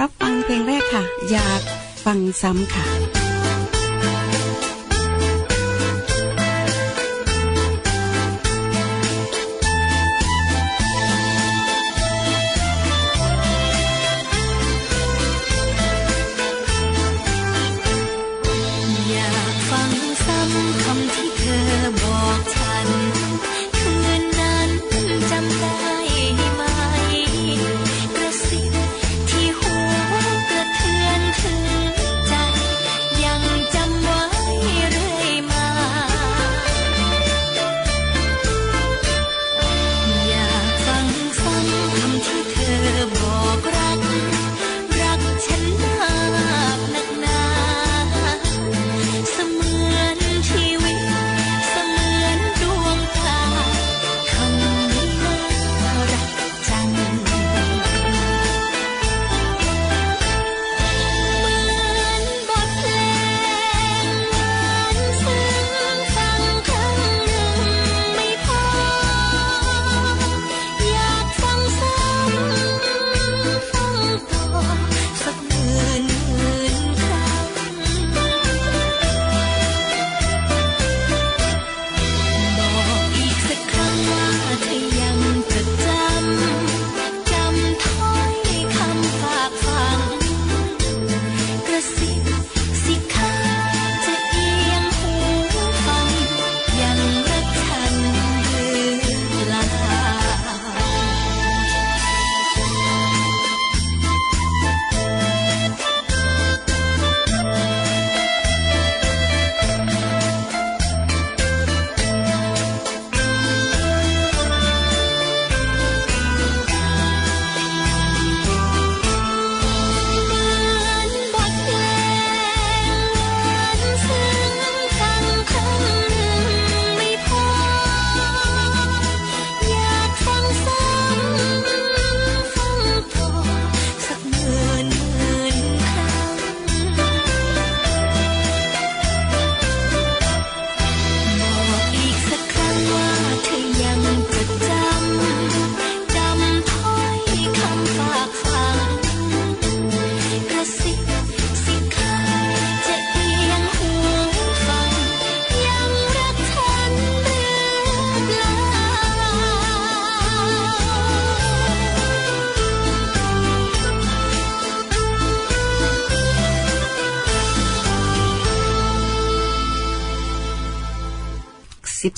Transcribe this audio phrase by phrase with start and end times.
[0.00, 1.62] รับฟังเพลงแรกค่ะ อยาก
[2.04, 3.17] ฟังซ้ำค่ะ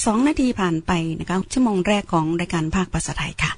[0.00, 3.52] 12นาทีผ่านไปนะคะชั่วโมงแรกของรายการภาคภาษาไทยค่ะ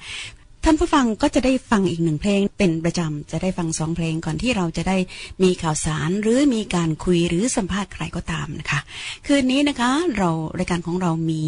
[0.65, 4.97] ท่านผู้ฟังก็จะได้ฟังอีกหนึ่งเพลงเป็นประจำจะได้ฟังสองเพลงก่อนที่เราจะได้
[5.43, 8.81] มีข่าวสารหรือมีการคุยหรือสัมภาษณ์ใครก็ตามนะคะ
[9.27, 11.43] คืนนี้นะคะเรารายการของเรามี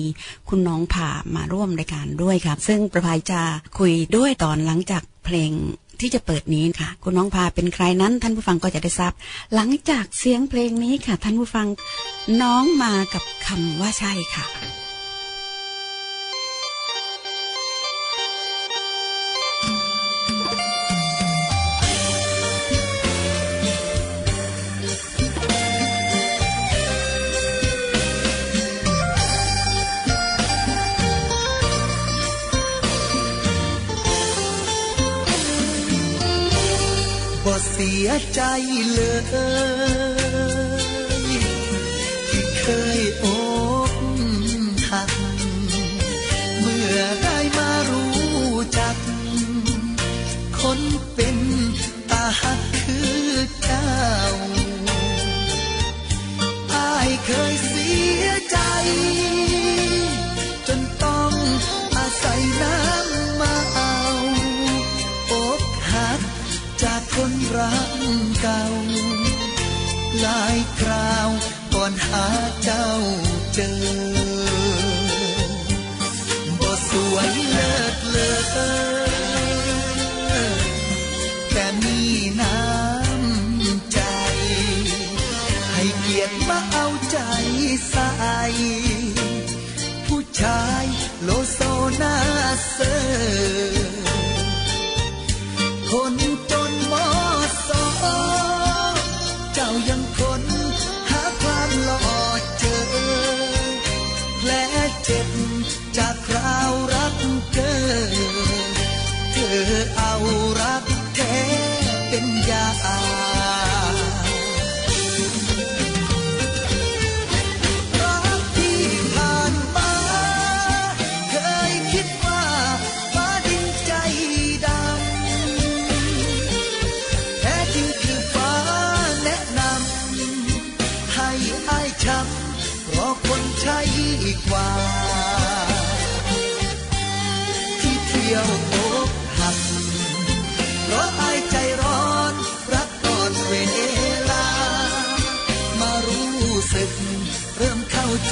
[0.48, 3.40] คุณน้องผ่ามาร่วมรายการด้วยครับซึ่งประภัยจะ
[3.78, 5.50] คุยด้วยตอนหลังจากเพลง
[6.00, 9.12] ที่จะเปิดนี้ค่ะ คุณน้องพาเป็นใครนั้น ท่านผู้ฟังก็จะได้ทราบ
[9.54, 11.66] หลังจากเสียงเพลงนี้ค่ะ ท่านผู้ฟัง
[12.42, 14.46] น้องมากับคำว่าใช่ค่ะ
[37.76, 38.40] เสียใจ
[38.92, 39.22] เลย
[42.28, 42.66] ที่เค
[42.98, 43.26] ยอ
[43.90, 43.92] ก
[44.90, 45.10] หัก
[46.60, 48.96] เมื่อได้มารู้จัก
[50.60, 50.80] คน
[51.14, 51.38] เป็น
[52.10, 53.30] ตาหักคือ
[53.62, 53.88] เจ้า
[56.74, 57.92] อายเคยเสี
[58.22, 58.58] ยใจ
[70.24, 71.30] หลายคราว
[71.74, 72.26] ก่อนหา
[72.62, 72.88] เจ้า
[73.54, 73.74] เจอ
[76.60, 78.34] บ่สวยเลิศเลอ
[81.52, 82.00] แต่มี
[82.40, 84.00] น้ำใจ
[85.72, 87.18] ให้เกียรติมาเอาใจ
[87.90, 88.10] ใส่
[90.06, 90.84] ผู้ชาย
[91.22, 91.60] โลโซ
[92.00, 92.16] นา
[92.70, 93.73] เซอ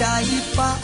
[0.02, 0.81] เ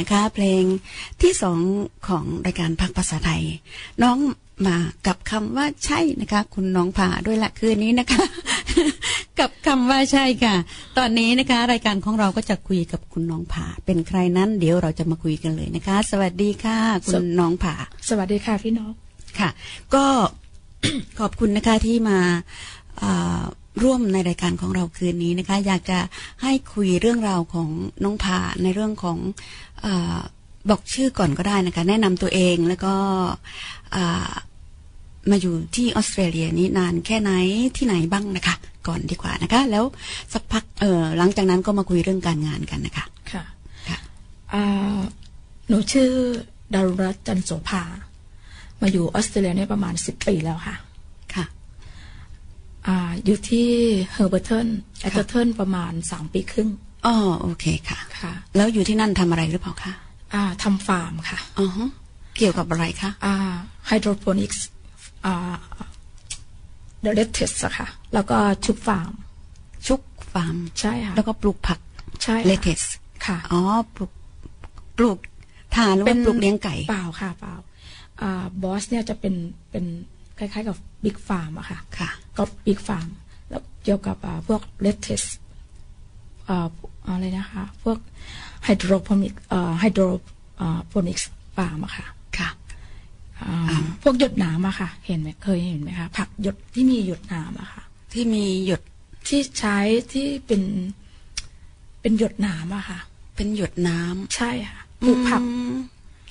[0.00, 0.62] นะคะ เพลง
[1.22, 1.60] ที่สอง
[2.08, 3.42] ของรายการพักภาษาไทย
[4.02, 4.18] น้อง
[4.66, 4.76] มา
[5.06, 8.24] กับคำว่าใช่นะคะ คุณน้องผ่าด้วยละคืนนี้นะคะ
[9.38, 10.54] กับคำว่าใช่ค่ะ
[10.98, 17.74] ตอนนี้นะคะ รายการของเราก็จะคุยกับคุณน้องผ่า เป็นใครนั้น เดี๋ยวเราจะมาคุยกันเลยนะคะ สวัสดีค่ะ คุณน้องผ่า
[18.08, 18.94] สวัสดีค่ะพี่นก
[19.38, 19.48] ค่ะ
[19.94, 20.04] ก็
[21.20, 22.18] ขอบคุณนะคะที่มา
[23.02, 23.42] อ่า
[23.82, 25.98] ร่วมในรายการของเราคืนนี้นะคะ อยากจะ
[26.42, 27.68] ให้คุยเรื่องราวของ
[28.04, 29.18] น้องผาในเรื่องของ
[29.84, 30.20] อา
[30.70, 32.94] บอกชื่อก่อนก็ได้นะคะ แนะนำตัวเองแล้วก็
[33.94, 34.32] อ่า
[35.30, 37.30] มาอยู่ที่ออสเตรเลียนี้นานแค่ไหน
[37.76, 38.54] ที่ไหนบ้างนะคะ
[38.86, 39.84] ก่อนดีกว่านะคะ แล้ว
[40.32, 43.44] สักพักเออหลังจากนั้นก็มาคุยเรื่องการงานกันนะคะ ค่ะ
[43.88, 43.98] ค่ะ
[44.52, 45.00] อ่า
[45.68, 46.10] หนูชื่อ
[46.74, 47.82] ดารุรัตน์จันโสภา
[48.80, 50.74] มาอยู่ออสเตรเลียเนี่ยประมาณสิบปีแล้วค่ะค่ะ
[52.88, 53.68] อ่าอยู่ที่
[54.12, 56.68] Herberton Atherton ประมาณสามปีครึ่ง
[57.06, 59.92] อ๋อโอเคค่ะค่ะ แล้วอยู่ที่นั่นทำอะไรหรือเปล่าคะ
[60.34, 61.88] อ่าทำฟาร์มค่ะอ๋อฮะ
[62.36, 63.34] เกี่ยวกับอะไรคะอ่า
[63.86, 64.66] hydroponics
[65.26, 65.54] อ่า
[67.02, 69.12] lettuce อะค่ะ แล้วก็ chook farm
[69.86, 70.00] chook
[70.32, 71.78] farm ใช่ค่ะ แล้วก็ปลูกผัก
[72.22, 72.82] ใช่ค่ะ lettuce
[73.26, 73.60] ค่ะ อ๋อ
[73.94, 74.12] ปลูก
[74.98, 75.18] ปลูก
[75.76, 77.54] ทานหรือว่าปลูกเลี้ยงไก่ เปล่าค่ะ เปล่า
[78.22, 79.34] อ่า boss เนี่ยจะเป็น
[79.70, 79.84] เป็น
[80.38, 83.06] คล้ายๆกับ big farm อะค่ะค่ะ ก็ big farm
[83.48, 85.22] แล้วเกี่ยวกับอ่าพวก lettuce
[86.48, 86.66] อ่า
[87.06, 87.98] อะไรนะคะ พวก
[88.64, 92.06] ไฮโดรโปนิกอ่า hydroponics farm อะค่ะ
[92.38, 92.48] ค่ะ
[93.40, 98.82] อ่าพวกหยดน้ำอะค่ะ เห็นไหมเคยเห็นไหมคะผักหยดที่มีหยดน้ำอะค่ะ ที่มีหยด
[99.28, 99.78] ที่ใช้
[100.12, 100.62] ที่เป็น
[102.00, 102.98] เป็นหยดน้ำอะค่ะ
[103.36, 105.74] เป็นหยดน้ำใช่ค่ะปลูกผักอืม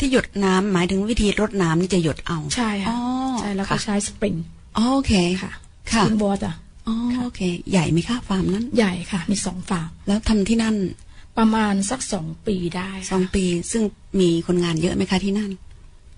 [0.03, 2.98] ที่หยดน้ำหมายถึงวิธีรดน้ำนี่จะหยดเอา ใช่อ๋ค่ะ อ๋อ
[3.39, 4.36] ใช่แล้วก็ค่ะใช้สปริง
[4.77, 5.51] อ๋อโอเคค่ะ
[5.91, 7.41] ค่ะ spring water อ๋อโอเค
[7.72, 10.75] ใหญ่ไหมคะฟาร์มนั้น ใหญ่ค่ะ มีสองฟาร์มแล้วทำที่นั่น
[11.38, 13.83] ประมาณสักสองปีได้สองปี ซึ่ง
[14.19, 15.51] มีคนงานเยอะไหมคะที่นั่น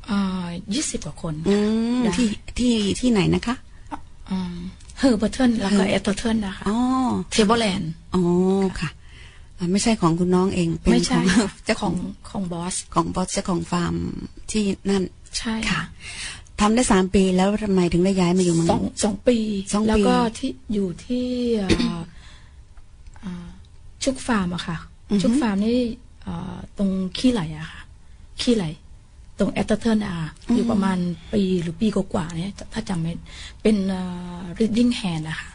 [0.09, 1.55] อ่ายี่สิบกว่าคนอื
[1.97, 2.27] มได้ที่
[2.59, 3.55] ที่ที่ไหนนะคะ
[4.29, 4.55] อืม
[4.99, 6.77] Herberton แล้วก็ Atherton นะคะอ๋อ
[7.31, 8.21] เทเบิลแลนด์อ๋อ
[8.79, 9.04] ค่ะอ่า
[9.71, 11.95] ไม่ใช่ของคุณน้องเองเป็นไม่ขใช่องค่ะเจ้าขขอองง
[12.29, 13.95] ของบอสของบอสเจ้าของฟาร์ม
[14.51, 15.03] ที่นั่น
[15.37, 15.81] ใช่ค่ะ
[16.61, 19.37] ทำได้สามปีแล้วทำไมถึงได้ย้ายมาอยู่เมืองสองสองปี
[19.73, 21.99] สองปีแล้วก็ที่อยู่ที่เอ่อ
[23.23, 23.47] อ่า
[24.03, 24.77] ชุกฟาร์มอะค่ะ
[25.11, 25.79] อือฮึชุกฟาร์มนี่
[26.23, 27.81] เอ่อตรงขี้ไหลอะค่ะ
[28.41, 28.65] ขี้ไหล
[29.39, 30.15] ตรงแอตเทอร์เทนอะ
[30.53, 30.97] อยู่ประมาณ
[31.33, 33.13] ปีหรือปีกว่าๆเนี่ยถ้าจำไม่
[33.61, 34.01] เป็นเอ่
[34.39, 35.49] อ reading hand อะค่ะ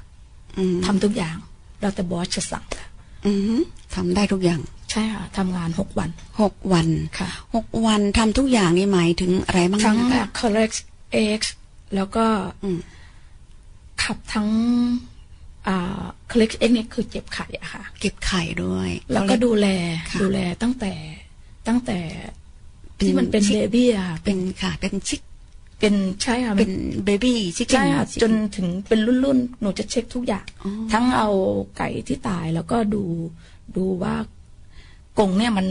[0.59, 1.37] อืมทำทุกอย่าง
[1.81, 2.87] แล้วแต่บอสจะสั่งค่ะ
[3.27, 3.61] อืม
[3.95, 4.61] ทำได้ทุกอย่าง
[4.91, 6.11] ใช่ค่ะทำงานหกวัน
[6.43, 10.77] หกวันค่ะหกวันทำทุกอย่างนี่หมายถึงอะไรบ้างทั้งนะคะ collect
[11.27, 11.49] eggs
[11.95, 12.25] แล้วก็
[12.63, 12.79] อืม
[14.03, 14.49] ขับทั้ง
[15.69, 19.67] อ่า collect egg เนี่ยคือเจ็บไข่อะค่ะ เก็บไข่ด้วย แล้วก็ดูแล
[20.11, 20.93] ค่ะดูแลตั้งแต่
[21.69, 21.99] ตั้งแต่
[22.97, 25.21] เป็นที่มันเป็นชิคเบบี้อะค่ะเป็นค่ะ เป็นชิค
[25.81, 26.73] เป็นใช่ค่ะเป็น
[27.05, 31.31] เบบี้ชิคใช่ค่ะจนถึงเป็นรุ่นๆ หนูจะเช็คทุกอย่างอ๋อทั้งเอา
[31.79, 33.05] ไก่ที่ตายแล้วก็ดู
[33.77, 34.15] ดูว่า
[35.19, 35.67] กรงเนี่ยมัน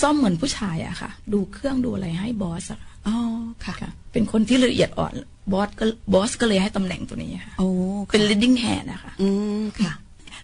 [0.00, 3.16] ซ่อมเหมือนผู้ชายอะค่ะ ดูเครื่องดูอะไรให้บอสอะค่ะอ๋อ
[3.64, 5.14] ค่ะค่ะ เป็นคนที่ละเอียดอ่อน
[5.52, 7.68] บอสก็บอสก็เลยให้ตำแหน่งตัวนี้ค่ะโอ้
[8.10, 9.28] เป็นค่ะ leading hand นะคะ อื
[9.60, 9.92] มค่ะ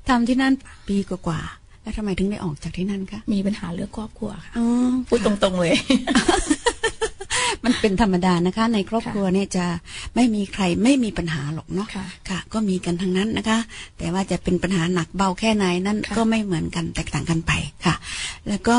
[0.08, 0.52] ทำที่นั่น
[0.88, 4.66] ปีกว่าๆแล้วทำไมถึงได้ออกจากที่นั่นคะมีปัญหาเรื่องครอบครัวค่ะอ๋อ
[5.08, 5.74] พูดตรงๆเลย
[7.64, 9.66] มันเป็นธรรมดานะคะ ในครอบครัวเนี่ยจะ
[10.14, 13.58] ไม่มีใครไม่มีปัญหาหรอกเนาะค่ะค่ะก็มีกันทั้งนั้นนะคะ
[13.98, 17.52] แต่ว่าจะเป็นปัญหาหนักเบาแค่ไหนนั่นค่ะก็ไม่เหมือนกันแตกต่างกันไป
[17.86, 17.94] ค่ะ
[18.48, 18.78] แล้วก็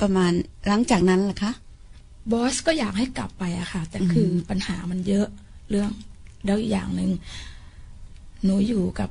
[0.00, 0.32] ประมาณ
[0.68, 1.52] หลังจากนั้นล่ะคะ
[2.30, 5.26] บอสก็อยากให้กลับไปอะค่ะ แต่คือปัญหามันเยอะ
[5.70, 5.90] เรื่อง
[6.44, 7.10] แล้วอีกอย่างหนึ่ง
[8.44, 9.10] หนูอยู่กับ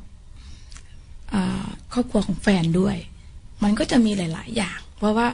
[1.34, 2.98] อ่าครอบครัวของแฟนด้วย
[3.64, 5.28] มันก็จะมีหลาย ๆ อย่าง เพราะว่า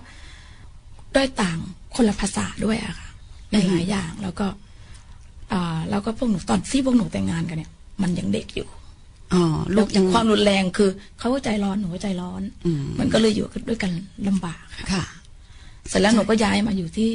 [1.16, 1.60] ด้วยต่าง
[1.96, 3.10] คนละภาษาด้วยอะค่ะ
[3.52, 4.48] หลายๆอย่าง แล้วก็
[5.54, 8.68] อ่าแล้วก็พวกหนูตอนที่พวกหนูแต่งงานกันเนี่ย มันยังเด็กอยู่
[9.34, 9.44] อ๋อ
[9.76, 10.90] ลูกยังความรุนแรงคือ
[11.20, 13.92] เขาก็ใจร้อนหนูก็ใจร้อนอืมมันก็เลยอยู่ด้วยกัน
[14.28, 15.04] ลำบากค่ะค่ะ
[15.88, 17.14] เสร็จแล้วหนูก็ย้ายมาอยู่ที่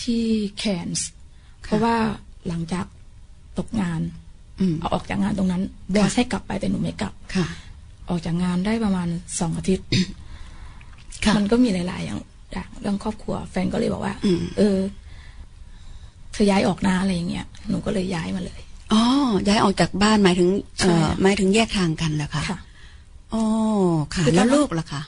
[0.00, 0.22] ที่
[0.58, 1.08] แคนส์
[1.62, 1.96] เพราะว่า
[2.48, 2.86] หลังจาก
[3.58, 4.00] ตกงาน
[4.60, 5.62] อืมเอาออกจากงานตรงนั้น
[5.94, 7.46] บอสให้กลับไปแต่หนูไม่กลับค่ะ
[8.08, 9.08] ออกจากงานได้ประมาณ
[9.40, 9.86] สองอาทิตย์
[11.24, 12.20] ค่ะมันก็มีหลายๆอย่าง
[12.52, 14.78] อย่างเรื่องครอบครัว แฟนก็เลยบอกว่าอืมเออ
[16.32, 18.60] เธอย้ายออกนะอะไรอย่างเงี้ยหนูก็เลยย้ายมาเลย
[18.92, 19.02] อ๋อ
[19.48, 20.48] ย้ายออกจากบ้านหมายถึง
[20.78, 22.58] ใช่เอ่อค่ะหมายถึงแยกทางกันเหรอคะค่ะ
[23.34, 23.42] อ๋อ
[24.14, 25.02] ค่ะคือตอนแล้วนั้นลูกล่ะคะ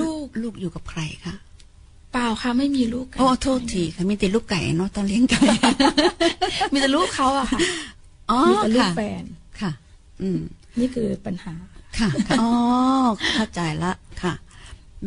[0.00, 1.34] ลูกลูกอยู่กับใครคะ
[2.12, 5.40] เปล่าค่ะไม่มีลูกกันโอ้โทษทีค่ะมีแต่ลูกไก่เนาะตอนเลี้ยงไก่
[6.72, 7.60] มีแต่ลูกเขาอะค่ะ
[8.30, 9.22] อ๋อมีแต่ลูกค่ะแฟน
[9.60, 9.70] ค่ะ
[10.22, 10.40] อืม
[10.80, 11.52] นี่คือปัญหา
[11.98, 12.48] ค่ะค่ะอ๋อ
[13.34, 13.92] เข้าใจละ
[14.22, 14.34] ค่ะ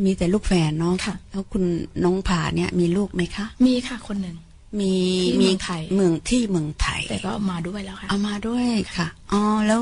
[0.06, 1.64] มีแต่ลูกแฟนเนาะค่ะแล้วคุณ
[2.04, 4.36] น้องผาเนี่ย มีลูกไหมคะ มีค่ะคนหนึ่ง
[4.80, 8.66] มีที่มีเมืองไทยเมืองที่เมืองไทย แต่ก็มาด้วยแล้วค่ะเอามาด้วย
[8.98, 9.82] ค่ะอ๋อแล้ว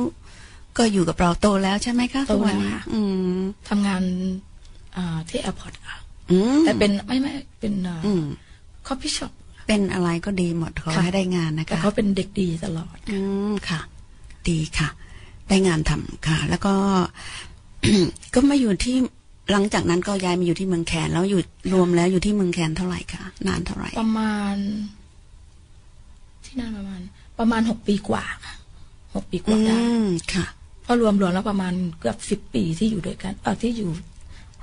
[0.78, 3.02] ก็อยู่กับเราโตแล้วใช่ไหมคะโตแล้วทุกนนี้ค่ะอื
[3.36, 3.40] ม
[3.70, 4.04] ทำงาน
[4.98, 5.98] อ่าที่ airport ค่ะ
[6.32, 7.74] อืมแต่เป็นไม่ไม่เป็น
[8.06, 8.24] อืม
[8.88, 9.32] coffee shop
[9.68, 13.80] เป็นอะไรก็ดีหมดขอค่ะให้ได้งานนะคะแต่เขาเป็นเด็กดีตลอดอืมค่ะ
[14.50, 14.90] ดีค่ะ
[15.50, 16.74] ได้งานทำค่ะ แล้วก็
[18.34, 18.98] ก็มาอยู่ที่
[19.52, 21.42] หลังจากนั้นก็ย้ายมาอยู่ที่เมืองแคนแล้วอยู่
[21.74, 24.56] รวมแล้วอยู่ที่เมืองแคนเท่าไหร่คะนานเท่าไหร่ ประมาณ
[26.46, 27.02] ที่นั่นประมาณ
[27.40, 28.56] ประมาณหกปีกว่าค่ะ
[29.16, 30.46] หกปีกอืว่าได้มค่ะ
[30.84, 33.92] เพราะรวมรวมแล้วประมาณเกือบสิบปีที่อยู่ด้วยกันเออที่อยู่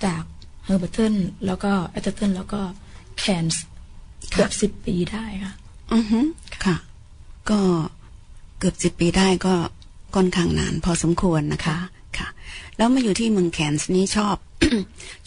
[0.04, 0.22] จาก
[0.64, 1.14] Herberton
[1.46, 2.60] แล้วก็ Atherton แล้วก็
[3.18, 3.62] แคนส์
[4.32, 5.52] ค่ะเกือบสิบปีได้ค่ะ
[5.92, 6.20] อือฮึ
[6.64, 6.76] ค่ะ
[7.50, 7.60] ก็
[8.58, 9.54] เกือบสิบปีได้ก็
[10.14, 11.78] ค่อนข้างนานพอสมควรนะคะค่ะ
[12.76, 14.36] แล้วมาอยู่ที่เมืองแคนส์นี้ชอบ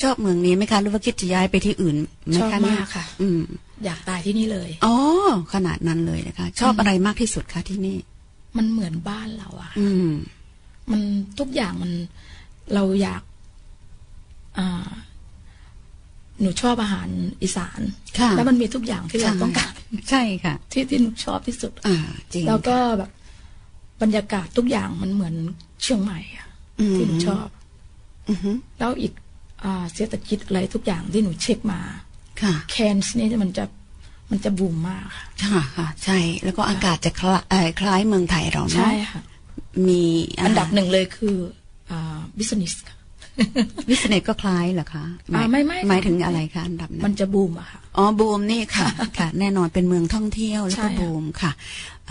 [0.01, 1.95] ชอบเมืองนี้ไหมคะหรือว่าคิดจะย้ายไปที่อื่น
[2.27, 3.41] ไหมชอบคะเนี่ยมากค่ะ อืม
[3.85, 4.95] อยากตายที่นี่เลยอ๋อ
[5.53, 7.97] ขนาดนั้นเลยนะคะ ชอบอะไรมากที่สุดคะที่นี่
[8.57, 10.11] มันเหมือนบ้านเราอะค่ะอืม
[10.91, 11.01] มัน
[11.39, 11.91] ทุกอย่างมัน
[12.73, 13.21] เราอยาก
[14.57, 14.87] อ่า
[16.41, 17.09] หนูชอบอาหาร
[17.43, 17.81] อีสาน
[18.19, 19.73] ค่ะแล้วมันมีทุกอย่างที่เราต้องการ
[20.09, 21.97] ใช่ค่ะ ที่ที่หนูชอบที่สุด อ่า
[22.33, 23.11] จริง แล้วก็แบบ
[24.01, 25.35] บรรยากาศทุกอย่างมันเหมือน
[25.83, 26.44] เชียงใหม่อะอืม
[26.95, 27.47] ที่หนูชอบ
[28.29, 29.13] อือฮึแล้วอีก
[29.63, 31.81] อ่าเศรษฐกิจอะไรทุกอย่างที่หนูเช็คมา
[32.41, 33.65] ค่ะแคนส์นี่มันจะ
[34.31, 39.21] มันจะบูมมากค่ะค่ะค่ะใช่ แล้วก็อากาศจะคล้ายเอ่อคล้ายเมืองไทยเราใช่เนาะค่ะ
[39.87, 41.35] มีาหารอันดับหนึ่งเลยคือ
[41.91, 42.94] อ่า business ค่ะ
[43.89, 48.87] business ก็คล้ายเหรอคะหายอ่าไม่ไม่ค่ะหมายถึงอะไรคะอันดับมันั้นนจะบูมอะค่ะอ๋อบูมนี่ค่ะ
[49.17, 51.51] ค่ะ แน่นอนเป็นเมืองท่องเที่ยวแล้วก็ใช่ค่ะบูมค่ะ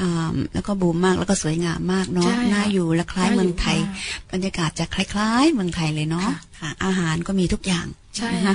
[0.00, 8.54] อ่าแล้วก็บูมมากแล้วก็สวยงามมากเนาะใช่ค่ะน่าอยู่และคล้ายน่าอยู่เมืองไทยมากบรรยากาศจะคล้ายๆ เมืองไทยเลยเนาะค่ะค่ะอาหารก็มีทุกอย่างใช่นค่ะ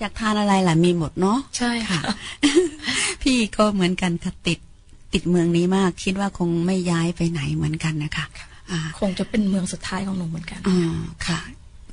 [0.00, 2.00] อยากทานอะไรล่ะมีหมดเนาะใช่ค่ะ
[3.22, 4.58] พี่ก็เหมือนกันค่ะติด
[5.12, 8.26] ติดเมืองนี้มาก คิดว่าคงไม่ย้ายไปไหนเหมือนกันนะคะ
[8.70, 10.96] อ่าคงจะเป็นเมืองสุดท้ายของหนูเหมือนกันอ่า
[11.26, 11.38] ค่ะ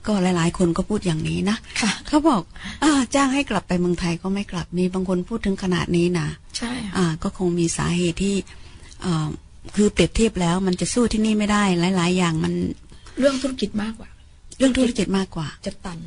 [0.07, 2.41] ก็หลาย ๆ คนก็พูดอย่างนี้นะค่ะเขาบอก
[2.83, 8.35] อ่าจ้างให้กลับไปเมืองไทยก็ไม่กลับมีบางคนพูดถึงขนาดนี้นะใช่ค่ะอ่าก็คงมีสาเหตุที่
[9.01, 9.27] เอ่อ
[9.75, 11.63] คือเปรียบเทียบแล้วมันจะสู้ที่นี่ไม่ได้
[11.97, 12.53] หลาย ๆ อย่างมัน
[13.19, 14.09] เรื่องธุรกิจมากกว่า
[14.57, 15.99] เรื่องธุรกิจมากกว่า จะตัน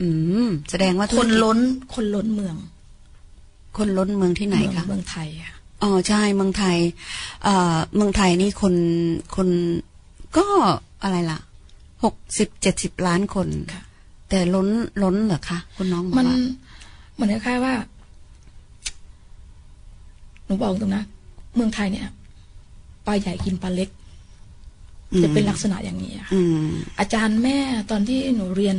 [0.00, 0.08] อื
[0.46, 1.58] ม แสดงว่าธุครนกิจล้น
[1.94, 2.56] คนล้นเมือง
[3.76, 6.78] คนล้นเมืองที่ไหนเมืองคะเมืองไทยค่ะอ๋อใช่เมืองไทย
[7.44, 8.74] เอ่อ เมืองไทยนี่คน
[9.36, 9.48] คน
[10.36, 10.46] ก็
[11.02, 11.38] อะไรล่ะ
[12.06, 13.82] หกสิบเจ็ดสิบล้านคนค่ะ
[14.28, 14.68] แต่ล้น
[15.02, 16.38] ล้นเหรอคะคุณน้องบอกมันว่า
[17.14, 17.74] เหมือนคล้ายๆว่า
[20.44, 21.04] หนูบอกตรงนะ
[21.54, 22.08] เมืองไทยเนี่ย
[23.06, 23.88] ปลาใหญ่กินปลาเล็ก
[25.22, 26.66] จะเป็นลักษณะอย่างนี้อะค่ะ อืม
[26.98, 27.58] อาจารย์แม่
[27.90, 28.78] ตอนที่หนูเรียน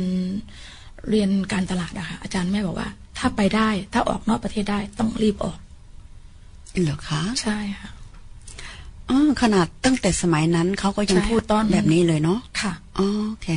[1.10, 5.58] เรียนการตลาดอะค่ะอาจารย์แม่บอกว่า ถ้าไปได้ ถ้าออกนอกประเทศได้ต้องรีบออก
[6.82, 7.90] เหรอคะ ใช่ค่ะ
[9.10, 13.48] อ๋อขนาดตั้งแต่สมัยนั้นเขาก็ยังใช่พูดตอนแบบนี้เลยเนาะค่ะอ๋อโอเค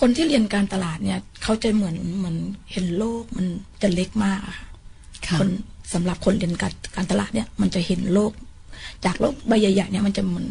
[0.00, 2.36] คนที่เรียนการตลาดเนี่ยเขาจะเหมือนเหมือน
[2.72, 3.46] เห็นโลกมัน
[3.82, 4.66] จะเล็กมากอะค่ะ
[5.26, 5.48] ค่ะคน
[5.92, 8.32] สำหรับคนเรียนการการตลาดเนี่ย มันจะเห็นโลก
[9.04, 10.48] จากโลกใบใหญ่ๆเนี่ยมันจะเหมือน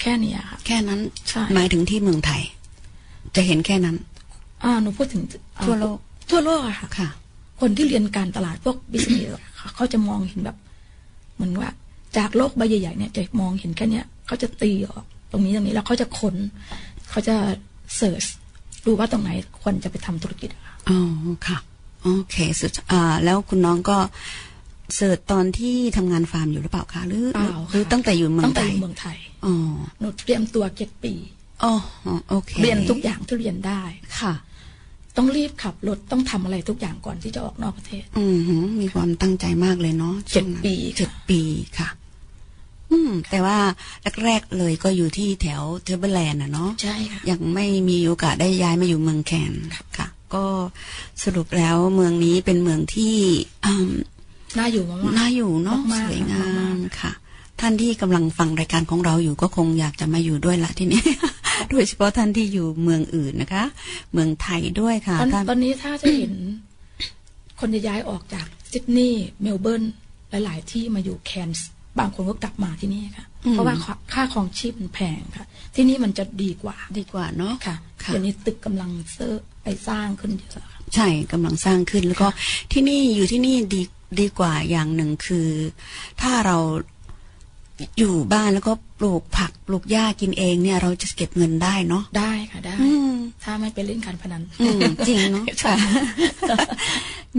[0.00, 2.42] แค่เนี้ยค่ะ แค่นั้นใช่หมายถึงที่เมืองไทย
[3.36, 3.96] จะเห็นแค่นั้น
[4.64, 5.22] อ่าหนูพูดถึง
[5.58, 5.98] อ่าทั่วโลก
[6.30, 7.08] ทั่วโลกอะค่ะค่ะ
[7.60, 9.28] คนที่เรียนการตลาดพวกบิสเนส
[9.74, 10.56] เขาจะมองเห็นแบบ
[11.34, 11.68] เหมือนว่า
[12.18, 16.36] จากโลกใบใหญ่ๆเนี่ยจะมองเห็นแค่เนี้ยเขาจะตีออกตรงนี้ตรงนี้แล้วเขาจะค้น
[17.10, 17.36] เขาจะ
[17.96, 18.24] เสิร์ช
[18.86, 19.30] ดูว่าตรงไหน
[19.62, 20.98] ควรจะไปทำธุรกิจอะค่ะอ๋อ
[21.46, 21.58] ค่ะ
[22.02, 23.96] โอเคสุดอ่าแล้วคุณน้องก็
[24.94, 29.54] search ตอนที่ทำงานฟาร์มอยู่หรือเปล่าคะหรือเปล่าหรือค่ะตั้งแต่อยู่เมือตั้งงไทแต่ยอยู่เมืองไทยอ๋อ
[30.00, 31.14] หนูเตรียมตัวเจ็ดปี
[31.64, 31.74] อ๋อ
[32.28, 33.82] โอเคเรียนทุกอย่างที่เรียนได้
[34.20, 34.34] ค่ะ
[35.16, 41.40] ต้องรีบขับรถต้องทำอะไรทุกอย่างก่อนที่จะออกนอกประเทศ อืมหือมีความตั้งใจมากเลยเนาะเจ็ดช่วงนั้นปีเจ็ดปี
[41.78, 41.88] ค่ะ
[42.90, 43.58] อืม แต่ว่า
[44.24, 49.52] แรกๆเลยก็อยู่ที่แถว Tableland นะเนาะใช่ค่ะยังไม่มีโอกาสได้ย้ายมาอยู่เมืองแคน
[49.98, 50.44] ค่ะ ก็
[51.24, 53.16] สรุปแล้วเมืองนี้เป็นเมืองที่
[53.66, 53.90] อืม
[54.58, 57.12] น่าอยู่มากๆน่าอยู่เนาะมากๆสวยงามมากค่ะ
[57.60, 61.04] ท่านที่กำลังฟังรายการของเราอยู่ก็คงอยากจะมาอยู่ด้วยละที่นี้
[61.70, 63.64] โดยเฉพาะท่านที่อยู่เมืองอื่นนะคะ
[64.12, 66.32] เมืองไทยด้วยค่ะตอนท่านตอนนี้ถ้าจะเห็น
[67.60, 69.82] คนจะย้ายออกจากซิดนีย์เมลเบิร์น
[70.44, 71.68] หลาย ๆ ที่มาอยู่แคนส์
[71.98, 82.28] บางคนก็กลับมาที่นี่ค่ะ เพราะว่าค่าค่าครองชีพมันแพงค่ะ ที่นี่มันจะดีกว่าดีกว่าเนาะค่ะค่ะเดี๋ยวนี้ตึกกำลังเซอร์ไปสร้างขึ้นเยอะค่ะใช่กำลังสร้างขึ้นแล้วก็
[82.72, 83.82] ที่นี่อยู่ที่นี่ดี
[84.20, 85.48] ดีกว่าอย่างหนึ่งคือ
[86.20, 86.58] ถ้าเรา
[87.98, 95.72] อยู่บ้านแล้วก็ปลูกผักปลูกหญ้ากินเองเนี่ยเราจะเก็บเงินได้เนาะได้ค่ะได้อืมถ้าไม่ไปเล่นการพนันอืมจริงเนาะใช่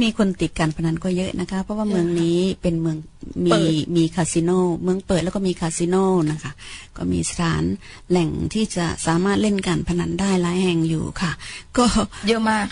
[0.02, 2.98] มีคนติดการพนันก็เยอะนะคะ เพราะว่าเมืองนี้เป็นเมือง
[3.46, 4.52] มีเปิดมีคาสิโน
[4.84, 5.96] เมืองเปิดแล้วก็มีคาสิโน
[6.32, 6.52] นะคะ
[6.98, 7.64] ก็มีสถาน
[8.10, 11.32] แหล่งที่จะสามารถเล่นการพนันได้หลายแห่งอยู่ค่ะ
[11.78, 11.86] ก็
[12.28, 12.66] เยอะมาก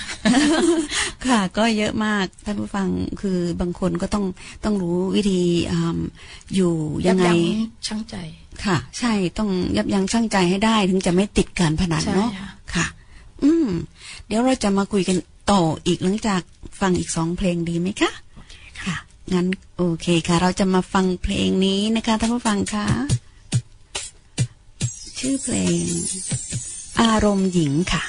[1.28, 2.88] ค่ะ ก็เยอะมากท่านผู้ฟัง
[3.22, 4.26] คือบางคนก็ต้อง
[4.64, 6.00] ต้องรู้วิธีอืม
[6.56, 6.74] อยู่
[7.08, 8.16] ยังไงยับงชั่งใจ
[8.64, 12.86] ค่ะ ใช่ต้องยับยั้งชั่งใจให้ได้ ถึงจะไม่ติดการพนันใช่เนาะค่ะค่ะ
[13.44, 13.68] อืม
[14.28, 15.18] เดี๋ยวเราจะมาคุยกัน
[15.52, 16.42] ต่ออีกหลังจาก
[16.80, 18.12] ฟังอีกสองเพลงดีไหมคะ
[18.82, 18.96] ค่ะ
[19.34, 22.86] งั้นโอเคค่ะ เราจะมาฟังเพลงนี้นะคะท่านผู้ฟังคะ
[25.20, 25.86] ชื่อเพลง
[27.02, 28.04] อารมณ์หญิงค่ะ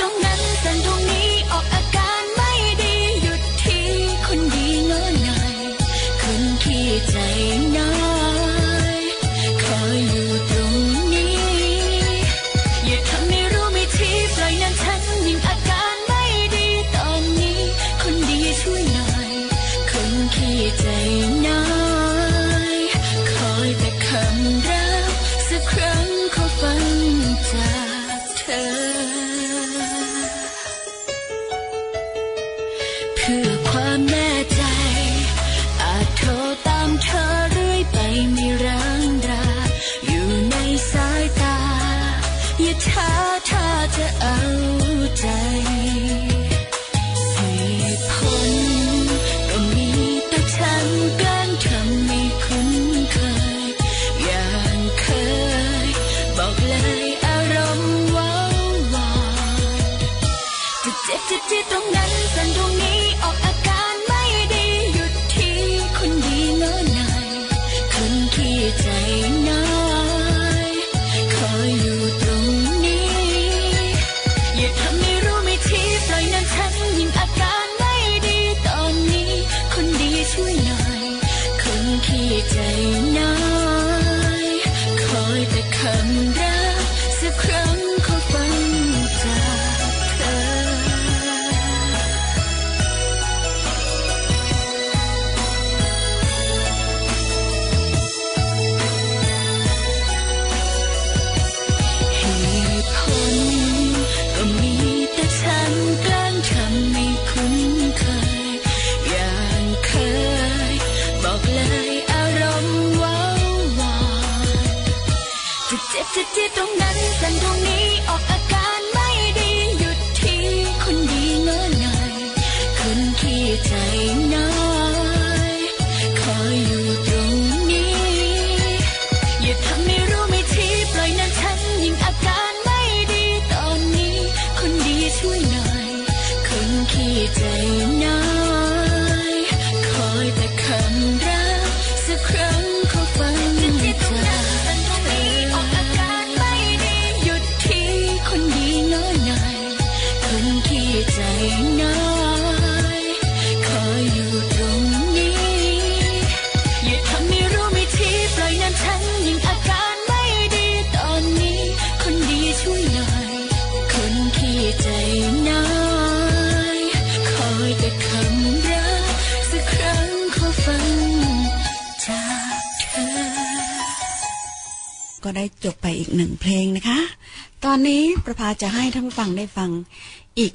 [0.00, 0.47] บจ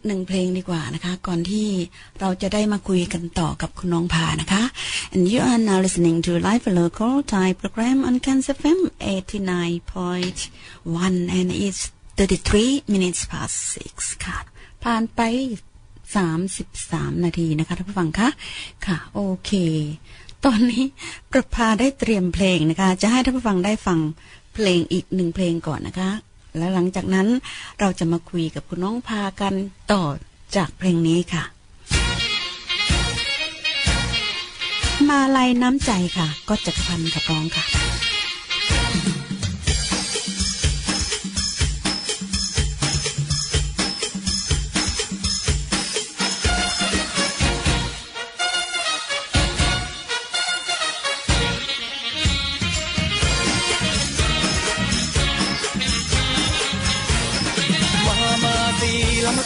[0.08, 1.68] หนึ่งเพลงดีกว่านะคะ ก่อนที่
[2.20, 4.64] เราจะได้มาคุยกันต่อกับคุณน้องพานะคะ
[5.14, 8.80] and you are now listening to live local Thai program on Kansas FM
[9.18, 11.82] 89.1 and it's
[12.18, 13.56] 33 minutes past
[13.92, 14.38] 6 ค่ะ
[14.84, 15.22] ผ่านไป
[16.22, 18.30] 33 นาทีนะคะท่านผู้ฟังคะ
[18.86, 19.52] ค่ะ โอเค
[20.46, 20.86] ตอนนี้
[21.32, 24.00] ประภาได้เตรียมเพลงนะคะ จะให้ท่านผู้ฟังได้ฟัง
[24.54, 26.10] เพลงอีกหนึ่งเพลงก่อนนะคะ
[26.58, 27.28] และหลังจากนั้น
[27.80, 29.54] เราจะมาคุยกับคุณน้องพากัน
[29.92, 30.04] ต่อ
[30.56, 31.44] จากเพลงนี้ค่ะ
[35.10, 37.64] มาลายน้ำใจค่ะ ก็จักพันกับร้องค่ะ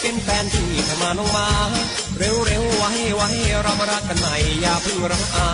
[0.02, 1.48] เป็นแฟนที่ถ้ามาน้องมา
[2.18, 3.30] เร็วเร็วไว้ไว้
[3.64, 5.50] เรามารักกันใหม่อย่าเพิ่งรักอา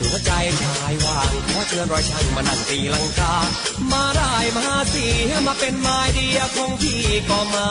[0.00, 0.30] หัวใจ
[0.62, 3.36] ชายว่างขอเชิญรอยช่างมานั่งตีลังกา
[3.92, 5.06] มาได้มาสิ
[5.46, 7.68] มาเป็นไม้เดียวของพี่ก็มา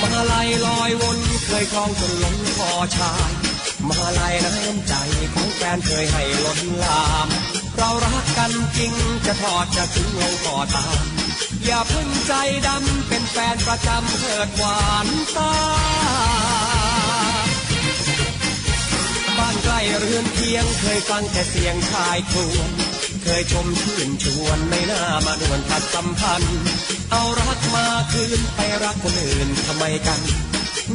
[0.00, 3.30] มาลายลอยวนเคยคลองจนล้นคอชาย
[3.88, 4.94] มาลายน้ำใจ
[5.34, 7.28] ของแฟนเคยให้ล้นลาม
[7.76, 8.92] เรารักกันจริง
[9.26, 11.19] จะทอดจะถึงลงต่อตาม
[11.64, 12.32] อย่าพึ่งใจ
[12.66, 15.54] ดำเป็นแฟนประจำเถิดหวานตา
[19.38, 22.70] บ้านใกล้เรือนเคียงเคยฟังแต่เสียงชายครวญ
[23.22, 26.58] เคยชมชื่นชวนไม่น่ามาดวนตัดสัมพันธ์
[27.10, 30.20] เอารักมาคืนไปรักคนอื่นทำไมกัน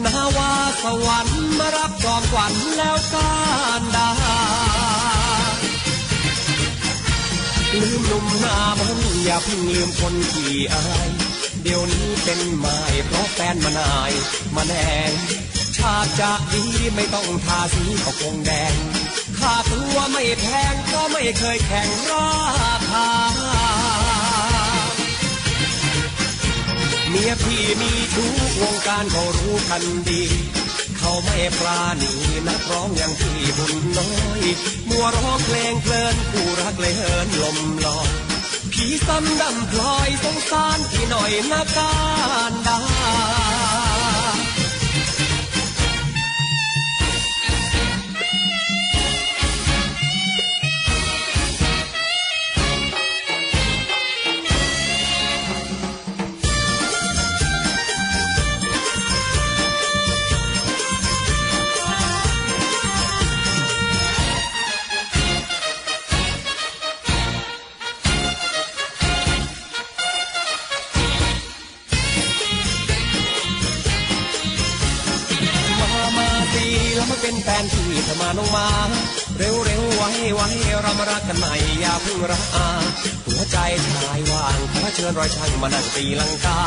[0.06, 0.52] นาวา
[0.84, 3.34] สวรรค์มารับจอมขวัญแล้วกา
[3.80, 4.10] รดา
[7.82, 11.10] ลืมหนุ่มหน้ามนอย่าเพิ่งลืมคนที่อาย
[11.64, 14.12] เดี๋ยวนี้เป็นไม้เพราะแฟนมานาย
[14.56, 14.74] มาแน
[15.10, 15.12] ง
[15.78, 16.64] ชาติจะดี
[16.96, 18.74] ไม่ต้องทาสีก็คงแดง
[19.40, 22.30] ค่าตัวไม่แพงก็ไม่เคยแข่งรา
[22.92, 23.08] คา
[27.10, 30.24] เมียพี่มีทุกวงการเขารู้กันดี
[31.08, 32.14] เขาไม่ปราณี
[32.48, 34.44] นักร้องอย่างพี่บุญน้อย
[34.90, 38.10] มัวร้องเพลงเพลินผู้รักเลยเฮินลมลอย
[38.72, 41.94] พี่ซ้ำดำพลอยสงสารพี่หน่อยนากา
[42.50, 42.80] รดา
[78.26, 78.70] มาน้องมา
[79.38, 80.48] เร็วเร็วไว้ไว้
[80.82, 82.68] เรามารักกันใหม่อย่าเพิ่งรักอา
[83.26, 83.58] หัวใจ
[83.88, 86.62] ชายว่างขอเชิญรอยช่างมานั่งตีลังกา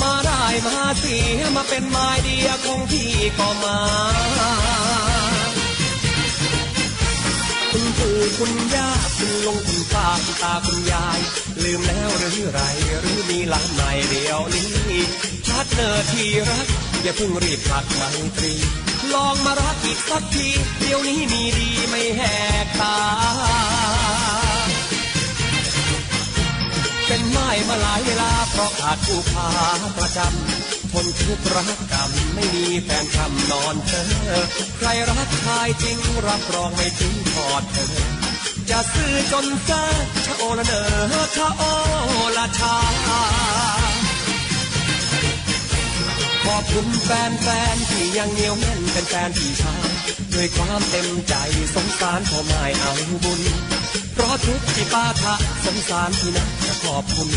[0.00, 1.16] มาได้มาสิ
[1.56, 3.78] มาเป็นไม้เดียวของพี่ก็มา
[8.38, 11.18] คุณย่าคุณลุงคุณป้าคุณตาคุณยาย
[11.62, 12.60] ลืมแล้วหรือไร
[13.00, 14.70] หรือมีหลานใหม่เดียวนี้
[15.48, 16.66] ชัดเนอที่รัก
[17.02, 18.02] อย่าเพิ่งรีบผลักไม
[18.38, 18.54] ตรี
[19.14, 22.20] ลองมารักอีกสักทีเดี๋ยวนี้มีดีไม่แห
[22.64, 22.96] กตา
[27.06, 29.48] เป็นไม้มาหลายเวลาเพราะขาดผู้พา
[29.98, 34.08] ประจำทนทุกข์รักกรรมไม่มีแฟนคำนอนเธอ
[34.78, 37.94] ใครรักชายจริงรับรองไม่ทิ้งทอดเธอ
[38.70, 39.84] จะซื้อจนเจอ
[40.26, 40.82] ชะโอละเนอ
[41.36, 41.62] ชะโอ
[42.36, 42.74] ละชา
[46.78, 49.88] ขอบคุณแฟนที่ยังเหนียวแน่นเป็นแฟนพี่ชาย
[50.34, 51.34] ด้วยความเต็มใจ
[51.74, 52.92] สงสารพ่อไม่เอา
[53.24, 53.40] บุญ
[54.12, 57.30] เพราะทุกที่ป้าทะสงสารที่นักจะขอบคุณ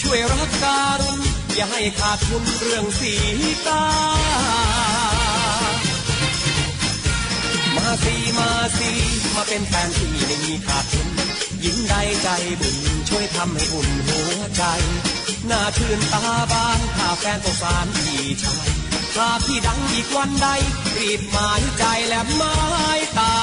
[0.00, 1.20] ช่วยรักการุณ
[1.54, 3.12] อย่าให้ขาดทุนเรื่องสี
[3.66, 3.84] ตา
[7.76, 8.90] มาสีมาสี
[9.34, 11.08] มาเป็นแฟนที่ไม่มีขาดทุน
[11.64, 12.28] ยิ้มได้ใจ
[12.60, 12.76] บุญ
[13.08, 14.64] ช่วยทำให้อุ่นหัวใจ
[15.48, 18.68] หน้าชื่นตาบานถ้าแฟนสงสารพี่ชาย
[19.14, 20.46] ถ้าพี่ดังอีกวันใด
[20.96, 22.54] รีบหมายใจและหมา
[22.98, 23.34] ยตา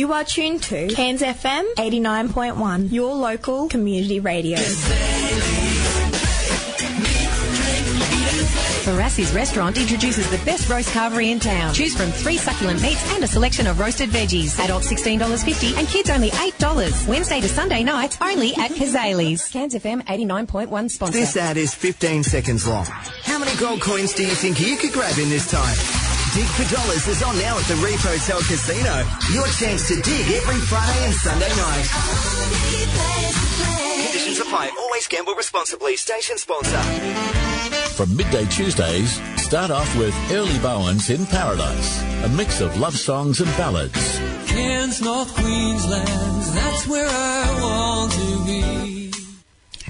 [0.00, 4.58] You are tuned to Cairns FM 89.1, your local community radio.
[8.92, 11.72] Barassi's restaurant introduces the best roast carvery in town.
[11.72, 14.58] Choose from three succulent meats and a selection of roasted veggies.
[14.62, 17.08] Adults $16.50 and kids only $8.
[17.08, 19.48] Wednesday to Sunday nights only at Kazali's.
[19.48, 21.12] Cairns FM 89.1 sponsor.
[21.12, 22.84] This ad is 15 seconds long.
[22.84, 25.74] How many gold coins do you think you could grab in this time?
[26.34, 29.08] Dig for Dollars is on now at the Reef Hotel Casino.
[29.32, 31.88] Your chance to dig every Friday and Sunday night.
[34.04, 34.70] Conditions apply.
[34.78, 35.96] Always gamble responsibly.
[35.96, 37.51] Station sponsor.
[37.94, 43.40] From midday Tuesdays, start off with Early Bowens in Paradise, a mix of love songs
[43.40, 44.18] and ballads.
[44.46, 49.10] Cairns, North Queensland, that's where I want to be.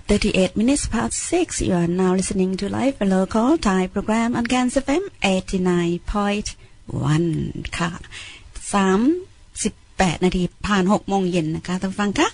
[0.08, 4.42] 38 minutes past 6 you are now listening to live a local Thai program on
[4.44, 7.90] Gans FM 89.1 ค่ะ
[10.02, 12.28] 38นาทีผ่าน6โมงเย็นนะคะท่านผู้ฟังคะ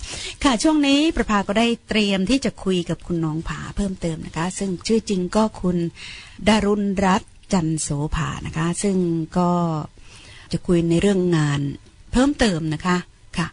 [0.44, 5.76] ค่ะช่วงนี้ประภาก็ได้เตรียมที่จะคุยกับคุณน้องผาเพิ่มเติมนะคะ ซึ่งชื่อจริงก็คุณ
[6.48, 8.96] ดารุณรัตน์จันโสภานะคะ ซึ่ง
[9.38, 9.50] ก็
[10.52, 11.60] จะคุยในเรื่องงาน
[12.12, 12.96] เพิ่มเติมนะคะ
[13.38, 13.48] ค่ะ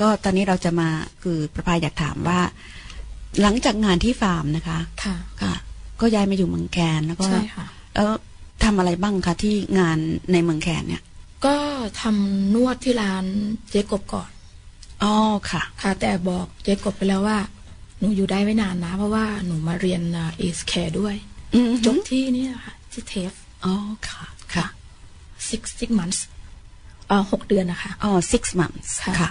[0.00, 0.88] ก็ตอนนี้เราจะมา
[1.22, 2.40] คือประภาอยากถามว่า
[3.42, 5.54] หลังจากงานที่ฟาร์มนะคะค่ะค่ะ
[6.00, 8.08] ก็ย้ายมาอยู่เมืองแคนแล้วก็ใช่ค่ะ แล้ว
[8.64, 9.98] ทำอะไรบ้างคะที่งาน
[10.32, 11.02] ในเมืองแคนเนี่ย
[11.46, 11.56] ก็
[12.00, 13.24] ทำนวดที่ร้าน
[13.70, 14.30] เจ๊กบก่อน
[15.02, 15.14] อ๋อ
[15.50, 17.38] ค่ะ ค่ะ แต่บอกเจ๊กบไปแล้วว่า
[17.98, 20.02] หนูอยู่ได้ไม่นานนะ เพราะว่าหนูมาเรียน
[20.36, 21.14] aged care ด้วย
[21.54, 23.32] อืมจบที่เนี่ยค่ะที่ TAFE
[23.64, 23.74] อ๋อ
[24.08, 24.22] ค่ะ
[24.54, 24.66] ค่ะ
[25.48, 26.20] six six months
[27.08, 29.30] เอ่อหกเดือนนะคะอ๋อ six months ค่ะค่ะ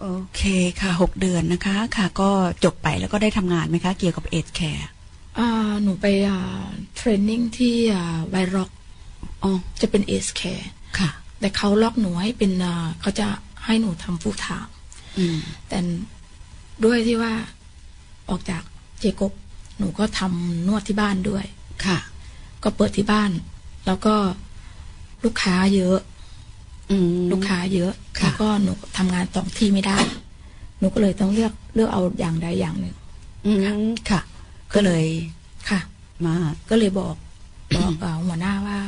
[0.00, 0.06] โอ
[0.36, 0.42] เค
[0.80, 2.30] ค่ะหกเดือนนะคะ ค่ะ ก็
[2.64, 4.88] จบไปแล้วก็ได้ทำงานไหมคะ เกี่ยวกับเอ e แคร์
[5.38, 5.48] อ่า
[5.82, 6.40] หนูไปอ่า
[6.96, 8.70] training ที่อ่าไวร็อก
[9.42, 13.26] อ๋อจะเป็น aged care ค่ะ แต่เขาล็อกหนูให้เป็นอ่าเขาจะ
[13.64, 14.72] ให้หนูทำ full time
[15.18, 15.78] อืมแต่
[16.84, 17.32] ด้วยที่ว่า
[18.30, 18.62] ออกจาก
[19.00, 19.32] เจกบ
[19.78, 21.44] หนูก็ทำนวดที่บ้านด้วย
[21.86, 21.98] ค่ะ
[22.62, 23.30] ก็เปิดที่บ้าน
[23.86, 24.14] แล้วก็
[25.24, 25.98] ลูกค้าเยอะ
[26.90, 29.98] อืมลูกค้าเยอะค่ะแล้วก็หนูทำงานสองที่ไม่ได้
[30.78, 32.94] หนูก็เลยต้องเลือกเลือกเอาอย่างใดอย่างหนึ่ง
[33.46, 33.58] อืม
[34.10, 34.20] ค่ะ
[34.74, 35.04] ก็เลย
[35.68, 35.80] ค่ะ
[36.24, 36.34] มา
[36.70, 37.14] ก็เลยบอก
[37.76, 38.78] บอกเอ่อหัวหน้าว่า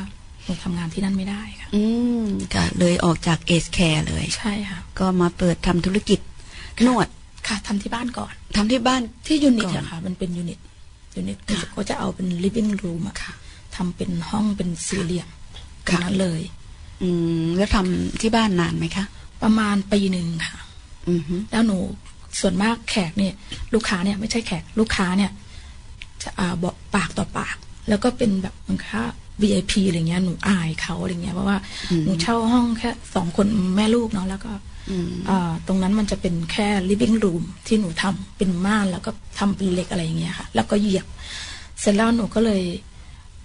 [0.49, 1.83] หนูทำงานที่นั่นไม่ได้ค่ะ อื
[2.23, 6.21] มค่ะ เลยออกจากเอ e แคร์เลย ใช่ค่ะ ก็มาเปิดทำธุรกิจ
[6.87, 7.09] นวด
[7.49, 10.59] ค่ะทำที่บ้านก่อนทำที่บ้านที่ unit ก่อนอะค่ะ มันเป็น unit
[11.17, 13.33] unit ค่ะก็จะเอาเป็น living room อะค่ะ
[13.77, 15.29] ทำเป็นห้องเป็นสี่เหลี่ยม
[15.89, 16.41] ตรค่ะงนั้นเลย
[17.03, 17.09] อื
[17.45, 19.05] มแล้วทำที่บ้านนานไหมคะ
[19.43, 20.59] ประมาณปีหนึ่งค่ะ
[21.09, 21.79] อือฮึแล้วหนู
[22.41, 23.35] ส่วนมากแขกเนี่ย
[23.75, 25.31] ลูกค้าเนี่ยไม่ใช่แขกลูกค้าเนี่ย
[26.23, 27.57] จะอ่าบอกปากต่อปาก
[27.89, 29.03] แล้วก็เป็นแบบเหมือนค่า
[29.43, 31.59] VIP อะไรเงี้ยหนูอายเขาอะไรเงี้ยเพราะว่า
[32.05, 33.47] หนูเช่าห้องแค่สองคน
[33.77, 34.53] แม่ลูกเนาะแล้วก็
[34.91, 41.07] อืมอ่าตรงนั้นมันจะเป็นแค่ living room ที่หนูทำเป็นม่านแล้วก็ทำเป็นเหล็กอะไรอย่างเงี้ยค่ะ แล้วก็เหยียบ
[41.81, 42.63] เสร็จแล้วหนูก็เลย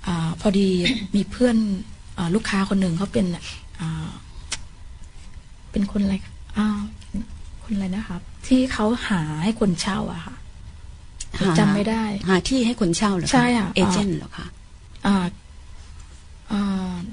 [0.08, 0.70] อาพอดี
[1.16, 1.58] มีเพื่อน
[2.18, 3.26] อาลูกค้าคนหนึ่งเขาเป็น
[3.80, 4.08] อ่า
[5.72, 6.16] เป็นคนอะไร
[6.58, 6.68] อ่า
[7.64, 10.36] คนอะไรนะครับ ที่เขาหาให้คนเช่าอะค่ะ
[11.60, 14.48] จำไม่ได้ หาที่ให้คนเช่าเหรอใช่ค่ะ agent เหรอคะ
[15.08, 15.26] อ่าอ่า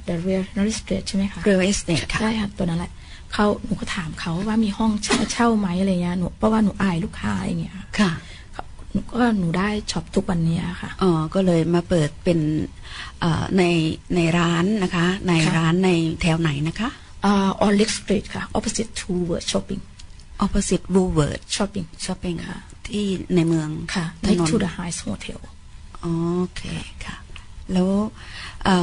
[0.09, 2.93] the real estate ใช่ไหมคะ real estate ค่ะใช่ค่ะตัวนั้นแหละ
[3.33, 8.13] เขาหนูก็ถามเขาว่ามีห้องเช่าเช่าไหมอะไรเงี้ยหนูเพราะว่าหนูอายลูกค้าอะไรเงี้ยค่ะค่ะ
[8.53, 12.39] เขาหนูก็หนูได้ช็อปทุกวันเนี้ยค่ะอ๋อก็เลยมาเปิดเป็น
[13.21, 13.63] เอ่อใน
[14.17, 15.91] ในร้านนะคะ ในค่ะร้านใน
[16.21, 16.89] แถวไหนนะคะ
[17.25, 19.83] อ่า on Lake Street ค่ะ opposite to World Shopping
[20.45, 25.41] opposite Woolworth Shopping Shopping ค่ะ ที่ในเมืองค่ะถ next นน to the Heights Hotel
[26.01, 26.09] โอ
[26.57, 26.63] เค
[27.05, 27.17] ค่ะ
[27.73, 27.91] แล้ว
[28.65, 28.79] เอิ่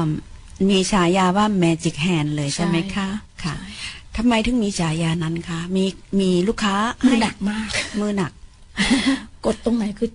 [0.66, 3.08] มมีฉายาว่า Magic Hand เลยใช่ไหมคะ
[3.44, 3.56] ค่ะ
[4.18, 5.86] ทำไมถึงมีฉายานั้นคะมี
[6.20, 7.68] มีลูกค้ามือให้หนักมาก
[8.00, 8.32] มือหนัก
[9.46, 10.10] กดตรงไหนคือ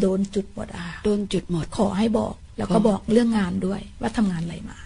[0.00, 4.78] โดนจุดหมดอะค่ะโดนจุดหมดขอให้บอก แล้วก็ขอบอกเรื่องงานด้วย ว่าทำงานอะไรมา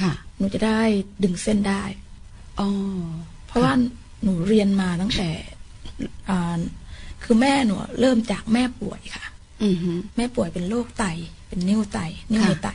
[0.00, 0.80] ค่ะ หนูจะได้
[1.22, 1.82] ดึงเส้นได้
[2.60, 2.68] อ๋อ
[3.46, 3.72] เพราะว่า
[4.22, 5.30] หนูเรียนมาตั้งแต่
[6.28, 6.58] อ่า
[7.22, 9.24] คือแม่หนูเริ่มจากแม่ป่วยค่ะ
[9.62, 11.04] อือหือแม่ป่วยเป็นโรคไต
[11.48, 11.98] เป็นนิ้วไต
[12.30, 12.70] นิ้วในค่ะไต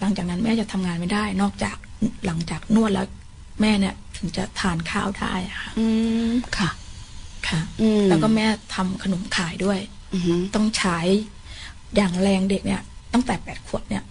[0.00, 1.76] หลังจากนั้นแม่จะทำงานไม่ได้ นอกจาก
[2.26, 3.06] หลังจากนวดแล้ว
[3.60, 5.86] แม่เนี่ยถึงจะทานข้าวได้อะค่ะอื
[6.30, 6.70] มค่ะ
[7.48, 9.78] ค่ะอืมแล้วก็แม่ทำขนมขายด้วย
[10.14, 10.98] อือหือต้องใช้
[11.96, 14.02] อย่างแรงเด็กเนี่ย ตั้งแต่แปดขวบเนี่ย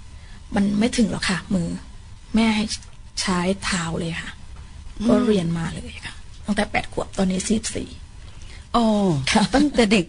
[0.55, 1.69] มันไม่ถึงหรอกค่ะ มือ
[2.35, 2.65] แม่ให้
[3.21, 4.31] ใช้เท้าเลยค่ะ
[5.07, 6.15] ก็เรียนมาเลยค่ะ
[6.45, 7.89] ตั้งแต่แปดขวบตอนนี้สิบสี่
[8.73, 8.83] โอ้
[9.31, 10.05] ค่ะตั้งแต่เด็ก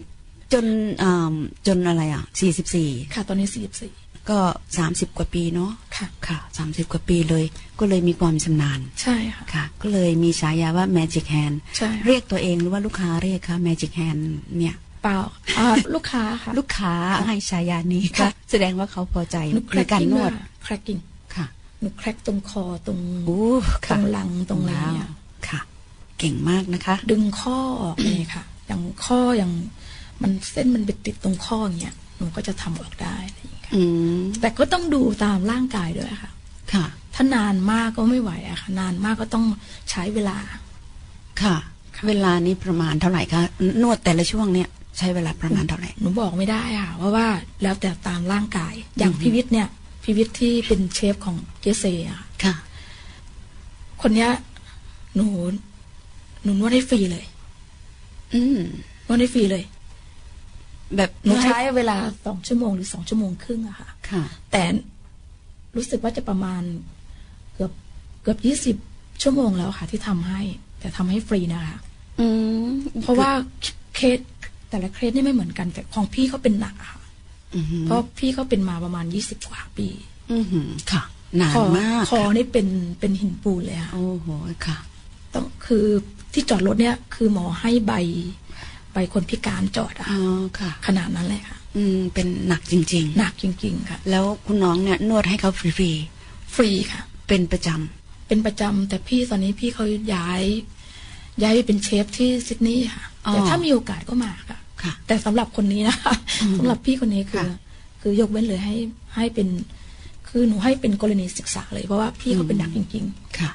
[0.53, 0.65] จน
[1.03, 1.33] อ่า
[1.67, 3.93] จนอะไรอะสี่สิบสี่ค่ะ ตอนนี้สี่สี่
[4.29, 4.39] ก็
[4.77, 7.45] สามสิบกว่าปีเนาะค่ะค่ะสามสิบกว่าปีเลย
[7.79, 14.21] ก็เลยมีความชำนาญใช่ค่ะค่ะ ก็เลยมีฉายาว่า Magic Hand ใช่ค่ะเรียกตัวเองหรือว่าลูกค้าเรียกคะ Magic Hand
[14.59, 15.17] เนี่ยเปล่า
[15.57, 16.93] อ่าลูกค้าค่ะ ลูกค้า
[17.27, 20.31] ให้ฉายานี้ค่ะค่ะแสดงว่าเขาพอใจหนูในการนวด
[20.63, 20.99] แครกกิ้ง
[21.35, 21.45] ค่ะ
[21.79, 25.09] หนูแครกตรงคอตรงโอ้ตค่ะรงหลังตรงอะไรเนี่ย
[25.49, 25.59] ค่ะ
[26.19, 29.51] เก่งมากนะคะ ดึงข้อออกเลยค่ะ อย่างข้ออย่าง
[30.21, 33.81] มันเส้นมันไปติดตรงข้ออย่างเงี้ย หนูก็จะทำออกได้อะไรอย่างเงี้ยค่ะอื
[34.17, 36.31] มแต่ก็ต้องดูตามร่างกายด้วยค่ะ
[36.73, 39.45] ค่ะ ถ้านานมากก็ไม่ไหวอะค่ะ นานมากก็ต้อง
[39.89, 40.37] ใช้เวลา
[41.41, 41.55] ค่ะ
[42.07, 43.41] เวลานี้ประมาณเท่าไหร่คะ
[43.81, 47.27] นวดแต่ละช่วงเนี่ยใช้เวลาประมาณเท่าไหร่ หนูบอกไม่ได้ค่ะ เพราะว่า
[47.63, 49.67] แล้วแต่ตามร่างกาย อย่างพิวิทย์เนี่ย
[50.03, 52.55] พิวิทย์ที่เป็นเชฟของเจเซอะค่ะค่ะ
[54.01, 54.29] คนเนี้ย
[55.15, 55.27] หนู
[56.43, 57.25] หนูนวดให้ฟรีเลย
[58.33, 58.59] อืม
[59.07, 59.63] นวดให้ฟรีเลย
[60.97, 64.63] แบบหนูนวดใช้เวลาสองชั่วโมงหรือสองชั่วโมงครึ่งอะค่ะ ค่ะ แต่
[65.75, 66.61] รู้สึกว่าจะประมาณ
[67.53, 67.71] เกือบ
[68.21, 68.75] เกือบยี่สิบ
[69.21, 70.41] ชั่วโมงแล้วค่ะ ที่ทำให้
[70.79, 71.79] แต่ทำให้ฟรีนะคะ
[72.19, 72.27] อื
[72.65, 72.67] ม
[73.01, 73.31] เพราะว่า
[73.95, 74.19] เคส
[74.69, 77.01] แต่ละเคสนี่ไม่เหมือนกันแต่ของพี่เขาเป็นหนักอะค่ะ
[77.55, 79.87] อือหือเพราะพี่เขาเป็นมาประมาณยี่สิบกว่าปี
[80.33, 81.03] อือหือค่ะ
[81.39, 82.67] นานคอมากคอนี่เป็น
[82.99, 84.27] เป็นหินปูนเลยค่ะ โอ้โห
[84.65, 84.77] ค่ะ
[85.33, 85.85] ต้องคือ
[86.33, 87.93] ที่จอดรถเนี่ยคือหมอให้ใบ
[88.95, 90.19] ใบคนพิการจอดอะอ๋อ
[90.59, 95.69] ค่ะ ขนาดนั้นเลยค่ะ อืมเป็นหนักจริงหนักจริง ๆ ค่ะๆแล้วคุณน้องเนี่ยนวดให้เขาฟรี
[96.55, 97.69] ฟรีค่ะ ๆเป็นประจ
[98.27, 100.43] เป็นประจำแต่พี่ตอนนี้พี่เขาย้าย
[101.43, 106.13] ย้ายไปเป็นเชฟที่ซิดนีย์ค่ะอ๋อแต่ถ้ามีโอกาสก็มาค่ะำค่ะ แต่สำหรับคนนี้นะคะ
[106.57, 107.47] สำหรับพี่คนนี้คือ ค่ะ
[108.01, 108.75] คือยกเว้นเลยให้
[109.15, 109.47] ให้เป็น
[110.29, 113.05] คือหนูให้เป็นกรณีศึกษาเลยเพราะว่าพี่เขาเป็นนักจริง
[113.39, 113.49] ค่ะ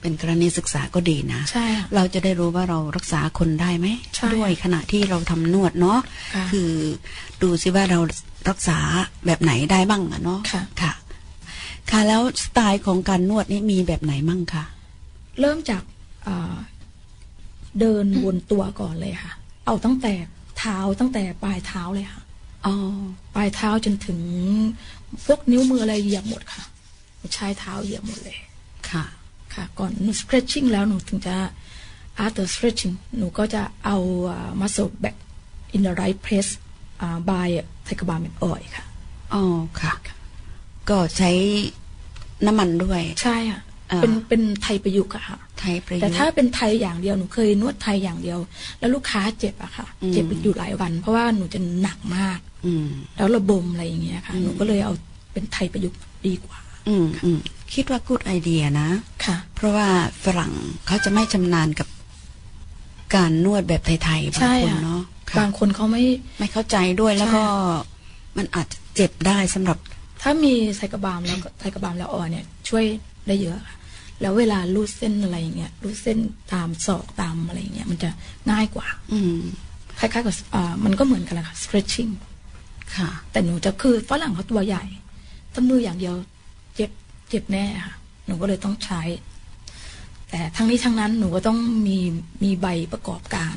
[0.00, 3.86] เป็นกรณีศึกษาก็ดีนะๆใช่ค่ะเราจะได้รู้ว่าเรารักษาคนได้ไหม
[4.16, 5.98] ใช่ด้วยขณะที่เราทำนวดเนาะ
[6.34, 6.70] ค่ะคือ
[7.42, 7.98] ดูซิว่าเรา
[8.48, 8.78] รักษา
[9.26, 10.92] แบบไหนได้บ้างอะเนาะค่ะค่ะ
[11.90, 14.64] ค่ะแล้วสไตล์ของการนวดนี่มีแบบไหนมั่งคะ
[15.40, 15.82] เริ่มจาก
[16.26, 16.54] อ่า
[17.80, 19.32] เดินวนตัวก่อนเลยค่ะ
[19.66, 20.12] เอาตั้งแต่
[20.58, 22.22] เท้าตั้งแต่ปลายเท้าเลยค่ะ
[22.66, 22.74] อ๋อ
[23.34, 24.18] ปลายเท้าจนถึง
[25.24, 26.62] พวกนิ้วมืออะไรเหยียบหมดค่ะ
[27.16, 28.38] หนูใช้เท้าเหยียบหมดเลย
[28.90, 29.04] ค่ะ
[29.54, 31.36] ค่ะ ก่อนหนู stretching แล้วหนูถึงจะ
[32.24, 33.96] after stretching หนูก็จะเอา
[34.30, 35.16] อ่า muscle back
[35.74, 36.50] in the right place
[37.00, 37.48] อ่า by
[37.84, 38.84] ไทกบาลเป็นออยค่ะ
[39.34, 39.42] อ๋อ
[39.80, 39.92] ค่ะ
[40.90, 41.30] ก็ใช้
[42.46, 48.38] น้ำมันด้วย ใช่ค่ะอ่าเป็นเป็นไทยประยุกต์อะค่ะ ไทยประยุกต์ แต่ถ้าเป็นไทยอย่างเดียวหนูเคยนวดไทยอย่างเดียว
[48.78, 54.92] แล้วลูกค้าเจ็บอะค่ะอืมเจ็บอยู่หลายวัน เพราะว่าหนูจะหนักมาก อืมแล้วระบมอะไรอย่างเงี้ยค่ะ หนูก็เลยเอา
[55.32, 57.38] เป็นไทยประยุกต์ดีกว่า อืมอืม
[57.74, 58.88] คิดว่ากูดไอเดียนะ
[59.24, 59.88] ค่ะ เพราะว่า
[60.24, 60.52] ฝรั่ง
[60.86, 61.88] เขาจะไม่ชำนาญกับ
[63.14, 66.04] การนวดแบบไทยๆบางใช่คนค่ะเนาะค่ะบางคนเขาไม่
[66.38, 69.78] ไม่เข้าใจด้วยแล้วก็ใช่มันอาจจะเจ็บได้สำหรับ
[70.22, 72.84] ถ้ามีไทกบาลแล้วก็ไทกบาลแล้วออยเนี่ย ช่วย
[73.26, 73.76] ได้เยอะค่ะ
[74.20, 76.18] แล้วเวลารูดเส้นอะไรอย่างเงี้ยรูดเส้น
[76.52, 78.10] ตามศอกตามอะไรอย่างเงี้ยมันจะ
[78.50, 79.38] ง่ายกว่า อืม
[79.98, 82.12] คล้ายๆกับอ่ามันก็เหมือนกันแหละค่ะ stretching
[82.96, 84.84] ค่ะ แต่หนูจะคือฝรั่งเขาตัวใหญ่
[85.52, 86.14] ถ้ามืออย่างเดียว
[87.30, 87.94] เจ็บเจ็บแน่ค่ะ
[88.26, 89.02] หนูก็เลยต้องใช้
[90.30, 91.98] แต่ทั้งนี้ทั้งนั้นหนูก็ต้องมี
[92.44, 93.54] มีใบประกอบการ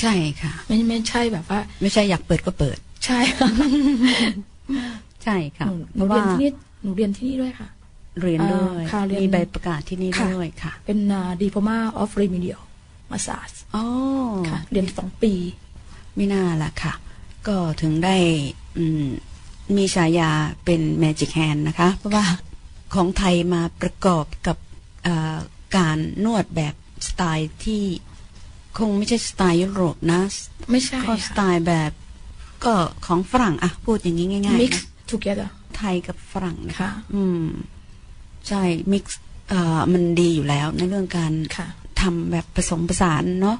[0.00, 3.48] ใช่ค่ะ ไม่ไม่ใช่แบบว่า ไม่ใช่อยากเปิดก็เปิด ใช่ค่ะ
[5.24, 5.66] ใช่ค่ะ
[5.96, 6.50] หนูหเพนูราะเรีว่ายนที่นี่
[6.82, 7.68] หนูเรียนที่นี่ด้วยค่ะ
[8.20, 10.98] เรียนด้วยอ่าค่ะเรียนมีใบประกาศที่นี่ค่ะด้วยค่ะ เป็น
[11.40, 12.62] ดีพม่าออฟ remedial
[13.10, 13.84] massage อ๋อ
[14.48, 15.32] ค่ะ เรียนสองปี
[16.16, 16.94] ไม่น่าล่ะค่ะ
[17.48, 18.16] ก็ถึงได้
[18.78, 19.06] อืม
[19.76, 20.30] มีฉายา
[20.64, 22.24] เป็นแมจิกแฮนนะคะ เพราะว่า
[22.94, 24.56] ของไทยมาประกอบกับ
[25.04, 25.36] เอ่อ
[25.76, 26.74] การนวดแบบ
[27.08, 27.82] สไตล์ที่
[28.78, 30.20] คงไม่ใช่สไตล์ยุโรปนะ
[30.70, 31.92] ไม่ใช่ก็สไตล์แบบ
[32.64, 32.74] ก็
[33.06, 34.72] ของฝรั่งอะพูดอย่างนี้ง่ายๆนะ mix
[35.10, 37.44] together ไทยกับฝรั่งนะคะค่ะอืม
[38.48, 38.62] ใช่
[38.92, 41.66] มิกซ์เอ่อมันดีอยู่แล้วในเรื่องการค่ะ
[42.00, 43.58] ทำแบบผสมผสานเนาะ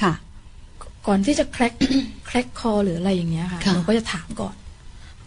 [0.00, 0.12] ค่ะ
[1.06, 1.74] ก่อนที่จะแคร็ก
[2.26, 4.54] แคร็กคอหรืออะไรอย่างเงี้ยค่ะค่ะหนูก็จะถามก่อน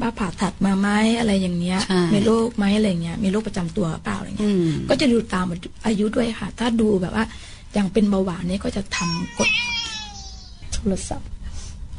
[0.01, 0.89] ว่าผ่าตัดมาไหม
[1.19, 5.45] อะไรอย่างเงี้ยใช่ มีโรคไหมอะไรเงี้ยมีโรคประจำตัวหรือเปล่าอะไรอืเงี้ยมก็จะดูตาม
[5.85, 7.25] อายุด้วยค่ะ ถ้าดูแบบว่า
[7.73, 9.49] อย่างเป็นเบาหวานเนี่ยก็จะทำกด
[10.73, 11.29] โทรศัพท์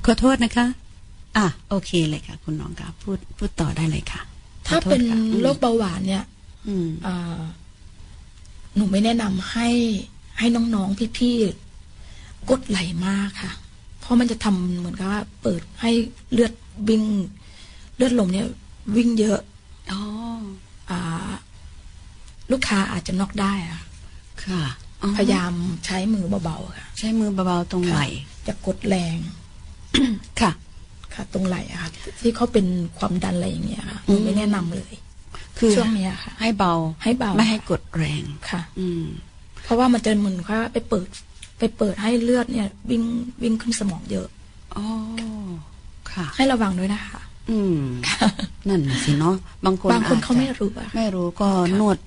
[0.05, 0.67] ขอโทษนะคะ
[1.37, 4.21] อะโอเคเลยค่ะ คุณน้องค่ะพูดพูดต่อได้เลยค่ะ
[4.67, 6.25] ถ้าขอโทษเป็นค่ะอืมโรคเบาหวานเนี่ย
[6.69, 7.41] อืม อ่า
[8.77, 9.69] หนูไม่แนะนำให้
[10.39, 13.53] ให้น้องๆพี่ๆกดไหลมากค่ะ
[14.01, 15.91] เพราะมันจะทำเหมือนกับว่าเปิดให้
[16.33, 16.53] เลือด
[16.89, 17.03] วิ่ง
[17.97, 18.47] เลือดลมเนี่ย
[18.97, 19.39] วิ่งเยอะ
[19.93, 20.01] อ๋อ
[20.91, 21.01] อ่า
[22.53, 23.81] ลูกค้าอาจจะน็อกได้อะ
[24.45, 24.63] ค่ะ
[25.03, 25.53] อ๋อพยายาม
[25.87, 28.07] ใช้มือเบาๆค่ะ ใช้มือเบาๆตรงไหล่
[28.47, 29.17] จะกดแรง
[30.41, 30.51] ค่ะ
[31.15, 31.91] ค่ะ ตรงไหล่อะค่ะ
[32.21, 32.67] ที่เขาเป็น
[32.99, 34.95] ความดันอะไรอย่างเงี้ยค่ะหอืนูมไม่แนะนำเลย
[35.59, 36.73] คือช่วงเนี้ยค่ะ ให้เบา
[37.03, 39.05] ให้เบาไม่ให้กดแรงค่ะ อืม
[39.63, 41.09] เพราะว่ามันจะเหมือนว่าไปเปิด
[41.59, 43.03] ไปเปิดให้เลือดเนี่ย วิ่ง
[43.43, 44.29] วิ่งขึ้นสมองเยอะ
[44.77, 44.87] อ๋อ
[46.13, 47.21] ค่ะ ให้ระวังด้วยนะคะ
[47.51, 47.81] อืม
[48.69, 49.35] นั่นน่ะสิเนาะ
[49.65, 51.49] บางคนบางคนอจจะเขาไม่รู้อะไม่รู้ก็
[51.81, 51.99] นวด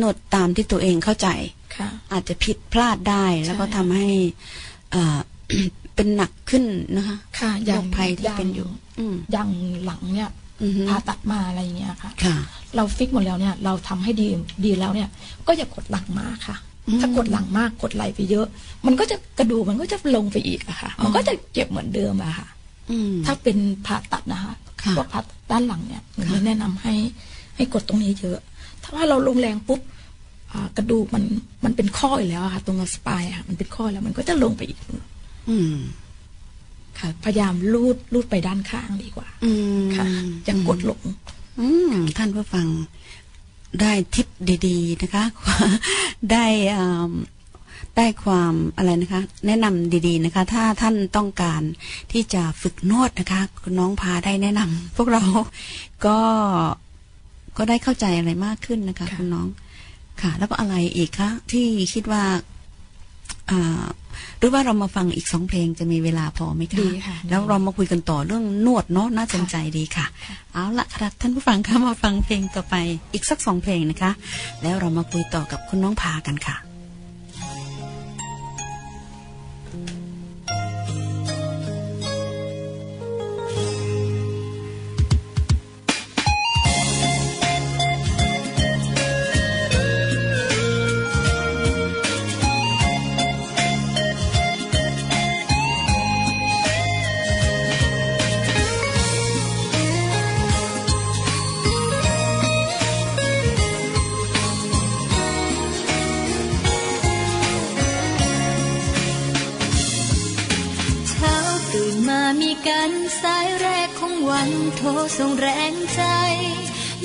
[0.00, 1.28] นวดตามที่ตัวเองเข้าใจ
[1.76, 4.08] ค่ะอาจจะผิดพลาดได้แล้วก็ใช่ทำให้
[4.92, 5.18] เอ่อ
[5.94, 6.64] เป็นหนักขึ้น
[6.96, 9.50] นะคะ ค่ะอโรย่างคภัยที่เป็นอยู่อืมอย่าง
[9.84, 10.30] หลังเนี่ย
[10.62, 12.36] อือฮึผ่าตัดมาอะไรอย่างเงี้ยค่ะค่ะ
[12.76, 14.26] เราฟิกหมดแล้วเนี่ย เราทำให้ดี
[14.64, 15.08] ดีแล้วเนี่ย
[15.46, 16.56] ก็อย่ากดหลังมากค่ะ
[16.88, 18.46] อืมถ้ากดหลังมากกดไหลไปเยอะ
[18.86, 22.61] มันก็จะกระดูกมันก็จะลงไปอีกอะค่ะ มันก็จะเจ็บเหมือนเดิมอะค่ะอืม
[23.26, 26.94] ถ้าเป็นผ่าตัดนะคะค่ะพวกผ่าตัดด้านหลังเนี่ยหนูค่ะไม่แนะนำให้
[27.56, 28.38] ให้กดตรงนี้เยอะ
[28.82, 29.80] ถ้าว่าเราลงแรงปุ๊บ
[30.52, 31.24] อ่ากระดูกมัน
[31.64, 34.78] มันเป็นข้ออยู่แล้วอะค่ะ ตรงสปายอะมันเป็นข้อแล้วมันก็จะลงไปอีก
[35.50, 35.76] อืม
[36.98, 39.50] ค่ะ พยายามลูดลูดไปด้านข้างดีกว่า อื
[39.82, 40.06] มค่ะ
[40.46, 41.00] จะกดลง
[41.60, 42.66] อืมท่านผู้ฟัง
[43.80, 44.26] ได้ทิป
[44.66, 45.24] ดี ๆ นะคะ
[46.32, 47.12] ได้อ่า
[47.96, 51.62] ได้ความอะไรนะคะ แนะนำดีๆนะคะ ถ้าท่านต้องการ
[52.12, 55.22] ที่จะฝึกนวดนะคะคุณน้องพาได้แนะนำพวกเรา
[56.06, 56.18] ก็
[57.56, 59.46] ก็ได้เข้าใจอะไรมากขึ้นนะคะค่ะคุณน้อง
[60.22, 62.22] ค่ะ แล้วก็อะไรอีกคะที่คิดว่า
[63.50, 63.84] อ่า
[64.38, 70.06] หรือว่าเรามาฟังอีกสองเพลงจะมีเวลาพอไหมคะดีค่ะ แล้วเรามาคุยกันต่อเรื่องนวดเนาะน่าสนใจดีค่ะ
[70.52, 72.74] เอาละครับท่านผู้ฟังคะมาฟังเพลงต่อไป
[73.12, 74.10] อีกสักสองเพลงนะคะ
[74.62, 76.56] แล้วเรามาคุยต่อกับคุณน้องพากันค่ะ
[114.82, 116.02] ทรส่งแรงใจ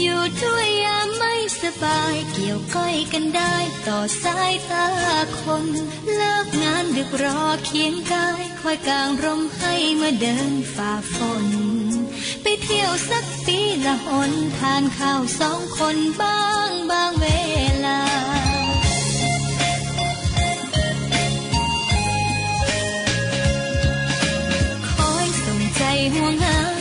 [0.02, 3.56] อยู่ด้วยยามไม่สบายเกี่ยวก้อยกันได้
[3.88, 4.88] ต่อสายตา
[5.42, 5.66] คน
[6.16, 11.48] เลิกงานดึกรอเคียงกายคอยกลางร่มให้มื่อเดินฝ่าฝน
[12.42, 17.26] ไปเที่ยวสักปีละหนทานข้าวสองคนบ้างบางเว
[17.86, 18.00] ลา
[24.92, 25.84] คอยส่งใจ
[26.16, 26.77] ห่วงหา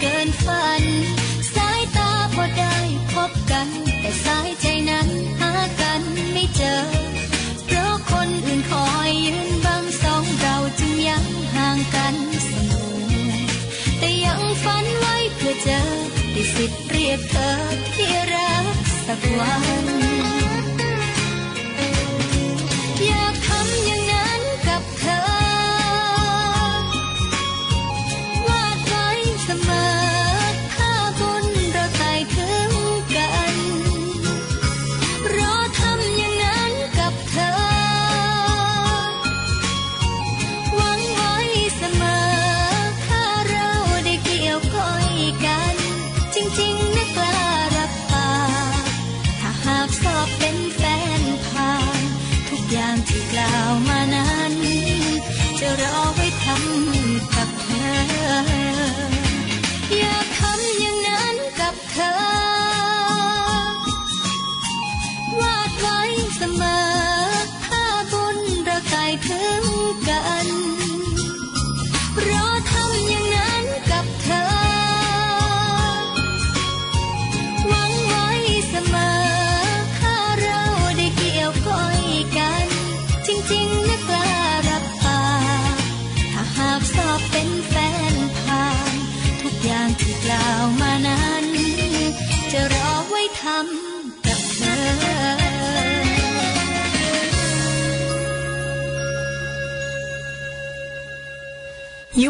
[0.00, 0.84] เกินฝัน
[1.54, 2.76] สายตาพอได้
[3.12, 3.68] พบกัน
[4.00, 5.08] แต่สายใจนั้น
[5.40, 6.76] หากันไม่เจอ
[7.66, 11.24] เพราะคนอื่นคอยยืนบังสองเราจึงยัง
[11.54, 12.14] ห่างกัน
[12.44, 12.94] เสมอ
[13.98, 15.80] แต่ยังฝันไว้เพื่อเจอ
[16.32, 17.50] ได้สิทธิ์เรียกเธอ
[17.94, 18.66] ที่รัก
[19.06, 19.93] สักวัน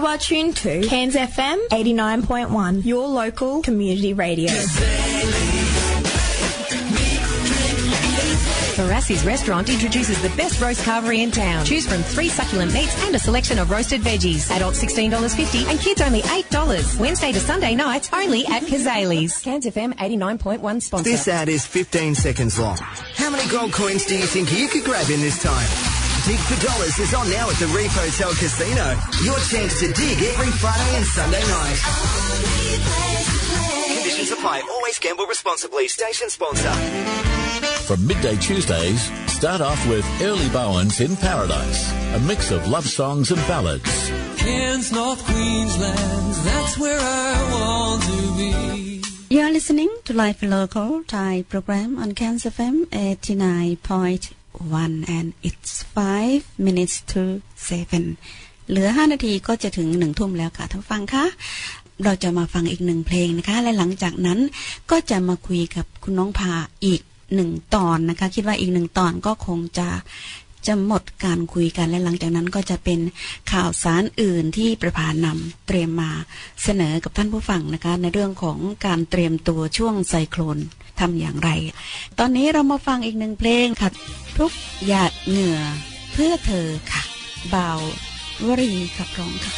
[0.04, 4.50] You are tuned to Cairns FM 89.1, your local community radio.
[8.76, 11.64] Barassi's restaurant introduces the best roast carvery in town.
[11.64, 14.54] Choose from three succulent meats and a selection of roasted veggies.
[14.54, 17.00] Adults $16.50 and kids only $8.
[17.00, 19.38] Wednesday to Sunday nights only at Kazali's.
[19.38, 21.02] Cairns FM 89.1 sponsor.
[21.02, 22.76] This ad is 15 seconds long.
[22.76, 25.93] How many gold coins do you think you could grab in this time?
[26.26, 28.96] Dig for Dollars is on now at the Reef Hotel Casino.
[29.22, 31.78] Your chance to dig every Friday and Sunday night.
[33.94, 34.62] Conditions apply.
[34.72, 35.86] Always gamble responsibly.
[35.86, 36.72] Station sponsor.
[37.84, 43.30] From midday Tuesdays, start off with Early Bowens in Paradise, a mix of love songs
[43.30, 44.10] and ballads.
[44.38, 49.02] Cairns, North Queensland, that's where I want to be.
[49.28, 52.88] You are listening to Live Local Thai program on Cairns FM
[54.54, 57.22] 89.1 and it's 5 minutes to
[57.54, 61.24] 7เหลือ 5 นาทีก็จะถึง1ทุ่มแล้วค่ะท่านผู้ฟังคะ
[62.04, 64.38] เราจะมาฟังอีกหนึ่งเพลงนะคะ และหลังจากนั้น
[64.90, 66.52] ก็จะมาคุยกับคุณน้องพา
[66.84, 67.00] อีก
[67.34, 69.88] หนึ่งตอนนะคะ คิดว่าอีกหนึ่งตอนก็คงจะ
[70.66, 73.00] จะหมดการคุยกันและหลังจากนั้นก็จะเป็น
[73.52, 76.10] ข่าวสารอื่นที่ประพานำเตรียมมา
[76.62, 80.58] เสนอกับท่านผู้ฟังนะคะ ในเรื่องของการเตรียมตัวช่วงไซโคลน
[81.00, 81.50] ทำอย่างไร
[82.18, 83.90] ตอนนี้เรามาฟังอีกหนึ่งเพลงค่ะ
[84.38, 84.52] ทุก
[84.86, 85.58] หยาดเหงื่อ
[86.12, 87.02] เพื่อเธอค่ะ
[87.50, 87.80] เบ่าว
[88.46, 89.54] วรีขับร้องค่ะ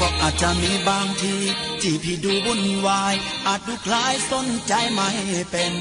[0.00, 1.34] ก็อาจจะมีบางที
[1.80, 3.14] ที่พี่ดูวุ่นวาย
[3.46, 5.10] อาจดูคล้ายสนใจไม่
[5.50, 5.74] เป็น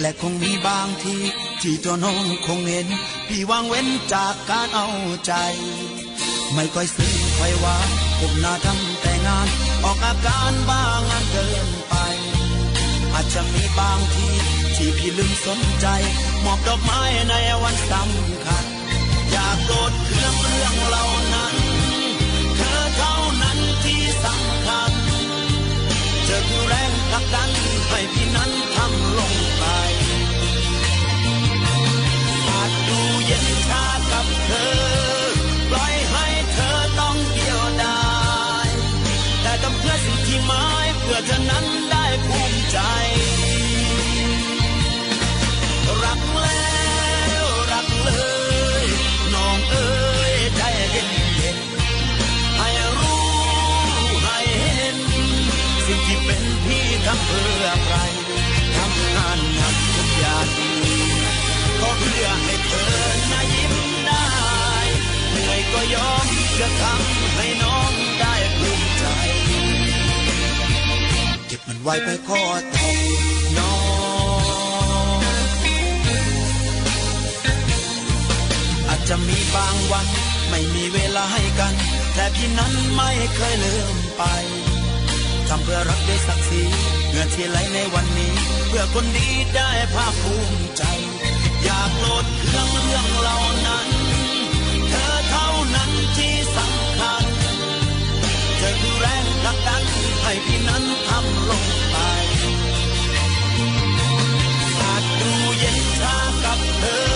[0.00, 1.16] และคงมีบางที
[1.62, 2.86] ที่ตัวน้องคงเห็น
[3.28, 4.88] พี่วางเว้นจากการเอา
[5.26, 5.32] ใจ
[6.54, 7.88] ไม่ค่อยซึ้งค่อยหวาน
[8.18, 9.48] ก้มหน้าทำแต่งาน
[9.84, 11.94] ออกอาการบ้างงานเกินไป
[13.12, 14.28] อาจจะมีบางที
[14.76, 15.86] ที่พี่ลืมสนใจ
[16.44, 18.64] มอบดอกไม้ในวันสำคัญ
[19.30, 21.54] อยากโกรธเครื่องเรื่องเหล่านั้น
[22.56, 24.92] เธอเท่านั้นที่สำคัญ
[26.24, 27.50] เธอคือแรงผลักดัน
[27.88, 29.33] ให้พี่นั้นทำลง
[33.26, 34.72] เย็นชากับเธอ
[35.70, 38.02] ปล่อยให้เธอต้องเดียวดา
[38.66, 38.68] ย
[39.42, 42.78] แต่ต้องเพื่อสิ่งที่หมายเพื่อเธอนั้นได้ภูมิใจ
[46.04, 46.74] รักแล้
[47.42, 48.10] วรักเล
[48.82, 48.84] ย
[49.34, 49.88] น้องเอ๋
[50.32, 51.58] ยใจเย็นเย็น
[52.58, 52.68] ให้
[52.98, 53.22] รู้
[54.24, 54.96] ให้เห็น
[55.86, 57.96] สิ่งที่เป็นพี่ทำเพื่อใคร
[58.76, 60.46] ทำงานหนักทุกอย่าง
[61.80, 62.43] ก็เพื่อให้เธอ
[65.84, 66.26] ยก็ยอม
[66.60, 69.04] จะทำให้น้องได้ภูมิใจ
[71.46, 73.08] เก็บมันไว้ไปขอแทน
[73.58, 73.74] น้อ
[75.16, 75.18] ง
[78.88, 80.06] อาจจะมีบางวัน
[80.50, 81.74] ไม่มีเวลาให้กัน
[82.14, 84.22] แต่พี่นั้นไม่เคยลืมไป
[85.48, 86.62] ทำเพื่อรักด้วยศักดิ์ศรี
[87.10, 88.32] เงื่อที่ไหลในวันนี้
[88.68, 90.82] คพื่อคนดีได้ภาคภูมิใจ
[91.64, 93.88] อยากโลดเครื่องเรื่องเหล่านั้น
[99.44, 99.82] ผลักดัน
[100.22, 101.96] ให้พี่นั้นทำลงไป
[104.82, 107.06] อาจดูเย็นชากับเธอ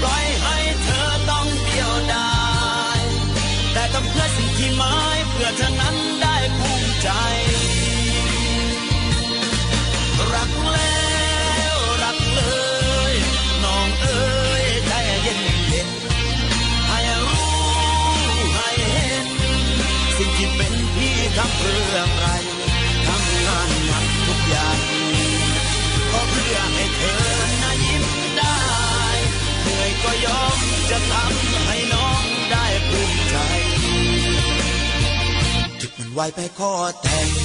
[0.00, 2.32] ปล่อยให้เธอต้องเดียวดา
[2.98, 3.00] ย
[3.72, 5.81] แต่ทำเพื่อสิ่งที่หมายเพื่อเธอ
[36.22, 37.41] ว้ไปขอแต่ง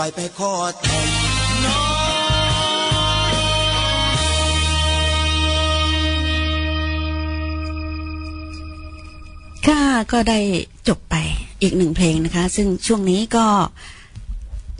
[0.00, 1.08] วไปขอแต่ง
[1.64, 2.10] น้อง
[9.66, 9.82] ค่ะ
[10.12, 10.38] ก็ได้
[10.88, 11.14] จบไป
[11.62, 13.46] อีกหนึ่งเพลงนะคะ ซึ่งช่วงนี้ก็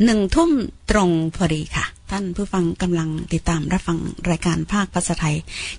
[0.05, 0.51] หนึ่งทุ่ม
[0.91, 3.99] ตรงพอดีค่ะ ท่านผู้ฟังกำลังติดตามรับฟัง
[4.31, 5.37] รายการภาคภาษาไทย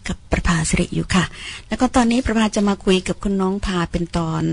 [0.08, 1.26] กับประภาสิริอยู่ค่ะ
[1.68, 4.44] แล้วก็ตอนนี้ประภาจะมาคุยกับคุณน้องพาเป็นตอน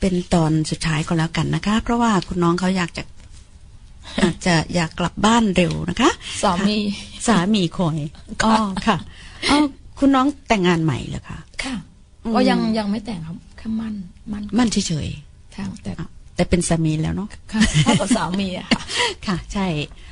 [0.00, 3.02] เป็นตอนสุดท้ายก็แล้วกันนะคะ เพราะว่าคุณน้องเขาอยากจะ
[4.22, 6.10] อาจจะอยากกลับบ้านเร็วนะคะ
[6.42, 6.76] สามี
[7.26, 7.98] สามีคอย
[8.44, 8.52] อ๋อ
[8.86, 8.96] ค่ะ
[9.50, 9.58] อ๋อ
[9.98, 11.74] คุณน้องแต่งงานใหม่เหรอคะค่ะ
[12.24, 13.94] อืมก็ยังยังไม่แต่งครับแค่มั่น
[14.32, 15.08] มั่นมั่นเฉย
[15.56, 18.82] ค่ะแต่ๆอะแต่เป็นสามีแล้วเนาะค่ะเท่ากับสามีอะค่ะ
[19.26, 19.66] ค่ะ ใช่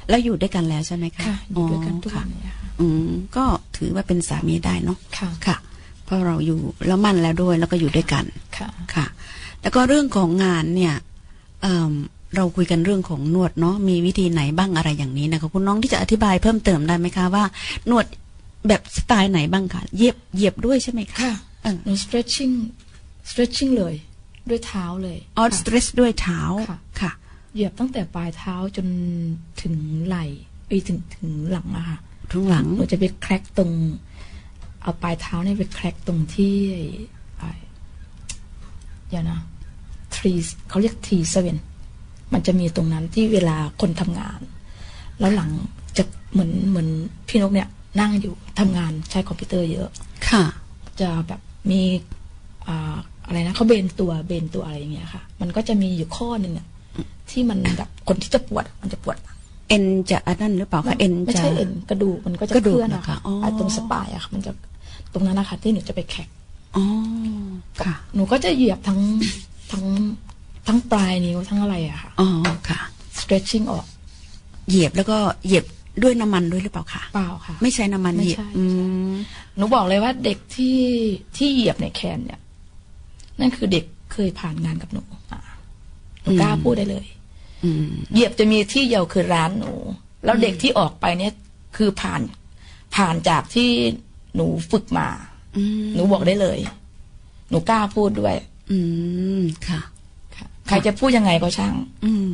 [0.09, 3.45] แล้วอยู่ด้วยกันแล้วใช่ไหมคะค่ะอยู่ด้วยกันทุกค่ะวันเนี่ยค่ะอืมก็
[3.76, 5.57] ถือว่าเป็นสามีได้เนาะค่ะค่ะ
[6.05, 8.24] เพราะเราอยู่แล้วมั่นแล้วด้วยแล้วก็อยู่ด้วยกัน
[8.59, 9.07] ค่ะค่ะ
[9.62, 10.95] แล้วก็เรื่องของงานเนี่ย
[11.62, 11.93] เอิ่ม
[12.37, 17.45] เราคุยกันเรื่องของนวดเนาะมีวิธีไหนบ้างอะไรอย่างนี้นะคะคุณน้องที่จะอธิบายเพิ่มเติมได้ไหมคะว่า
[17.91, 18.07] นวด
[18.68, 22.55] แบบสไตล์ไหนบ้างคะเหยียบเหยียบด้วยใช่ไหมคะค่ะเออหนู stretching
[23.31, 23.95] stretching เลย
[24.49, 27.12] ด้วยเท้าเลยออสค่ะเตรสด้วยเท้าค่ะค่ะ
[27.55, 28.87] เหยียบตั้งแต่ปลายเท้าจน
[29.62, 29.74] ถึง
[30.07, 30.24] ไหล่
[30.66, 31.99] ไปถึงถึงหลังอะค่ะ
[32.31, 33.70] ทุงหลังหนูจะไป crack ตรง
[34.83, 36.55] เอาปลายเท้าเนี่ยไป crack ตรงที่
[37.39, 37.51] ไอ้
[39.09, 39.39] เดี๋ยวนะ
[40.14, 40.33] T
[40.68, 41.59] เขาเรียก T seven
[42.33, 44.41] มันจะมีตรงนั้นที่เวลาคนทำงาน
[45.20, 45.51] แล้วหลัง
[45.97, 46.89] จะเหมือนเหมือน
[47.28, 47.68] พี่นกเนี่ย
[48.01, 49.89] นั่งอยู่ทำงานใช้คอมพิวเตอร์เยอะ
[50.28, 50.45] ค่ะ
[51.01, 51.81] จะแบบมี
[52.68, 56.66] อ่าอะไรนะเขาเบนตัวเบนตัวอะไรอย่างเงี้ยค่ะ มันก็จะมีอยู่ข้อหนึ่งอะ
[57.31, 59.16] ที่มันแบบคนที่จะปวดมันจะปวด
[59.68, 64.53] เอ็นจะอันนั้นหรือเปล่าคะเอ็นไม่จะใช่เอ็นกระดูกมันก็จะกระดูกเคลื่อนเหรออะคะค่ะอ๋อไอ้ตรงสปายอะค่ะมันจะ
[65.12, 66.28] ตรงนั้นนะคะที่หนูจะไปแขก
[66.76, 66.85] อ๋อ
[67.85, 69.01] ค่ะ หนูก็จะเหยียบทั้ง
[69.72, 69.85] ทั้ง
[70.67, 72.29] ทั้งปลายนิ้วทั้งอะไรอะค่ะอ๋อ
[72.69, 72.81] ค่ะ
[73.21, 73.87] stretching ออก
[74.69, 75.65] เหยียบแล้วก็เหยียบ
[76.03, 78.65] ด้วยน้ำมันด้วยหรือเปล่าคะเปล่าค่ะ ไม่ใช้น้ำมันไม่เหยียบใช่อื
[79.11, 79.13] ม
[79.57, 80.79] หนูบอกเลยว่าเด็กที่
[81.37, 82.41] ที่เหยียบในแคนเนี่ย
[83.41, 85.03] นั่นคือเด็กเคยผ่านงานกับหนู
[85.33, 85.41] อะ
[86.23, 87.07] หนูกล้าพูดได้เลย
[87.65, 89.73] อืมเหยียบจะมีที่เดียวคือร้านหนู
[90.25, 91.33] แล้วเด็กที่ออกไปเนี่ย
[91.77, 92.21] คือผ่าน
[92.97, 93.71] ผ่านจากที่
[94.35, 95.09] หนูฝึกมา
[95.57, 96.59] อืมหนูบอกได้เลย
[97.51, 98.37] หนูกล้าพูดด้วย
[98.71, 98.79] อื
[99.39, 99.81] มค่ะ
[100.71, 102.29] ใครจะพูดยังไงก็ช่าง อืม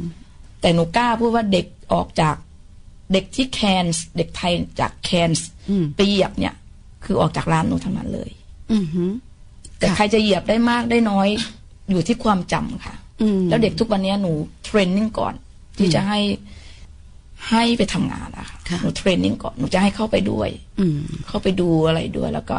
[0.61, 2.37] แต่หนูกล้าพูดว่าเด็กออกจาก
[3.13, 6.55] เด็กที่แคนส์เด็กไทยจากแคนส์อืมไปเหยียบเนี่ย
[7.05, 8.31] คือออกจากร้านหนูทั้งนั้นเลย
[8.73, 9.05] อืมฮึ
[9.79, 11.29] แต่ใครจะเหยียบได้มากได้น้อย
[11.91, 14.33] อยู่ที่ความจำค่ะอืมแล้วเด็กทุกวันนี้หนู
[14.65, 15.35] เทรนนิ่งก่อน
[15.79, 16.21] ที่จะให้
[17.51, 20.49] ให้ไปทำงานอะค่ะค่ะหนูเทรนนิ่งก่อนหนูจะให้เข้าไปด้วย
[20.81, 22.59] อืมเข้าไปดูอะไรด้วย แล้วก็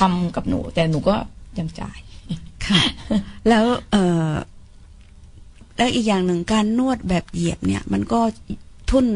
[0.00, 1.16] ทำกับหนู แต่หนูก็
[1.58, 1.98] ยังจ่าย
[2.66, 2.80] ค่ะ
[3.48, 4.32] แล้วเอ่อ
[5.76, 8.20] แล้วอีกอย่างหนึ่งการนวดแบบเหยียบเนี่ย มันก็
[8.90, 9.06] ทุ่น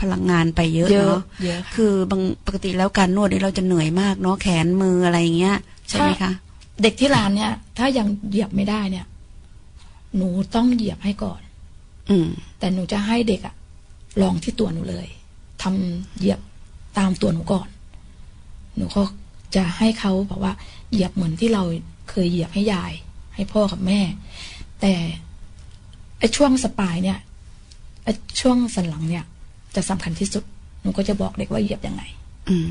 [0.00, 5.56] พลังงานไปเยอะเยอะเนาะเยอะค่ะคือบางปกติแล้วการนวดนี่เราจะเหนื่อยมากเนาะแขนมืออะไรอย่างเงี้ย
[5.88, 6.32] ใช่ไหมคะ
[6.82, 9.06] เด็กที่ร้านเนี่ย ถ้ายังเหยียบไม่ได้เนี่ย
[10.16, 11.40] หนูต้องเหยียบให้ก่อน
[12.10, 13.54] อืม แต่หนูจะให้เด็กอะ
[14.22, 15.06] ลองที่ตัวหนูเลย
[15.62, 16.40] ทำเหยียบ
[16.98, 17.68] ตามตัวหนูก่อน
[18.76, 19.02] หนูก็
[19.56, 20.52] จะให้เขาแบบว่า
[20.90, 21.62] เหยียบเหมือนที่เรา
[22.10, 22.92] เคยเหยียบให้ยาย
[23.34, 24.00] ให้พ่อกับแม่
[24.80, 24.94] แต่
[25.33, 27.18] ไอ้ช่วงสปายเนี่ย
[28.04, 29.24] ไอ้ช่วงสันหลังเนี่ย
[29.74, 30.44] จะสำคัญที่สุด
[30.82, 32.02] หนูก็จะบอกเด็กว่าเหยียบยังไง
[32.48, 32.70] อืม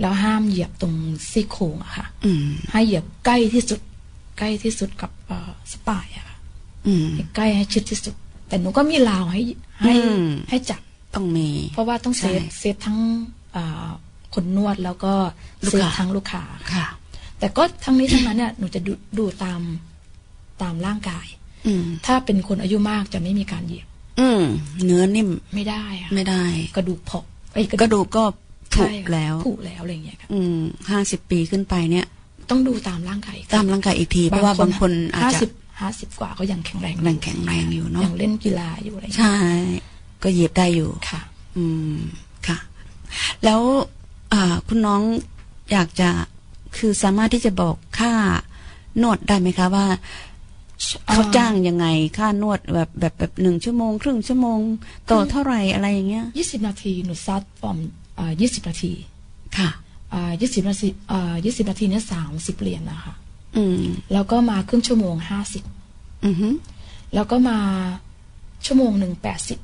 [0.00, 0.94] แล้วห้ามเหยียบตรง
[1.30, 3.80] ซี่โครงอะค่ะอืมให้เหยียบใกล้ที่สุด
[4.38, 6.36] ใกล้ที่สุดกับเอ่อ spine อะค่ะ
[6.86, 8.14] อืมให้ใกล้ให้ชิดที่สุด
[8.48, 9.40] แต่หนูก็มีราวให้
[9.82, 10.80] ให้อืมให้จับ
[11.14, 12.98] ต้องมี เพราะว่าต้อง safe ใช่ safe ทั้ง
[13.56, 13.88] อ่า
[14.34, 15.12] คนนวดแล้วก็
[15.64, 16.42] ลูก safe ค้าทั้งลูกค้า
[16.74, 16.86] ค่ะ
[17.38, 19.60] แต่ก็ทั้งนี้ทั้งนั้นเนี่ยหนูจะดูดูตาม
[20.62, 21.43] ตามร่างกายอืม
[22.06, 23.86] ถ้าเป็นคนอายุมากจะไม่มีการเหยียบ
[24.20, 24.42] อืม
[24.84, 26.44] เนื้อนิ่มไม่ได้อะไม่ได้
[26.76, 27.20] กระดูกเผา
[27.54, 28.24] ไอ้ยกระดูกก็
[28.74, 30.58] ผุใช่ค่ะแล้วผุแล้วอะไรอย่างเงี้ยค่ะอืม
[30.90, 32.06] ห้าสิบปีขึ้นไปเนี่ย
[32.50, 35.50] ต้องดูตามร่างกายตามร่างกายอีกทีเพราะว่าบางคนอาจห้าจะสิบ
[35.80, 39.36] ห้าสิบกว่าก็ยังแข็งแรงแรงแข็งแรงอยู่เนาะยังเล่นกีฬาอยู่อะไรอย่างเงี้ยใช่
[40.22, 41.20] ก็เหยียบได้อยู่ค่ะ
[41.56, 41.96] อืม
[42.46, 42.58] ค่ะ
[43.44, 43.60] แล้ว
[44.32, 45.02] อ่าคุณน้อง
[45.72, 46.10] อยากจะ
[46.76, 48.12] คือสามารถที่จะบอกค่า
[49.02, 49.86] นวดได้ไหมคะว่า
[51.06, 51.86] เขาจ้างยังไง
[52.18, 54.60] ค่านวดแบบแบบแบบหนึ่งชั่วโมง ครึ่งชั่วโมง
[55.10, 57.78] ต่อเท่าไหร่อะไรอย่างเงี้ยยี่สิบนาทีหนูซัดฟอร์ม
[58.18, 58.92] อ่ายี่สิบนาที
[59.56, 59.68] ค่ะ
[60.12, 63.14] อ่ายี่สิบนาทีอ่ายี่สิบนาทีเนี่ยสามสิบเหรียญนะคะ
[63.56, 65.62] อืมแล้วก็มาครึ่งชั่วโมงห้าสิบ
[66.26, 66.48] อือฮึ
[67.14, 67.58] แล้วก็มา
[68.66, 69.58] ชั่วโมงหนึ่งแปดสิบ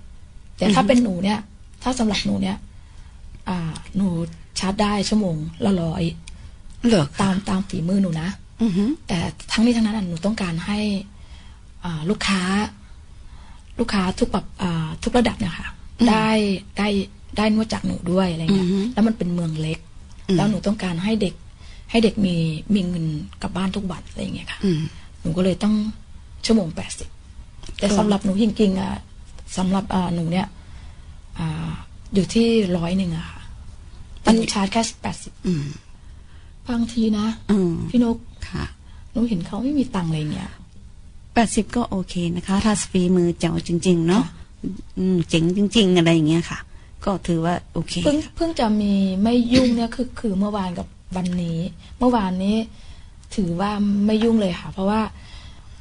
[0.57, 1.39] แต่ถ้าอือฮึเป็นหนูเนี่ย
[1.83, 2.57] ถ้าสำหรับหนูเนี่ย
[3.49, 4.09] อ่าหนู
[4.59, 6.03] ชาร์จได้ชั่วโมงละร้อย
[6.87, 8.50] เหรอตามตามฝีมือหนูนะอือฮึ
[9.09, 9.19] แต่
[9.53, 10.79] ทั้งนี้ทั้งนั้นอะหนูต้องการให้
[11.85, 12.43] อ่าลูกค้า
[13.79, 15.69] ลูกค้าทุกแบบอ่าทุกระดับเนี่ยค่ะ
[16.09, 16.31] ได้
[16.79, 16.89] ได้
[17.37, 19.79] ได้นวดจากหนูด้วยอะไรเงี้ยอือฮึแล้วมันเป็นเมืองเล็ก
[20.29, 21.35] อืมแล้วหนูต้องการให้เด็ก
[21.91, 22.35] ให้เด็กมี
[22.75, 23.07] มีเงิน
[23.43, 24.81] กลับบ้านทุกวันอะไรอย่างเงี้ยค่ะอืม
[25.21, 25.75] หนูก็เลยต้อง
[26.47, 27.09] ชั่วโมงแปดสิบ
[27.79, 28.93] แต่ก็สำหรับหนูจริงๆอะ
[29.57, 30.47] สำหรับอ่าหนูเนี่ย
[31.39, 31.71] อ่า
[32.15, 32.47] อยู่ที่
[32.77, 33.41] ร้อยหนึ่งอะค่ะ
[34.23, 35.65] แต่หนูชาร์จแค่แปดสิบอืม
[36.69, 38.17] บางทีนะอืมพี่นก
[38.53, 38.65] ค่ะ
[39.13, 40.51] หนูเห็นเขาไม่มีตังค์อะไรเงี้ย
[41.35, 44.25] แปดสิบก็โอเคนะคะถ้าฝีมือเจ๋วจริง ๆ เนาะ
[44.99, 46.59] อืมเจ๋งจริง ๆ อะไรอย่างเงี้ยค่ะ
[47.05, 48.93] ก็ถือว่าโอเคเพิ่งเพิ่งจะมี
[49.23, 50.87] ไม่ยุ่งเนี่ยคือคือเมื่อวานกับ
[51.17, 51.59] วันนี้
[51.99, 52.57] เมื่อวานนี้
[53.37, 53.71] ถือว่า
[54.07, 55.01] ไม่ยุ่งเลยค่ะ เพราะว่า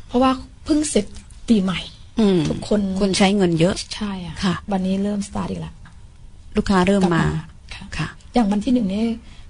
[0.07, 0.31] เพราะว่า
[0.65, 1.05] เพิ่งเสร็จ
[1.47, 1.79] ปีใหม่
[2.19, 5.75] อืมทุกคนคนใช้เงินเยอะ ใช่อะค่ะ วันนี้เริ่มสตาร์ทอีกแล้ว
[6.55, 7.23] ลูกค้าเริ่มมา
[7.73, 9.03] ค่ะ ค่ะ อย่างวันที่หนึ่งนี่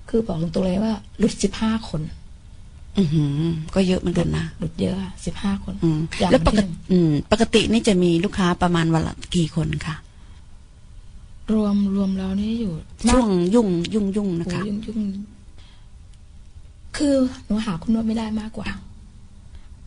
[0.10, 2.02] คือบอกตรงๆเลยว่าหลุดสิบห้าคน
[2.98, 3.42] อือหือ
[3.76, 9.96] ก็เยอะเหมือนกันนะหลุดเยอะสิบห้าคนอืมอย่างแล้วปวันกที่หตินึ่งอืม ปกตินี่จะมีลูกค้าประมาณวันละกี่คนคะ
[11.54, 12.74] รวมรวมแล้วนี่อยู่
[13.12, 15.00] ช่วงยุ่งยุ่งยุ่งโอ้นะคะยุ่งยุ่ง
[16.98, 17.16] คือ
[17.46, 18.68] หนูหาคุณนวดไม่ได้มากกว่า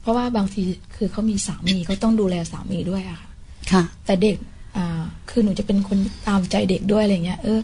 [0.01, 0.63] เพราะว่าบางที
[0.97, 3.31] คือเขามีสามีเขาต้องดูแลสามีด้วยอะค่ะ
[3.71, 4.37] ค่ะ แต่เด็ก
[4.77, 7.61] อ่า คือหนูจะเป็นคนตามใจเด็กด้วยอะไรเงี้ย เออ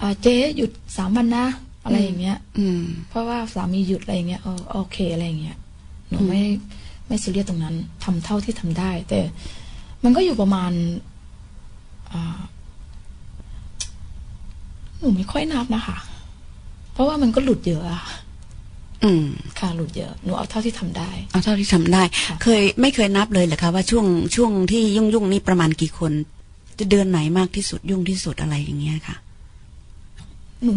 [0.00, 1.46] อ่าเจ๊หยุดสามวันนะ
[1.86, 5.58] อะไรอย่างเงี้ย อืม เพราะว่าสามีหยุดอะไรอย่างเงี้ยเออโอเคอะไรอย่างเงี้ย
[6.08, 6.42] หนูไม่
[7.06, 7.74] ไม่ซีเรียสตรงนั้น
[8.04, 9.20] ทำเท่าที่ทำได้ แต่
[10.04, 10.72] มันก็อยู่ประมาณ
[12.12, 12.40] อ่า
[15.00, 15.96] หนูไม่ค่อยนับนะคะ
[16.92, 18.02] เพราะว่ามันก็หลุดเยอะอะ
[19.04, 19.26] อืม
[19.58, 22.02] ค่ะหลุดเยอะหนูเอาเท่าที่ทำได้ เอาเท่าที่ทำได้
[22.42, 26.12] เคยไม่เคยนับเลยเหรอคะว่าช่วงช่วงที่ยุ่งยุ่งๆนี่ประมาณกี่คน
[26.78, 29.16] จะเดือนไหนมากที่สุดยุ่งที่สุดอะไรอย่างเงี้ยค่ะ
[30.64, 30.72] หนู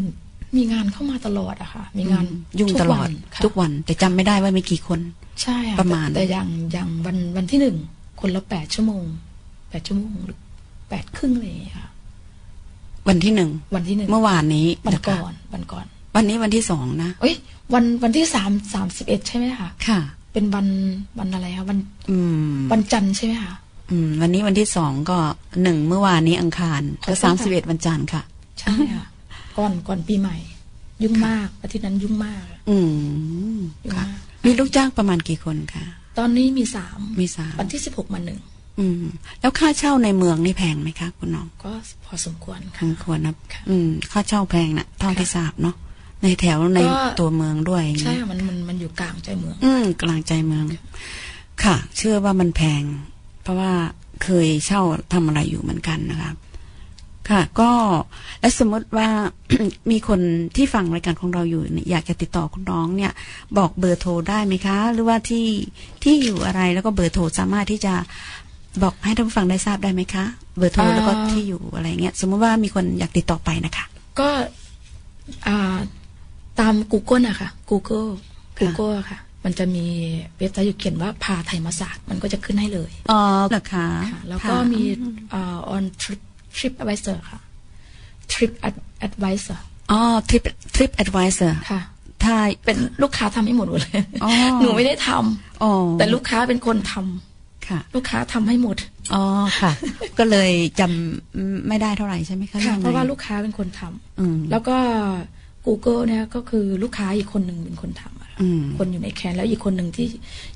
[0.55, 4.99] มีงานเข้ามาตลอดอะค่ะ มีงานอืมยุ่งตลอดทุกวันค่ะทุกวันแต่จำไม่ได้ว่ามีกี่คน
[5.41, 7.77] ใช่ค่ประมาณแต่แต่อย่างอย่างวันวันที่หนึ่ง
[8.21, 9.03] คนละแปดชั่วโมง
[9.69, 10.37] แปดชั่วโมงหรือ
[10.89, 11.87] แปดครึ่งอะไรอย่างเลยค่ะ
[13.09, 15.85] วันที่หนึ่งวันที่หนึ่งเมื่อวานนี้วันนะคะก่อนวันก่อน
[16.15, 17.35] วันนี้วันที่สองนะเอ้ย
[17.73, 19.99] วันวันที่สามสามสิบเอ็ดใช่ไหมคะค่ะ
[20.33, 20.67] เป็นวัน
[21.19, 21.79] วันอะไรคะวัน
[22.09, 22.17] อื
[22.53, 23.53] ม วันจันทร์ใช่ไหมคะ
[23.91, 25.17] อืม วันนี้วันที่สองก็
[25.63, 28.21] หนึ่งเมื่อวานนี้อังคารขอก็โทษสามค่ะสิบเอ็ดวันจันทร์ค่ะ
[28.59, 29.05] ใช่ค่ะ
[29.59, 30.37] ก่อนก่อนปีใหม่
[31.03, 32.77] ยุ่งมากอาทิตย์นั้นยุ่งมากอื
[33.55, 35.85] มยุ่งค่ะมาก มีลูกจ้างประมาณกี่คนคะ
[36.17, 38.39] ตอนนี้มีสามมีสามวันที่สิบหกมาหนึ่ง
[38.79, 39.03] อืม
[39.39, 41.71] แล้วค่าเช่าในเมืองนี่แพงไหมคะคุณน้องก็
[42.05, 43.35] พอสมควรค่ะคังควรนะ
[43.69, 45.75] อืม ค่าเช่าแพงนะเท่าที่ทราบเนาะ
[46.23, 50.65] ในแถวในก็ ตัวเมืองด้วยอย่างใช่เงี้ย ค่ะมันมันมันอยู่กลางใจเมือง อืมกลางใจเมือง
[51.63, 52.83] ค่ะ เชื่อว่ามันแพง
[53.43, 53.71] เพราะว่า
[54.23, 54.81] เคยเช่า
[55.13, 56.31] ทำอะไรอยู่เหมือนกันนะคะ
[57.29, 57.71] ค่ะ ก็
[58.41, 59.07] และสมมติว่า
[59.91, 60.19] มีคน
[60.55, 63.11] ที่ฟังรายการของเราอยู่เนี่ยอยากจะติดต่อคุณน้องเนี่ย
[63.57, 65.47] บอกเบอร์โทรได้ไหมคะ หรือว่าที่
[66.03, 67.93] ที่อยู่อะไรแล้วก็เบอร์โทรสามารถที่จะ
[68.83, 70.25] บอกให้ท่านผู้ฟังได้ทราบได้ไหมคะ
[70.57, 73.85] เบอร์โทรอ่าแล้วก็ที่อยู่อะไรเงี้ยสมมติว่ามีคนอยากติดต่อไปนะคะ
[74.19, 74.29] ก็
[75.47, 75.77] อ่า
[76.59, 78.09] ตาม Google อะค่ะ Google
[78.59, 79.85] Google อะค่ะ มันจะมี
[80.37, 84.81] เว็บไซต์อยู่เขียนว่าพาไทยมาศาสตร์มันก็จะขึ้นให้เลยอ๋อเหรอคะค่ะแล้วก็มี
[85.33, 86.21] อ่า on trip trip
[86.57, 87.39] advisor ค่ะ
[88.31, 89.57] trip ad- advisor
[89.91, 90.43] อ๋อ trip
[90.75, 91.81] trip advisor ค่ะ
[92.23, 92.35] ถ้า
[92.65, 93.89] เป็นลูกค้าทำให้หมดเลย
[94.23, 94.31] อ๋อ
[94.61, 98.77] หนูไม่ได้ทำอ๋อแต่ลูกค้าเป็นคนทำค่ะ ลูกค้าทำให้หมด
[99.13, 99.23] อ๋อ
[99.59, 99.71] ค่ะ
[100.19, 104.77] ก็เลยจำไม่ได้เท่าไหร่ใช่ไหมคะค่ะยังไงเพราะว่าลูกค้าเป็นคนทำอืมแล้วก็
[105.65, 110.07] Google เนี่ยก็คือลูกค้าอีกคนหนึ่งเป็นคนทำอะค่ะอืมคนอยู่ในแคนแล้วอีกคนหนึ่งที่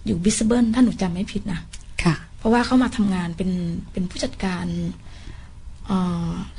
[0.06, 1.60] อยู่ visible ถ้าหนูจำไม่ผิดนะ
[2.04, 3.50] ค่ะ เพราะว่าเขามาทำงานเป็น
[3.92, 5.13] เป็นผู้จัดการเอ่อ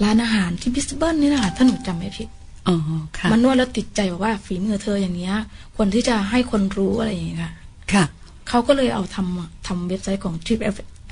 [0.04, 2.28] ร้านอาหารที่ visible นี่นะคะถ้าหนูจำไม่ผิด
[2.68, 2.76] อ๋อ
[3.18, 5.34] ค่ะมันนวดแล้วติดใจบอกว่าฝีมือเธออย่างเนี้ย
[5.76, 7.52] ควรที่จะให้คนรู้อะไรอย่างเงี้ยค่ะ
[7.92, 8.04] ค่ะ
[8.48, 10.60] เขาก็เลยเอาทำทำเว็บไซต์ของ Trip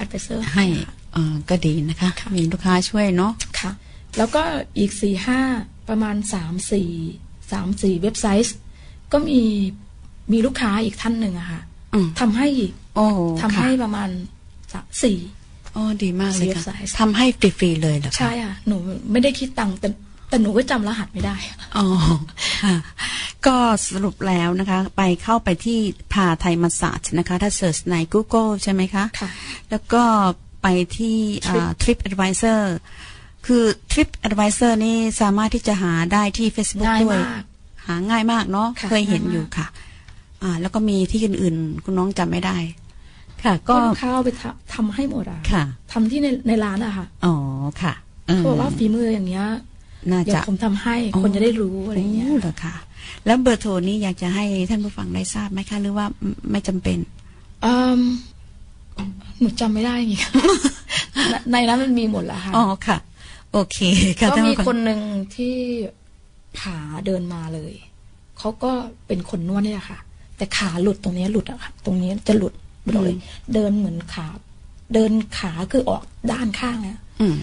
[0.02, 0.66] Advisor ให้
[1.12, 3.70] เอ่อก็ดีนะคะ มีลูกค้าช่วยเนาะค่ะ
[4.16, 4.42] แล้วก็
[4.78, 5.40] อีกสี่ห้า
[5.88, 6.90] ประมาณสามสี่
[7.52, 8.56] สามสี่เว็บไซต์
[9.12, 9.40] ก็มี
[10.32, 11.60] มีลูกค้าอีกท่านหนึ่งอะค่ะ
[11.94, 13.06] อืมทำให้อีกโอ้
[13.42, 14.08] ทำให้ค่ะประมาณ
[14.72, 15.18] สามสี่
[15.76, 18.76] อ๋อดีมากเลยเว็ค่ะบไซต์ทำให้ฟรีๆเลยเหรอคะใช่อะหนู
[19.10, 19.88] ไม่ได้คิดตังค์แต่
[20.28, 21.36] แต่หนูก็จำรหัสไม่ได้
[21.76, 21.86] อ๋อ
[22.64, 22.76] ค่ะ
[23.46, 23.56] ก็
[23.88, 25.78] สรุปแล้วนะคะ ไปเข้าไปที่
[26.12, 29.28] พาไทยมาศาสตร์นะคะ ถ้าเสิร์ชใน Google ใช่ไหมคะ ค่ะ
[29.70, 30.02] แล้วก็
[30.62, 30.66] ไป
[30.96, 31.18] ที่
[31.48, 32.60] อ่า Trip Advisor
[33.46, 37.42] คือ Trip Advisor นี่สามารถที่จะหาได้ที่ Facebook ง่ายด้วยมาก
[37.86, 39.66] หาง่ายมากเนาะค่ะเคยเห็นง่ายมากอยู่ค่ะ
[40.42, 42.56] อ่า แล้วก็มีที่อื่นๆ คุณน้องจำไม่ได้
[43.44, 47.34] ค่ะก็ก็ลูกค้าเอาไปทำทำให้หมดอะค่ะทำที่ในในร้านอะค่ะ อ๋อ
[47.82, 47.94] ค่ะ
[48.28, 49.46] อืมเขาบอกว่าฝีมืออย่างเงี้ย
[50.10, 52.74] น่าเดี๋ยวจะผมทำให้คนจะได้รู้อะไรอย่างเงี้ยโเหรอคะ
[53.26, 56.98] แล้วเบอร์โทรนี้อยากจะให้ท่านผู้ฟังได้ทราบไหมคะ หรือว่าไม่ไม่จำเป็น
[57.64, 58.00] อืม
[59.40, 60.16] หนูจำไม่ได้ไง
[61.30, 62.98] ในในนั้นมันมีหมดแล้วค่ะ อ๋อค่ะ
[63.52, 63.78] โอเค
[64.20, 65.00] ค่ะก็ท่านมีผู้ฟังคนหนึ่ง
[65.34, 65.54] ที่
[66.60, 67.72] ขาเดินมาเลย
[68.38, 68.72] เขาก็
[69.06, 69.98] เป็นคนนวดเนี่ยค่ะ
[70.36, 72.52] แต่ขาหลุดตรงเนี้ยหลุดอะค่ะ ตรงนี้จะหลุด
[72.82, 73.16] หลุดออกเลย
[73.54, 74.28] เดินเหมือนขา
[74.94, 76.02] เดินขาคือออก
[76.32, 77.36] ด้านข้างนะอืม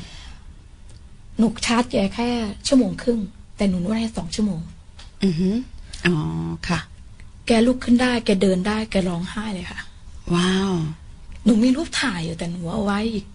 [1.37, 2.29] หนูชาร์จแกแค่
[2.67, 3.19] ชั่วโมงครึ่ง
[3.57, 4.61] แต่หนูนวดให้สองชั่วโมง
[5.23, 5.55] อือหือ
[6.07, 6.15] อ๋อ
[6.67, 6.79] ค่ะ
[7.47, 9.79] แกลุกขึ้นได้ แกเดินได้ แกร้องไห้เลยค่ะ
[10.35, 10.73] ว้าว
[11.45, 13.25] หนูมีรูปถ่ายอยู่แต่หนูเอาไว้อีก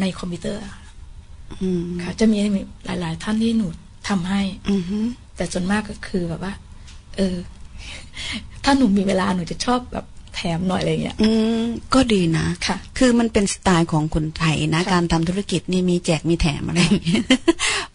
[0.00, 0.76] ในคอมพิวเตอร์อะ
[1.62, 2.38] อืมค่ะ จะมี
[2.84, 3.66] หลาย ๆ ท่านที่หนู
[4.08, 4.40] ทำให้
[4.70, 6.52] อือหือแต่ส่วนมากก็คือแบบว่า
[7.16, 7.36] เออ
[8.64, 11.30] ถ้าหนูมีเวลาหนูจะชอบแบบ แถมหน่อยอะไรเงี้ย อื
[11.60, 11.62] ม
[11.94, 17.24] ก็ดีนะค่ะ คือมันเป็นสไตล์ของคนไทยนะค่ะการทำธุรกิจนี่มีแจกมีแถมอะไรอย่างเงี้ย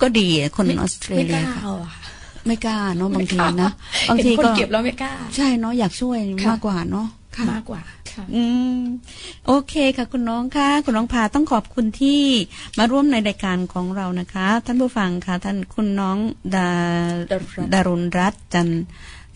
[0.02, 2.02] ก็ดีอะคนไม่ออสเตรไม่เลีกยล้าค่ะเอาอะค่ะ
[2.48, 3.72] ไม่กล้าเนาะบางทีไม่กล้นะ
[4.10, 7.08] บางทีเห็นคนก็เก็บแล้วไม่กล้า ใช่เนาะอยากช่วยค่ะมากกว่าเนาะ
[7.38, 7.82] ค่ะมากกว่า
[8.12, 8.44] ค่ะอื
[8.78, 8.80] ม
[9.48, 12.22] โอเคค่ะ คุณน้องค่ะคุณน้องพาต้องขอบคุณที่
[12.78, 16.18] มาร่วมในรายการของเรานะคะ ท่านผู้ฟังค่ะ ท่านคุณน้อง
[16.56, 16.70] ดา
[17.34, 18.84] ดารุณรัตน์ดารุณรัตน์จันทร์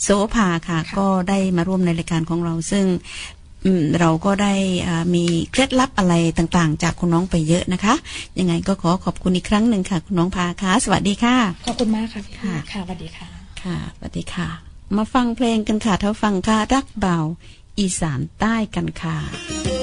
[0.03, 2.85] โสภาค่ะ ก็ได้มาร่วมในรายการของเราซึ่ง
[3.65, 4.53] อืมเราก็ได้
[4.87, 7.93] อ่ามีเคล็ดลับอะไรต่างๆ จากคุณน้องไปเยอะนะคะ
[8.39, 11.35] ยังไงก็ขอขอบคุณอีกครั้งหนึ่งค่ะ คุณน้องพาค่ะสวัสดีค่ะ
[11.67, 13.27] ขอบคุณมากค่ะพี่ค่ะค่ะสวัสดีค่ะ
[13.63, 14.47] ค่ะสวัสดีค่ะ
[14.97, 17.17] มาฟังเพลงกันค่ะถ้าฟังค่ะรักเบา
[17.79, 19.80] อีสานใต้กันค่ะ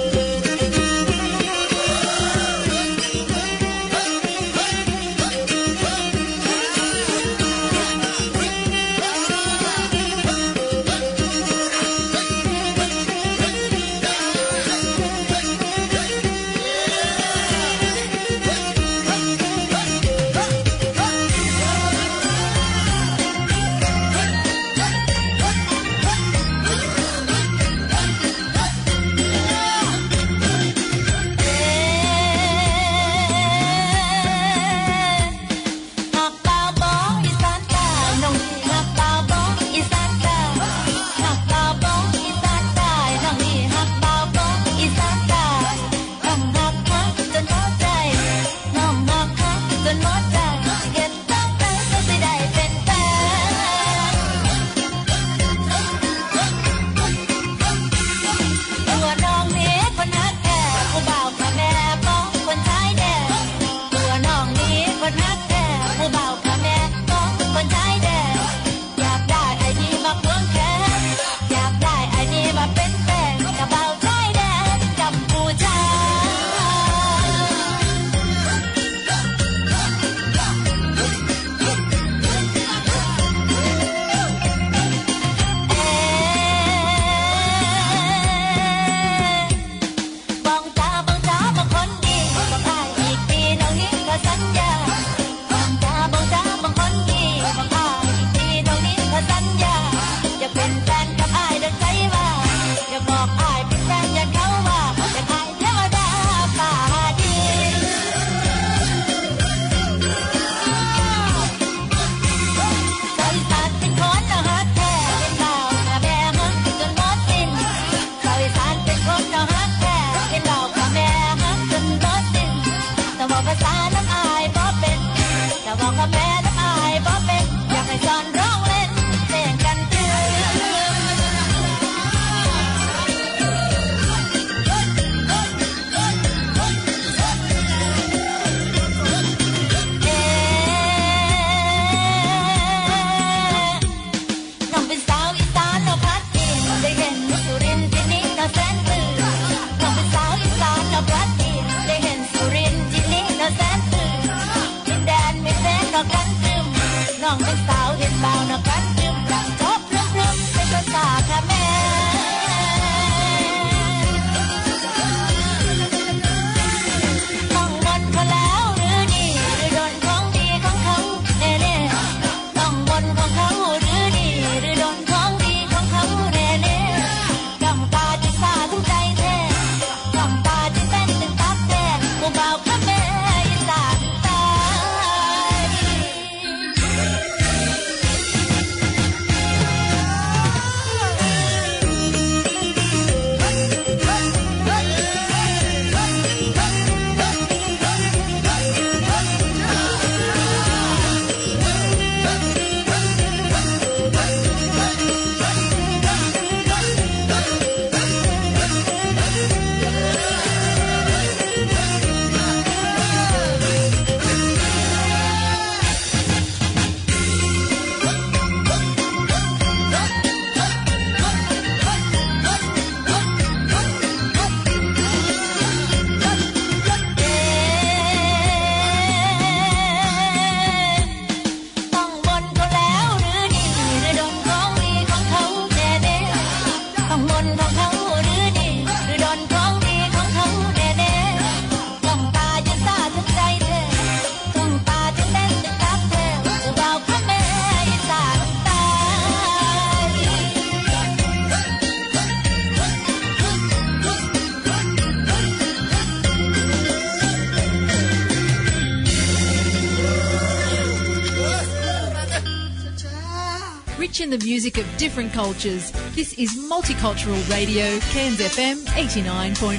[264.21, 269.79] in the music of different cultures, this is Multicultural Radio, Cairns FM 89.1.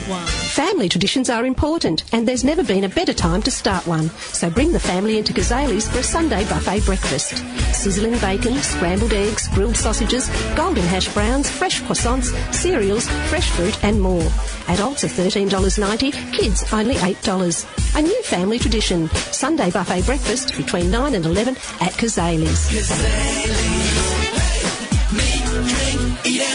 [0.54, 4.10] Family traditions are important, and there's never been a better time to start one.
[4.32, 7.38] So bring the family into Gazali's for a Sunday buffet breakfast.
[7.74, 14.02] Sizzling bacon, scrambled eggs, grilled sausages, golden hash browns, fresh croissants, cereals, fresh fruit, and
[14.02, 14.28] more.
[14.68, 17.98] Adults are $13.90, kids only $8.
[17.98, 19.10] A new family tradition.
[19.32, 22.70] Sunday buffet breakfast between 9 and 11 at Kazali's.
[22.72, 23.89] Eat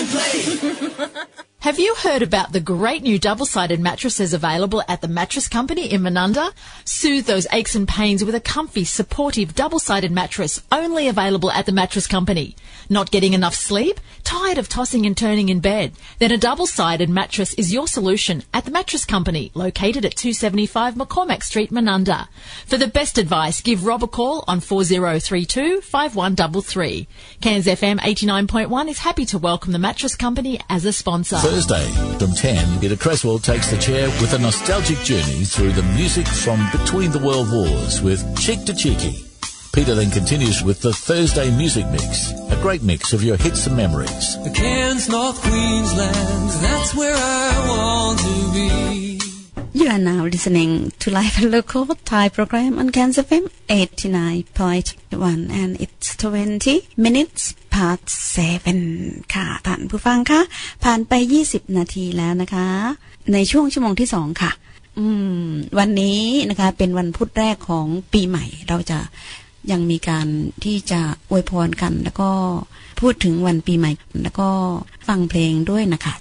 [0.07, 1.45] play.
[1.65, 6.03] Have you heard about the great new double-sided mattresses available at the Mattress Company in
[6.03, 6.53] Menunda?
[6.85, 11.73] Soothe those aches and pains with a comfy, supportive double-sided mattress only available at the
[11.73, 12.55] Mattress Company.
[12.91, 13.99] Not getting enough sleep?
[14.25, 15.93] Tired of tossing and turning in bed?
[16.19, 21.43] Then a double-sided mattress is your solution at the Mattress Company, located at 275 McCormack
[21.43, 22.29] Street, Menunda.
[22.67, 27.09] For the best advice, give Rob a call on 4032 5133.
[27.41, 31.39] Cairns FM 89.1 is happy to welcome the Mattress Company as a sponsor.
[31.55, 31.89] Thursday
[32.19, 36.69] from 10, Peter Cresswell takes the chair with a nostalgic journey through the music from
[36.73, 39.25] between the world wars with Cheek to Cheeky.
[39.73, 43.77] Peter then continues with the Thursday music mix, a great mix of your hits and
[43.77, 44.37] memories.
[44.53, 49.21] Cairns, North Queensland, that's where I want to be.
[49.75, 55.81] You are now listening to Live and Local Thai program on Kansas FM 89.1 and
[55.81, 58.05] it's 20 minutes past
[58.71, 60.41] 7ค่ะ ท่านผู้ฟังคะ
[60.85, 61.13] ผ่านไป
[61.45, 62.69] 20 นาทีแล้วนะคะ
[63.33, 64.51] ในช่วงชั่วโมงที่สองค่ะ
[64.99, 65.07] อื
[65.43, 65.47] ม
[65.79, 66.21] วันนี้
[66.51, 68.99] นะคะเป็นวันพุธแรกของปีใหม่ เราจะ
[69.71, 70.27] ยังมีการ
[70.65, 71.01] ที่จะ
[71.31, 72.31] อวยพรกัน แล้วก็
[73.01, 73.91] พูดถึงวันปีใหม่
[74.23, 74.49] แล้วก็
[75.09, 76.15] ฟังเพลงด้วยนะคะ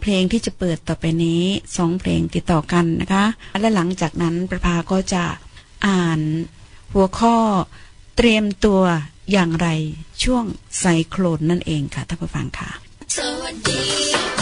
[0.00, 1.42] เพลงที่จะเปิดต่อไปนี้
[1.76, 3.24] สองเพลงติดต่อกันนะคะ
[3.60, 5.24] และหลังจากนั้นประภาก็จะ
[5.86, 6.20] อ่าน
[6.94, 7.36] หัวข้อ
[8.16, 8.82] เตรียมตัว
[9.32, 9.68] อย่างไร
[10.22, 10.44] ช่วง
[10.78, 12.70] ไซโคลนนั่นเองค่ะท่านผู้ฟังค่ะ
[13.16, 14.37] สวัสดี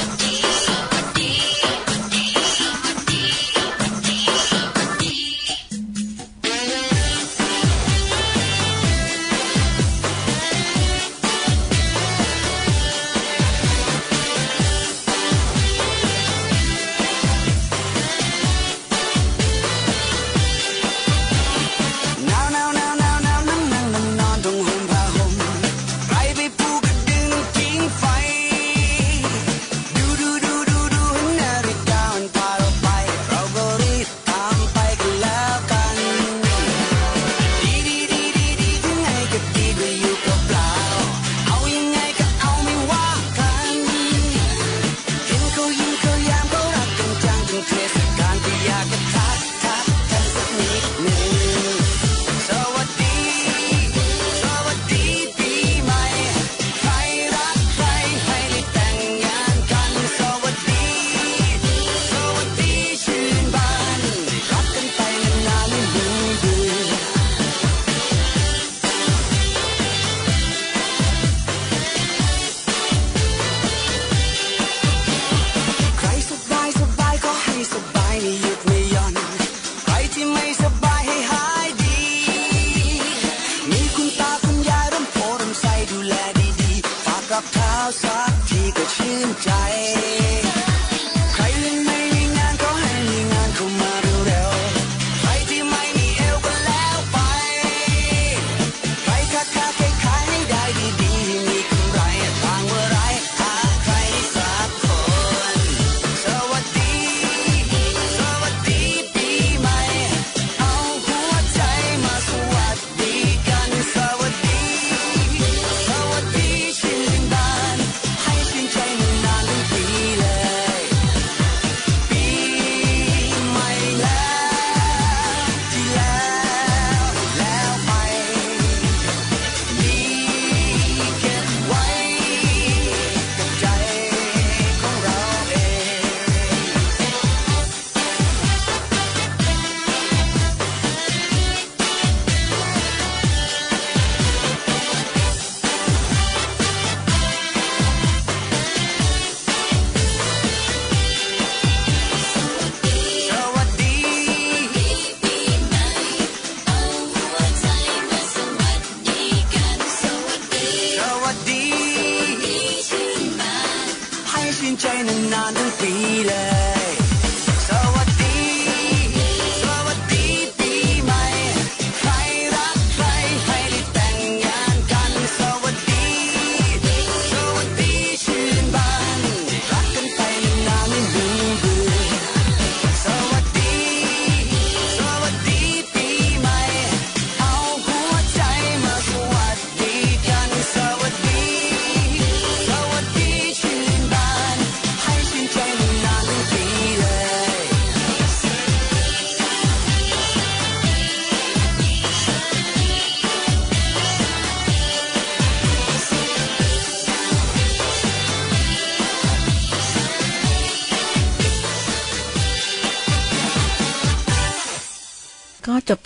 [84.21, 86.15] ตาคุณยายร่มโพร่มใสดูแล
[86.61, 89.51] ดีๆฝากกับเท้าสักทีก็ชื่นใจ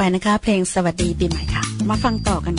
[0.03, 2.55] ไปนะคะ เพลงสวัสดีปีใหม่ค่ะ มาฟังต่อกัน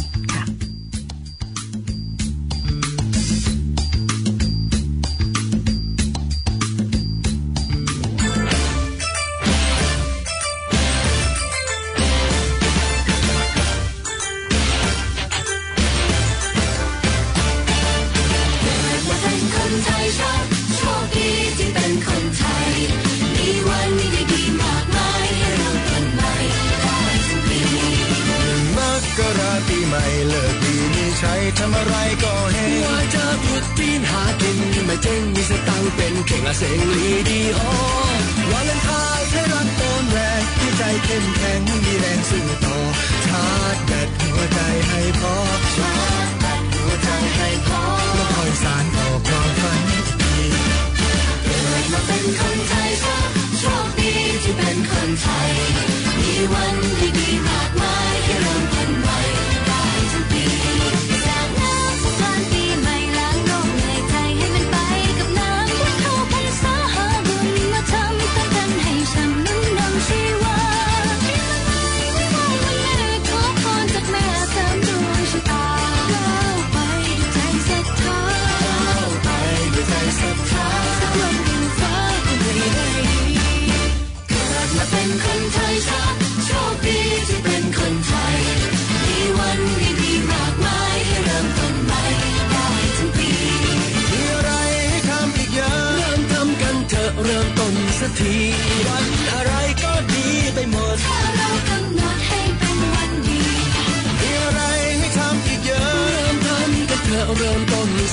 [41.68, 42.76] มีแรงสู้ต่อ
[43.26, 45.36] ชาร์จแบตหัวใจให้พอ
[45.78, 47.82] ชาร์จแบตหัวใจให้พอ
[48.16, 49.82] แล้วคอยสารต่อความฝัน
[50.22, 50.38] ดี
[51.44, 53.18] เกิดมาเป็นคนไทยซะ
[53.60, 54.14] โชคดี
[54.44, 55.52] ที่เป็นคนไทย
[56.20, 56.76] มีวัน
[57.18, 57.81] ดีๆมาก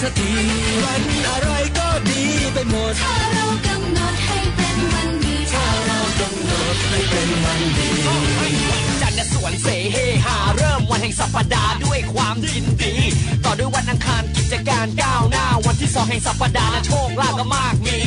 [0.03, 0.33] ริ่มต้นสักที
[0.85, 2.23] วันอะไรก็ดี
[2.53, 7.89] ไปหมด ถ้าเรากำหนดให้เป็นวันดี ถ้าเรากำหนดให้เป็นวันดี
[9.03, 12.95] จันทร์เนี่ยสวนเสเฮหาเริ่มวันแห่งสัปดาห์ด้วยความยินดี
[13.45, 17.99] ต่อด้วยวันอังคารกิจการก้าวหน้า วันที่สองแห่งสัปดาห์นะโชคลาภก็มากมี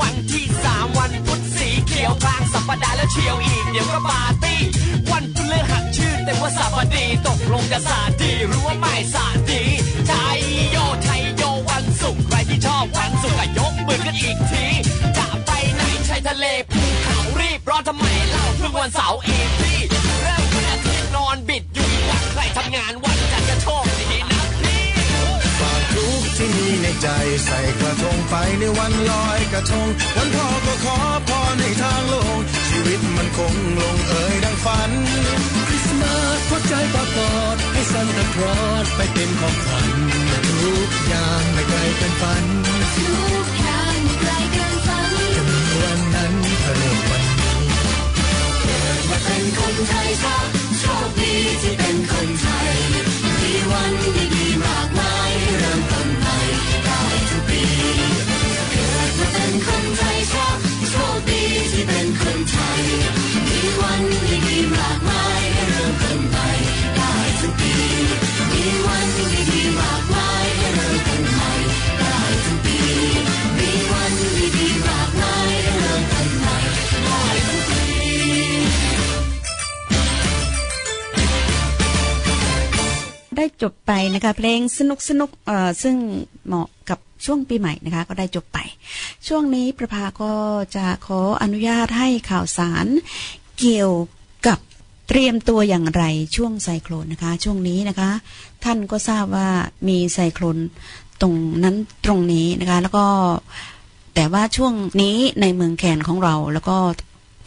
[0.00, 4.60] วันที่สามวันพุธสีเขียวกลางสัปดาห์แล้วเชียวอีกเดี๋ยวก็ปาร์ตี้
[5.12, 9.62] วันพฤหัสชื่อเต็มว่าสัปดีตกลงจะสาดีหรือว่าไม่สาดี
[10.08, 10.39] ไทย
[14.30, 14.66] อีกที
[15.18, 19.80] จะไปไหนชายทะเลภูเขารีบร้อนทำไมเล่าเพิ่งวันเสาร์เองพี่
[20.22, 24.82] เริ่มวันอาทิตย์นอนบิดอยู่อยากใครทำงานวันจันทร์โชคดีนะพี่
[25.60, 27.08] ฝากทุกที่มีในใจ
[27.44, 30.96] ใส่กระทงไปในวันลอยกระทง วันพ่อก็ขอ
[31.28, 32.38] พรในทางลง
[32.68, 34.90] ชีวิตมันคงลงเอยดังฝัน
[35.68, 37.18] คริสต์มาสพอใจปราก
[37.54, 39.90] ฏให้ซันตาคลอสไปเป็นของขวัญ
[40.62, 42.44] ทุกอย่างไม่ไกลเกินฝัน
[49.58, 50.36] คนไทยชา
[50.78, 52.70] โชคดีที่เป็นคนไทย
[53.40, 56.36] มีวันดีดีมากมายเริ่มต้นใหม่
[56.84, 57.62] ได้ทุกปี
[58.70, 60.48] เกิดมาเป็นคนไทยชา
[60.90, 62.80] โชคดีที่เป็นคนไทย
[63.46, 64.49] มีวันดี
[83.40, 85.96] ได้จบไปนะคะ เพลงสนุกสนุกเอ่อซึ่ง
[86.46, 88.58] เหมาะกับช่วงปีใหม่นะคะ ก็ได้จบไป
[89.28, 90.32] ช่วงนี้ประภาก็
[90.76, 92.86] จะขออนุญาตให้ข่าวสาร
[93.58, 93.92] เกี่ยว
[94.46, 94.58] กับ
[95.08, 96.04] เตรียมตัวอย่างไร
[96.36, 98.10] ช่วงไซโคลนนะคะ ช่วงนี้นะคะ
[98.64, 99.48] ท่านก็ทราบว่า
[99.88, 100.58] มีไซโคลน
[101.20, 101.34] ตรง
[101.64, 103.06] นั้นตรงนี้นะคะ แล้วก็
[104.14, 104.72] แต่ว่าช่วง
[105.02, 106.76] นี้ในเมืองแคนของเรา แล้วก็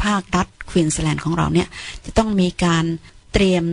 [0.03, 1.67] ภาครัฐควีนสแลนด์ของเราเนี่ย
[2.05, 2.85] จะต้องมีการ
[3.33, 3.63] เตรียม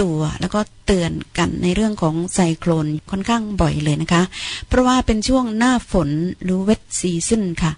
[0.00, 4.22] ตัว แล้วก็เตือนกันในเรื่องของไซโคลนค่อนข้างบ่อยเลยนะคะ
[4.68, 6.08] เพราะว่าเป็นช่วงหน้าฝน
[6.42, 7.72] หรือเวทซีซั่นค่ะ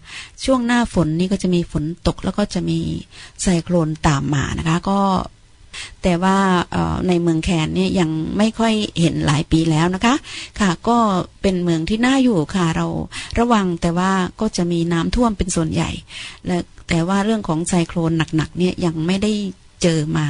[0.44, 2.78] ช่วงหน้าฝนนี่ก็จะมีฝนตกแล้วก็จะมี
[3.42, 5.00] ไซโคลนตามมานะคะ ก็
[6.02, 6.36] แต่ว่า
[7.08, 10.14] ในเมืองแคนเนี่ยยังไม่ค่อยเห็นหลายปีแล้วนะคะ
[10.60, 10.98] ค่ะก็
[11.42, 12.86] เป็นเมืองที่น่าอยู่ค่ะเรา
[13.38, 15.90] ระวังแต่ว่าก็จะมีน้ำท่วมเป็นส่วนใหญ่
[16.46, 16.56] และ
[16.88, 19.32] แต่ว่าเรื่องของไซโคลนหนักๆเนี่ยยังไม่ได้
[19.82, 20.26] เจอมา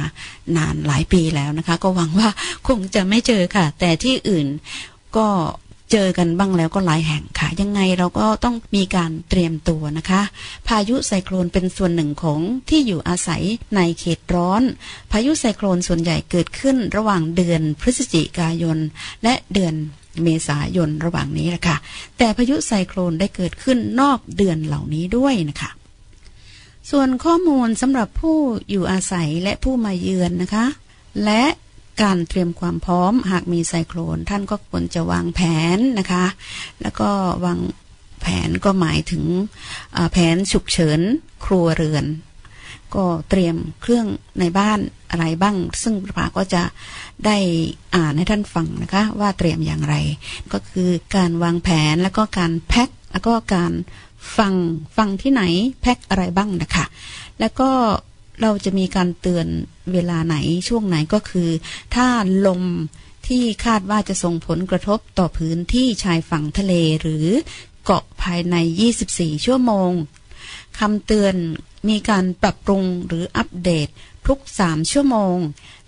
[0.57, 2.29] นานหลายปีแล้วนะคะ ก็หวังว่า
[2.67, 4.47] คงจะไม่เจอค่ะ แต่ที่อื่น
[5.17, 5.27] ก็
[5.91, 10.21] เจอกันบ้างแล้วก็หลายแห่งค่ะ ยังไงเราก็ต้องมีการเตรียมตัวนะคะ
[10.67, 13.43] พายุไซโคลนเป็นส่วนหนึ่งของที่อยู่อาศัย
[13.75, 14.61] ในเขตร้อน
[15.11, 18.77] พายุไซโคลนส่วนใหญ่เกิดขึ้นระหว่างเดือนพฤศจิกายน
[19.23, 19.73] และเดือน
[20.23, 21.77] เมษายนระหว่างนี้แหละค่ะ
[22.17, 25.71] แต่พายุไซโคลนได้เกิดขึ้นนอกเดือนเหล่านี้ด้วยนะคะ
[26.91, 28.37] ส่วนข้อมูลสำหรับผู้
[28.69, 30.65] อยู่อาศัยและผู้มาเยือนนะคะ
[31.25, 31.43] และ
[32.01, 35.41] การเตรียมความพร้อมหากมีไซโคลน ท่านก็ควรจะวางแผ
[35.77, 36.25] นนะคะ
[36.81, 37.09] แล้วก็
[37.45, 37.59] วาง
[38.21, 39.23] แผนก็หมายถึง
[40.11, 40.99] แผนฉุกเฉิน
[41.45, 42.05] ครัวเรือน
[42.95, 44.07] ก็เตรียมเครื่อง
[44.39, 44.79] ในบ้าน
[45.11, 46.63] อะไรบ้าง ซึ่งประก็จะ
[47.25, 47.37] ได้
[47.95, 49.95] อ่านให้ท่านฟังนะคะ ว่าเตรียมอย่างไร
[50.53, 53.71] ก็คือการวางแผนแล้วก็การแพ็คแล้วก็การ
[54.37, 54.53] ฟัง
[54.97, 55.43] ฟังที่ไหน
[55.81, 56.85] แพ็คอะไรบ้างนะคะ
[57.39, 57.69] แล้วก็
[58.41, 59.47] เราจะมีการเตือน
[59.93, 60.35] เวลาไหน
[60.67, 61.49] ช่วงไหนก็คือ
[61.95, 62.07] ถ้า
[62.47, 62.63] ลม
[63.27, 67.25] ที่คาดว่าจะส่งผลกระทบต่อพื้นที่ชายฝั่งทะเลหรือ
[67.83, 68.55] เกาะภายใน
[68.99, 69.91] 24 ชั่วโมง
[70.79, 71.35] คำเตือน
[71.89, 73.87] มีการปรับปรุงหรืออัปเดต
[74.31, 75.37] ทุก3ชั่วโมง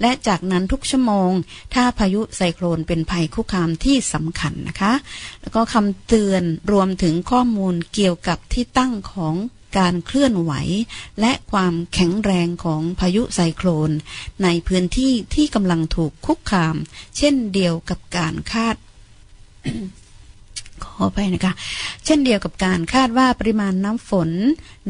[0.02, 1.32] และจากนั้นทุกชั่วโมง
[1.74, 4.94] ถ้าพายุไซโคลนเป็นภัยคุกคามที่สำคัญนะคะ
[5.42, 9.36] แล้วก็คำเตือนรวมถึงข้อมูลเกี่ยวกับที่ตั้งของ
[9.78, 10.52] การเคลื่อนไหว
[11.22, 13.92] และความแข็งแรงของพายุไซโคลน
[14.44, 16.76] ในพื้นที่ที่กำลังถูกคุกคาม
[17.18, 18.76] เช่นเดียวกับการคาด
[20.84, 21.54] ขอไปนะคะ
[22.06, 24.32] เช่นเดียวกับการคาดว่าปริมาณน้ำฝน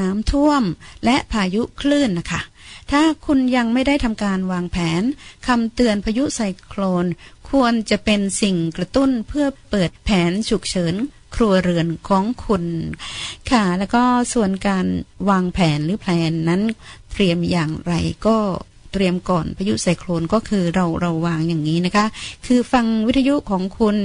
[0.02, 0.64] น้ำท่วม
[1.06, 2.42] และพายุคลื่นนะคะ
[2.92, 5.04] ถ้าคุณยังไม่ได้ทำการวางแผน
[5.48, 7.06] คำเตือนพายุไซโคลน
[7.50, 10.96] ควรจะเป็นสิ่งกระตุ้นเพื่อเปิดแผนฉุกเฉิน
[11.36, 12.66] ครัวเรือนของคุณ
[13.52, 14.04] ค่ะ แล้วก็
[14.34, 14.86] ส่วนการ
[15.30, 16.62] วางแผนหรือแผนนั้น
[17.14, 17.94] เตรียมอย่างไร
[18.28, 18.38] ก็
[18.94, 22.06] เตรียมก่อนพายุไซโคลนก็คือเราเราวางอย่างนี้นะคะ
[22.46, 23.96] คือฟังวิทยุของคุณ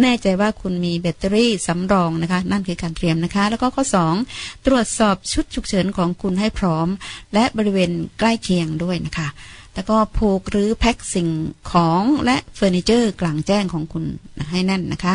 [0.00, 3.84] แน่ใจว่าคุณมีแบตเตอรี่สำรองนะคะ นั่นคือการเตรียมนะคะ แล้วก็ข้อ
[4.26, 6.88] 2 ตรวจสอบชุดฉุกเฉินของคุณให้พร้อม
[7.34, 9.28] และบริเวณใกล้เคียงด้วยนะคะ
[9.74, 11.28] แล้วก็ผูกหรือแพ็คสิ่ง
[11.70, 14.04] ของและเฟอร์นิเจอร์กลางแจ้งของคุณ
[14.50, 15.14] ให้แน่นนะคะ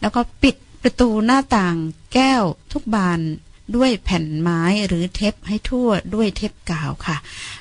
[0.00, 1.76] แล้วก็ปิดประตูหน้าต่าง
[2.14, 2.42] แก้ว
[2.72, 3.20] ทุกบาน
[3.76, 7.16] ด้วยแผ่นไม้หรือเทปให้ทั่วด้วยเทปกาวค่ะ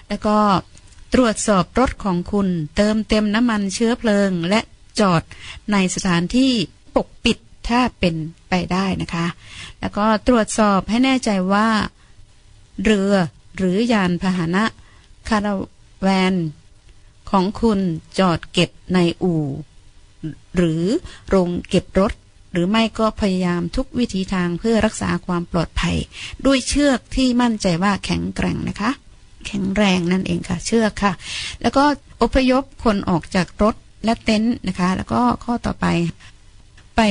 [0.08, 0.38] แล้วก็
[1.14, 4.60] ตรวจสอบรถของคุณ เติมเต็มน้ำมันเชื้อเพลิง และ
[5.00, 5.24] จอด
[5.72, 6.52] ในสถานที่
[6.96, 7.38] ปกปิด
[7.70, 8.16] ถ้าเป็น
[8.50, 9.28] ไปได้นะคะ
[9.80, 11.68] แล้วก็ตรวจสอบให้แน่ใจว่า
[12.84, 13.14] เรือ
[13.58, 14.64] หรือยานพาหนะ
[15.30, 15.54] คารา
[16.02, 16.36] แวน
[17.30, 17.80] ของคุณ
[18.20, 19.46] จอดเก็บในอู่
[20.56, 20.84] หรือ
[21.30, 22.12] โรงเก็บรถ
[22.52, 25.96] หรือไม่ก็พยายามทุกวิธีทางเพื่อรักษาความปลอดภัย
[26.46, 28.92] ด้วยเชือกที่มั่นใจว่าแข็งแกร่งนะคะ
[29.48, 31.12] แข็งแรงนั่นเองค่ะ เชื่อค่ะ
[31.62, 31.84] แล้วก็
[32.22, 33.76] อพยพคนออกจากรถ
[34.06, 35.86] และเต็นท์นะคะ แล้วก็ข้อต่อไป
[36.96, 37.02] ไป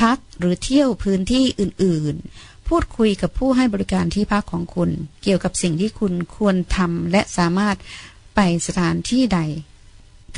[0.00, 4.90] พักหรือเที่ยวพื้นที่อื่น ๆ พูดคุยกับผู้ให้บริการที่พักของคุณ
[5.22, 7.76] เกี่ยวกับสิ่งที่คุณควรทำและสามารถ
[8.34, 9.40] ไปสถานที่ใด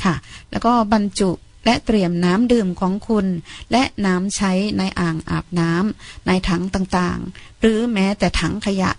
[0.03, 0.15] ค่ะ
[0.51, 1.31] แล้วก็บรรจุ
[1.65, 3.25] และเตรียมน้ำดื่มของคุณ
[3.71, 8.91] และน้ำใช้ในอ่างอาบน้ำในถังต่างๆ หรือแม้แต่ถังขยะ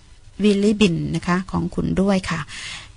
[0.43, 2.39] วิลลี่บินนะคะของคุณด้วยค่ะ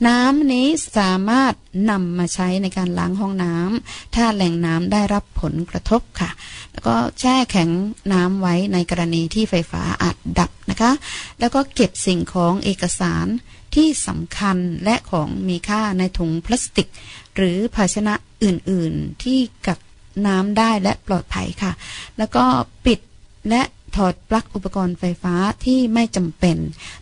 [0.07, 0.67] น้ำนี้
[0.99, 1.55] สามารถ
[1.91, 6.31] นำมาใช้ในการล้างห้องน้ำถ้าแหล่งน้ำได้รับผลกระทบค่ะ
[6.73, 7.71] แล้วก็แช่แข็ง
[8.12, 10.93] น้ำไว้ในกรณีที่ไฟฟ้าอาจดับนะคะ
[11.41, 13.27] แล้วก็เก็บสิ่งของเอกสาร
[13.75, 16.89] ที่สำคัญและของมีค่าในถุงพลาสติก
[17.37, 18.15] หรือภาชนะ
[18.45, 19.81] อื่น ๆ ที่กัก
[20.27, 21.73] น้ำได้และปลอดภัยค่ะ
[22.19, 22.45] แล้วก็
[22.87, 23.01] ปิด
[23.49, 23.62] และ
[23.97, 25.35] ถอดปลั๊กอุปกรณ์ไฟฟ้า
[25.65, 26.57] ที่ไม่จำเป็น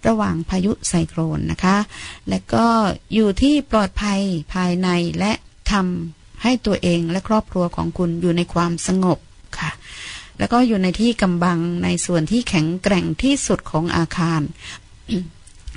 [0.07, 1.77] ระหว่างพายุไซโครนนะคะ
[2.29, 2.67] และก็
[3.15, 4.21] อยู่ที่ปลอดภัย
[4.55, 4.89] ภายใน
[5.19, 5.33] และ
[5.73, 9.19] ทำให้ตัวเองและครอบครัวของคุณอยู่ในความสงบ
[9.59, 9.71] ค่ะ
[10.39, 14.41] แล้วก็อยู่ในที่กำบังในส่วนที่แข็งแกร่งที่สุดของอาคาร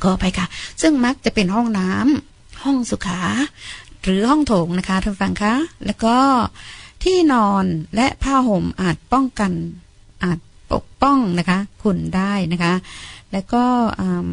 [0.03, 0.47] ก็ไปค่ะ
[0.81, 3.21] ซึ่งมักจะเป็นห้องน้ำห้องสุขา
[4.03, 5.53] หรือห้องโถงนะคะท่านฟังคะ
[5.85, 6.17] แล้วก็
[7.03, 7.65] ที่นอน
[7.95, 9.51] และผ้าห่มอาจป้องกัน
[10.73, 12.73] ปกป้องนะคะ คุณได้นะคะ
[13.31, 13.63] แล้วก็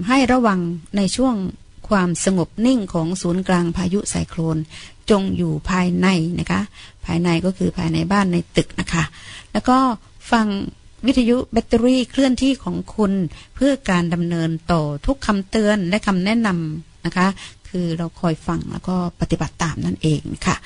[0.09, 0.60] ให้ระวัง
[0.97, 1.35] ในช่วง
[1.89, 4.56] ความสงบนิ่งของศูนย์กลางพายุไซโครน
[5.10, 6.06] จงอยู่ภายใน
[6.40, 6.60] นะคะ
[7.05, 9.05] ภายในก็คือภายในบ้านในตึกนะคะ
[9.52, 9.78] แล้วก็
[10.32, 10.47] ฟัง
[11.06, 13.12] วิทยุแบตเตอรี่เคลื่อนที่ของคุณ
[13.55, 17.27] เพื่อการดำเนินต่อทุกคำเตือนและคำแนะนำนะคะ
[17.69, 20.56] คือเราคอยฟังแล้วก็ปฏิบัติตามนั่นเองค่ะ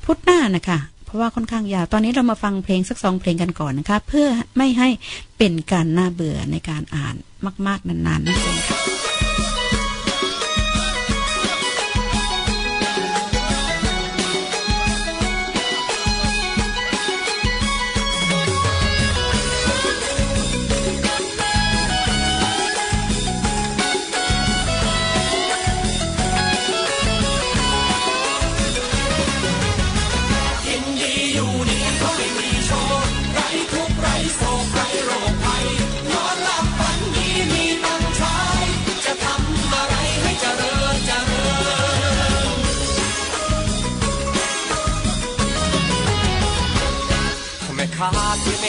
[0.03, 4.27] พุธหน้านะคะ เพราะว่าค่อนข้างยาว ตอนนี้เรามาฟังเพลงสักสองเพลงกันก่อนนะคะ เพื่อ
[4.57, 4.89] ไม่ให้
[5.37, 7.15] เป็นการน่าเบื่อในการอ่าน
[7.67, 9.00] มาก ๆนานๆนั่นเองค่ะ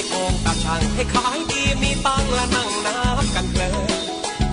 [0.09, 3.91] โกงตาช่างให้ขายดีมีตังและนั่งนับกันเพลิน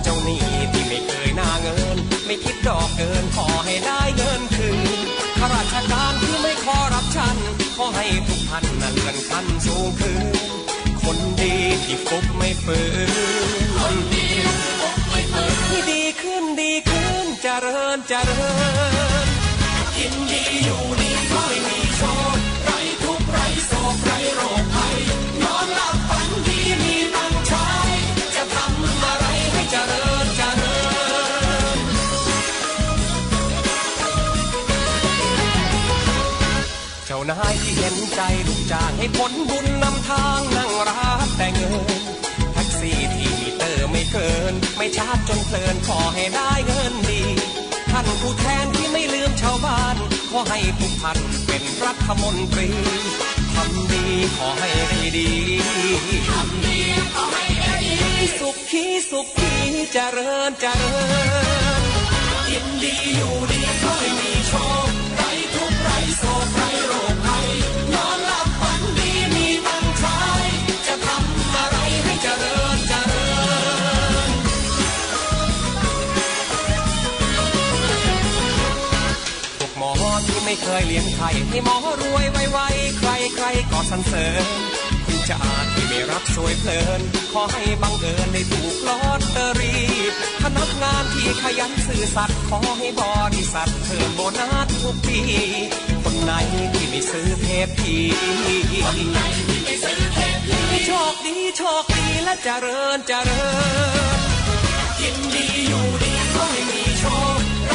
[0.02, 1.96] เจ้าหนี้ที่ไม่เคยหน้าเงิน
[2.26, 4.98] ไม่คิดดอกเกินขอให้ได้เงินคืน
[5.38, 7.36] ข้าราชการที่ไม่ขอรับชัน
[7.76, 10.20] ขอให้ทุกท่านนั้นเลื่อนขั้นสูงขึ้น
[11.02, 12.78] คนดีที่ฟุกไม่ฝื
[13.08, 18.44] นคนดีที่ฟุกไม่ฝืนที่ดีขึ้นดีขึ้นเจริญเจริ
[19.24, 19.26] ญ
[19.96, 20.79] กินดีอยู่
[38.16, 41.74] ใจลูกจ้างให้ผลบุญนำทางนั่งรับแต่เงิน
[42.52, 47.22] แท็กซี่ที่มีเตอร์ไม่เกิน ไม่ชาร์จจนเพลินขอให้ได้เงินดี
[47.90, 49.96] ท่านผู้แทนที่ไม่ลืมชาวบ้าน
[50.30, 52.68] ขอให้ทุกท่านเป็นรัฐมนตรี
[53.54, 54.04] ทำดี
[54.36, 55.30] ขอให้ได้ดี
[56.30, 56.78] ทำดี
[57.14, 59.54] ขอให้ได้ดีสุขีสุขี
[59.92, 60.96] เจริญเจริ
[61.80, 61.82] ญ
[62.48, 64.79] กินดีอยู่ดีก็ไม่มีโชค
[80.50, 84.44] ไม่เคยเลี้ยงไข่ให้หมอรวยไวๆใครใครๆก็สรรเสริญ
[85.06, 87.00] คุณจ่าจที่ไม่รักสวยเพลิน
[87.32, 89.82] ขอให้บังเอิญได้ถูกลอตเตอรี่
[90.42, 93.02] พนักงานที่ขยันซื่อสัตย์ขอให้บ
[93.34, 95.20] ริษัทเพิ่มโบนัสทุกปี
[96.04, 96.32] คนไหน
[96.74, 97.96] ที่ไม่ซื้อเทปที
[98.84, 99.18] คนไหน
[99.48, 103.44] ที่ไม่ซื้อเทปทีโชคดีโชคดีและเจริญเจริ
[104.16, 104.18] ญ
[104.98, 107.04] กินดีอยู่ดีก็ไม่มีโช
[107.38, 107.74] คไร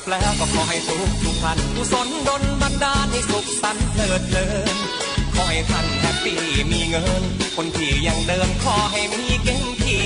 [0.00, 4.76] สรุปแล้วก็ขอให้ทุกทุกท่านกุศลดลบันดาลให้สุขสันต์เพลิดเพลิน
[5.34, 6.40] ขอให้ท่าน happy
[6.72, 7.22] มีเงิน
[7.56, 9.98] คนที่ยังเดินขอให้มีเก๋งขี่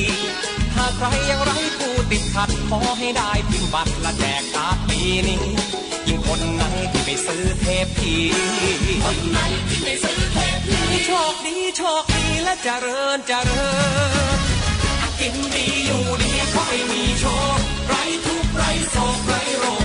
[0.75, 5.45] ถ้าใครยังไร้คู่ติดขัดขอให้ได้พิมพ์บัตรและแจกการ์ดปีนี้
[6.07, 6.63] ยิ่งคนไหน
[6.93, 8.17] ที่ไปซื้อเทปที
[9.05, 9.39] คนไหน
[9.69, 13.69] ที่ไปซื้อเทปทีโชคดีโชคดีและเจริญเจริ
[14.37, 14.39] ญ
[15.21, 17.25] กินดีอยู่ดีขอให้มีโช
[17.57, 19.84] คไร้ทุกข์ไรโศกไร้โรค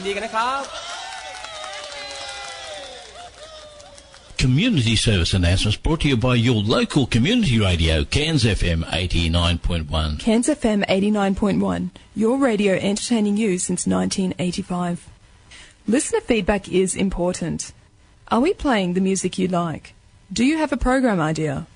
[0.00, 0.62] ำดีกันนะครับ
[4.44, 10.18] Community service announcements brought to you by your local community radio, Cairns FM 89.1.
[10.26, 11.90] Cairns FM 89.1,
[12.22, 15.08] your radio entertaining you since 1985.
[15.94, 17.72] Listener feedback is important.
[18.28, 19.94] Are we playing the music you like?
[20.38, 21.66] Do you have a program idea?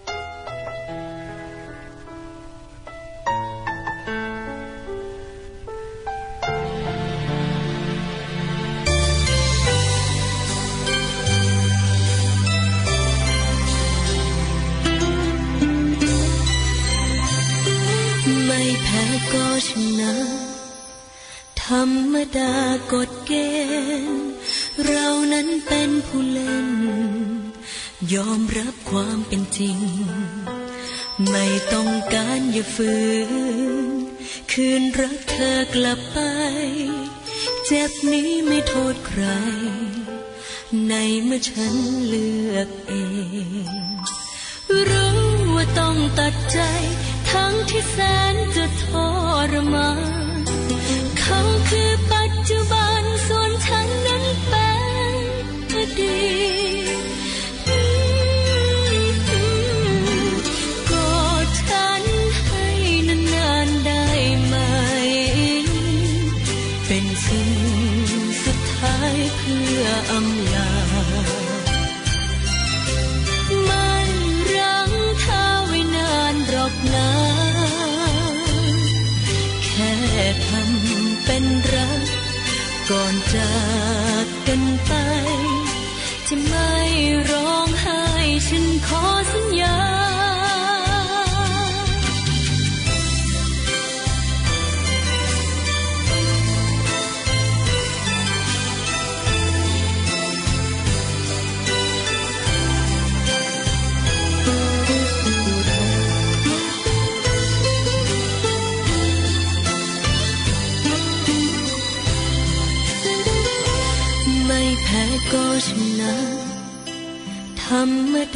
[22.38, 22.62] รมดา
[22.94, 23.34] กฎเก
[24.10, 24.32] ณฑ์
[24.86, 26.70] เรานั้นเป็นผู้เล่น
[28.14, 29.80] ยอมรับความเป็นจริง
[31.30, 32.96] ไม่ต้องการอย่าฝื
[33.92, 33.98] น
[34.52, 36.20] คืนรักเธอกลับไป
[37.66, 39.24] เจ็บนี้ไม่โทษใคร
[40.90, 40.94] ใน
[41.24, 41.76] เมื่อฉัน
[42.08, 42.94] เลือกเอ
[43.70, 43.72] ง
[44.90, 45.18] รู้
[45.56, 46.60] ว่าต้องตัดใจ
[47.32, 47.98] ทั้งที่แส
[48.34, 48.86] นจะท
[49.52, 50.28] รมาน
[51.20, 51.40] เขา
[51.70, 51.92] คือ
[52.50, 54.70] จุบันส่วนฉันนั้นเป็
[55.22, 55.32] น
[55.72, 56.18] อดี
[56.56, 56.57] ต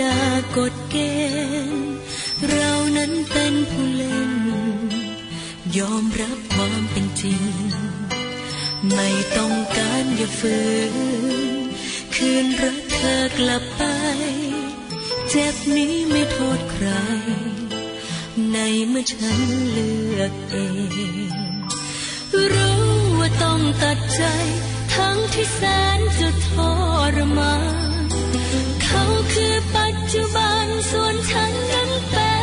[0.01, 0.17] ดา
[0.57, 0.95] กฎเก
[1.67, 1.95] ณฑ์
[2.49, 4.33] เรานั้นเป็นผู้เล่น
[5.77, 7.43] ยอมรับความเป็นจริง
[8.93, 10.59] ไม่ต้องการอย่าฝื
[10.93, 10.95] น
[12.15, 13.83] คืนรักเธอกลับไป
[15.29, 16.87] เจ็บนี้ไม่โทษใคร
[18.53, 19.39] ในเมื่อฉัน
[19.71, 20.55] เลือกเอ
[21.29, 21.33] ง
[22.53, 22.81] รู้
[23.19, 24.23] ว่าต้องตัดใจ
[24.95, 25.61] ทั้งที่แส
[25.97, 26.49] นจะท
[27.15, 28.05] รมาน
[28.83, 29.03] เขา
[29.33, 29.55] คือ
[30.13, 32.33] จุบันส่วนฉันนั้นเป็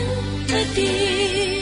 [0.00, 0.04] น
[0.50, 0.96] อดี
[1.54, 1.55] ต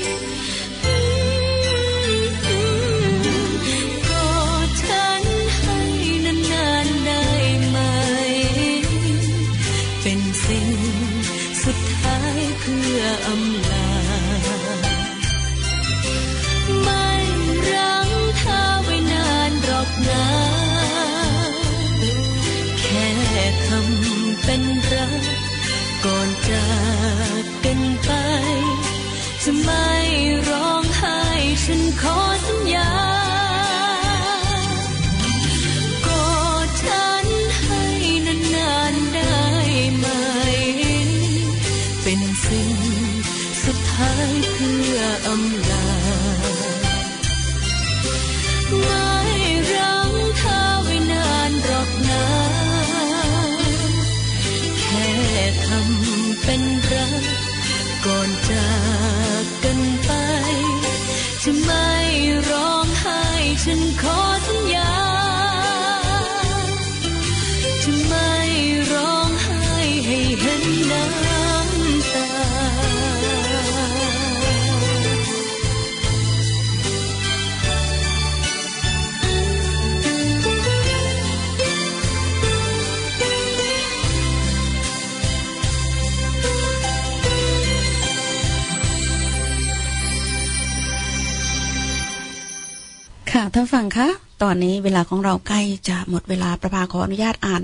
[94.45, 97.63] ตอนนี้เวลาของเราใกล้จะหมดเวลาประภาขออนุญาตอ่าน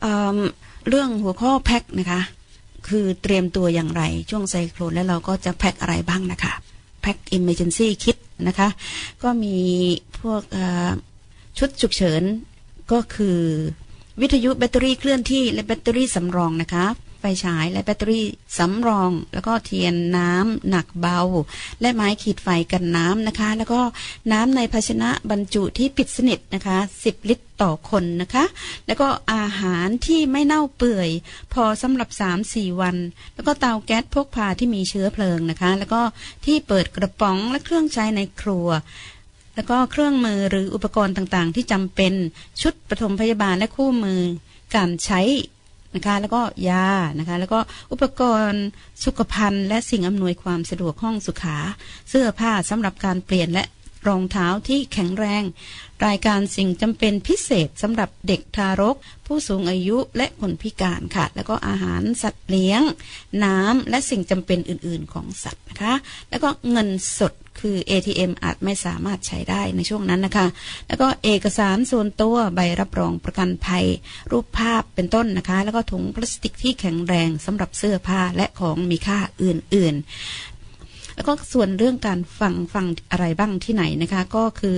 [0.00, 2.20] เรื่องหัวข้อแพ็คนะคะ
[2.88, 6.52] คือเตรียมตัวอย่างไรช่วงไซโคลนแล้วเราก็จะแพ็คอะไรบ้างนะคะ
[7.02, 8.16] แพ็คอิมเมจ n นซี่คิด
[8.48, 8.68] นะคะ
[9.22, 9.56] ก็มี
[10.20, 10.42] พวก
[11.58, 12.22] ชุดฉุกเฉิน
[12.92, 13.38] ก็คือ
[14.20, 16.86] วิทยุแบตเตอรี่เคลื่อนที่และแบตเตอรี่สำรองนะคะ
[17.24, 18.26] ไฟฉาย และแบตเตอรี่
[18.58, 21.20] สำรอง แล้วก็เทียนน้ำหนักเบา
[21.80, 23.80] และไม้ขีดไฟกันน้ำนะคะ แล้วก็
[24.32, 28.44] น้ำในภาชนะบรรจุที่ปิดสนิทนะคะ 10 ลิตรต่อคนนะคะ
[28.86, 31.10] แล้วก็อาหารที่ไม่เน่าเปื่อย
[31.52, 32.08] พอสำหรับ
[32.44, 32.96] 3-4 วัน
[33.34, 36.00] แล้วก็เตาแก๊สพกพาที่มีเชื้อเพลิงนะคะ แล้วก็
[36.44, 38.68] ที่เปิดกระป๋องและเครื่องใช้ในครัว
[39.56, 42.12] แล้วก็เครื่องมือหรืออุปกรณ์ต่างๆ ที่จำเป็น
[42.62, 44.20] ชุดปฐมพยาบาลและคู่มือ
[44.74, 45.20] การใช้
[45.94, 46.88] นะคะ แล้วก็ยา
[47.18, 47.58] นะคะ แล้วก็
[47.92, 48.64] อุปกรณ์
[49.04, 51.58] สุขภัณฑ์ และสิ่งอำนวยความสะดวกห้องสุขา
[52.08, 53.64] เสื้อผ้าสำหรับการเปลี่ยนและ
[54.08, 55.42] รองเท้าที่แข็งแรง
[56.06, 58.96] รายการสิ่งจำเป็นพิเศษสำหรับเด็กทารก
[59.26, 62.82] ผู้สูงอายุและคนพิการค่ะ แล้วก็อาหารสัตว์เลี้ยง
[63.44, 65.94] น้ำและสิ่งจำเป็นอื่น ๆ ของสัตว์นะคะ
[66.30, 66.88] แล้วก็เงิน
[67.18, 70.46] สด คือ ATM อาจไม่สามารถใช้ได้ในช่วงนั้นนะคะ
[70.88, 73.86] แล้วก็เอกสารส่วนตัวใบรับรองประกันภัย
[74.30, 80.53] รูปภาพเป็นต้นนะคะ แล้วก็ถุงพลาสติกที่แข็งแรงสำหรับเสื้อผ้าและของมีค่าอื่นๆ
[81.14, 84.76] แล้วก็ส่วนเรื่องการฟังฟังอะไรบ้างที่ไหนนะคะ ก็คือ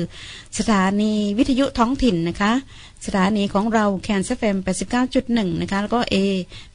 [0.58, 2.52] สถานีวิทยุท้องถิ่นนะคะ
[3.06, 6.16] สถานีของเรา Cairns FM แปดสิบเก้าจุดหนึ่งนะคะ แล้วก็ A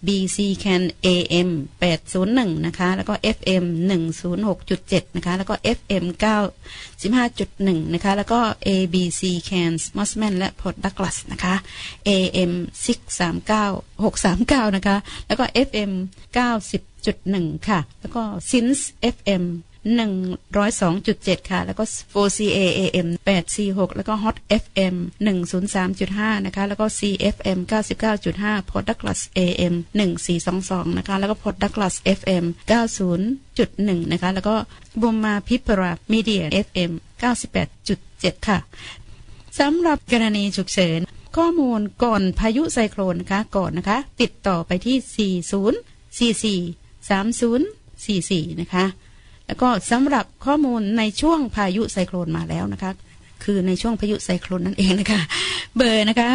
[0.08, 1.08] B C Cairns A
[1.48, 6.38] M แปดศูนย์หนึ่งนะคะ แล้วก็ F M หนึ่งศูนย์หกจุดเจ็ดนะคะ แล้วก็ F M เก้า
[7.02, 11.56] สิบห้าจุดหนึ่งนะคะ แล้วก็ A B C Can m o s m a n และ Port Douglas นะคะ
[12.08, 12.10] A
[12.50, 12.52] M
[13.28, 14.98] ามเก้านะคะ
[15.28, 15.70] แล้วก็ F
[16.72, 18.80] สิบ จุดหนึ่งค่ะ แล้วก็ Sins
[19.16, 19.44] FM
[19.84, 21.84] เจ็ดค่ะ แล้วก็
[22.14, 23.08] 4CA AM
[23.56, 24.96] 846 แล้วก็ Hot FM
[25.72, 27.60] 103.5 นะคะ แล้วก็ CFM
[28.22, 29.74] 99.5 Port Douglas AM
[30.30, 34.56] 1422 นะคะ แล้วก็ Port Douglas FM 90.1 นะคะ แล้วก็
[35.02, 36.92] บูมมาพิปรามีเดีย FM
[37.70, 38.58] 98.7 ค่ะ
[39.60, 41.00] สำหรับกรณีฉุกเฉิน
[41.38, 44.98] ข้อมูลก่อนพายุไซโคลนนะคะก่อนนะคะ ติดต่อไปที่
[46.58, 48.86] 40 44 30 44 นะคะ
[49.48, 52.92] แล้วก็สำหรับข้อมูลในช่วงพายุไซโครนมาแล้วนะคะ
[53.44, 55.22] คือในช่วงพายุไซโครนนั่นเองนะคะ
[55.76, 56.32] เบอร์นะคะ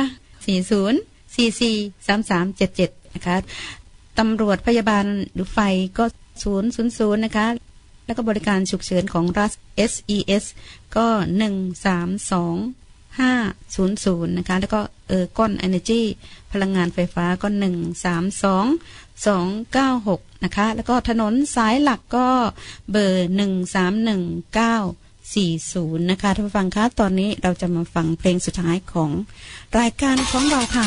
[0.47, 3.37] 40 44 33 77 นะคะ
[4.19, 5.59] ตำรวจพยาบาลหรือไฟ
[5.99, 6.05] ก็
[6.45, 7.47] 000 นะคะ
[8.07, 9.53] แล้วก็บริการฉุกเฉินของรัฐ
[9.91, 10.45] SES
[10.97, 12.87] ก็ 132
[13.19, 16.03] 500 นะคะ แล้วก็เออก้อน Energy
[16.53, 22.29] พลังงานไฟฟ้าก็ 132 296 นะคะ แล้วก็ถนนสายหลักก็
[22.91, 24.23] เบอร์หนึ่งสามหนึ่ง
[24.55, 24.77] เก้า
[25.35, 29.11] สี่ศูนย์นะคะท่านผู้ฟังคะตอนนี้เราจะมาฟังเพลงสุดท้ายของ
[29.79, 30.85] รายการของเราค่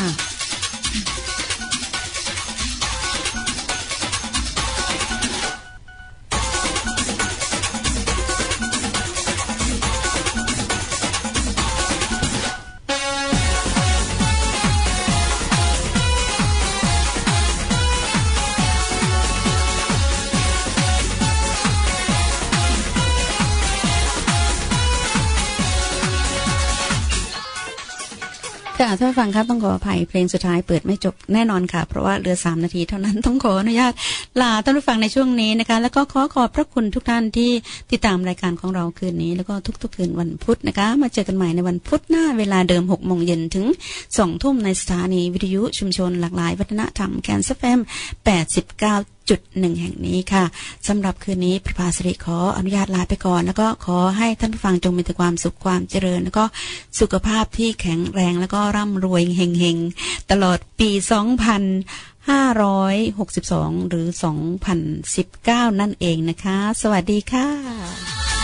[28.80, 33.92] ค่ะท่านฟังครับต้องขออภัยเพลงสุดท้ายเปิดไม่จบแน่นอนค่ะ เพราะว่าเหลือสามนาทีเท่านั้นต้องขออนุญาต
[34.40, 37.50] ลาท่านผู้ฟังในช่วงนี้นะคะ แล้วก็ขอขอบพระคุณทุกท่านที่
[37.92, 43.66] ติดตามรายการของเราคืนนี้ แล้วก็ทุกๆคืนวันพุธนะคะ มาเจอกันใหม่ในวันพุธหน้าเวลาเดิมหกโมงเย็นถึง
[44.18, 47.80] สองทุ่มในสถานีวิทยุชุมชนหลากหลาย วัฒนธรรมแคนซัฟม
[48.24, 48.94] แปดสิบเก้า
[49.30, 50.44] จุดหนึ่งแห่งนี้ค่ะ
[50.88, 56.44] สำหรับคืนนี้ประภาสริขออนุญาตลาไปก่อน แล้วก็ขอให้ท่านผู้ฟังจงมีแต่ความสุขความเจริญ แล้วก็
[57.00, 64.06] สุขภาพที่แข็งแรงแล้วก็ร่ำรวยเฮงๆ ตลอดปี 2562 หรือ
[64.94, 68.39] 2019 นั่นเองนะคะ สวัสดีค่ะ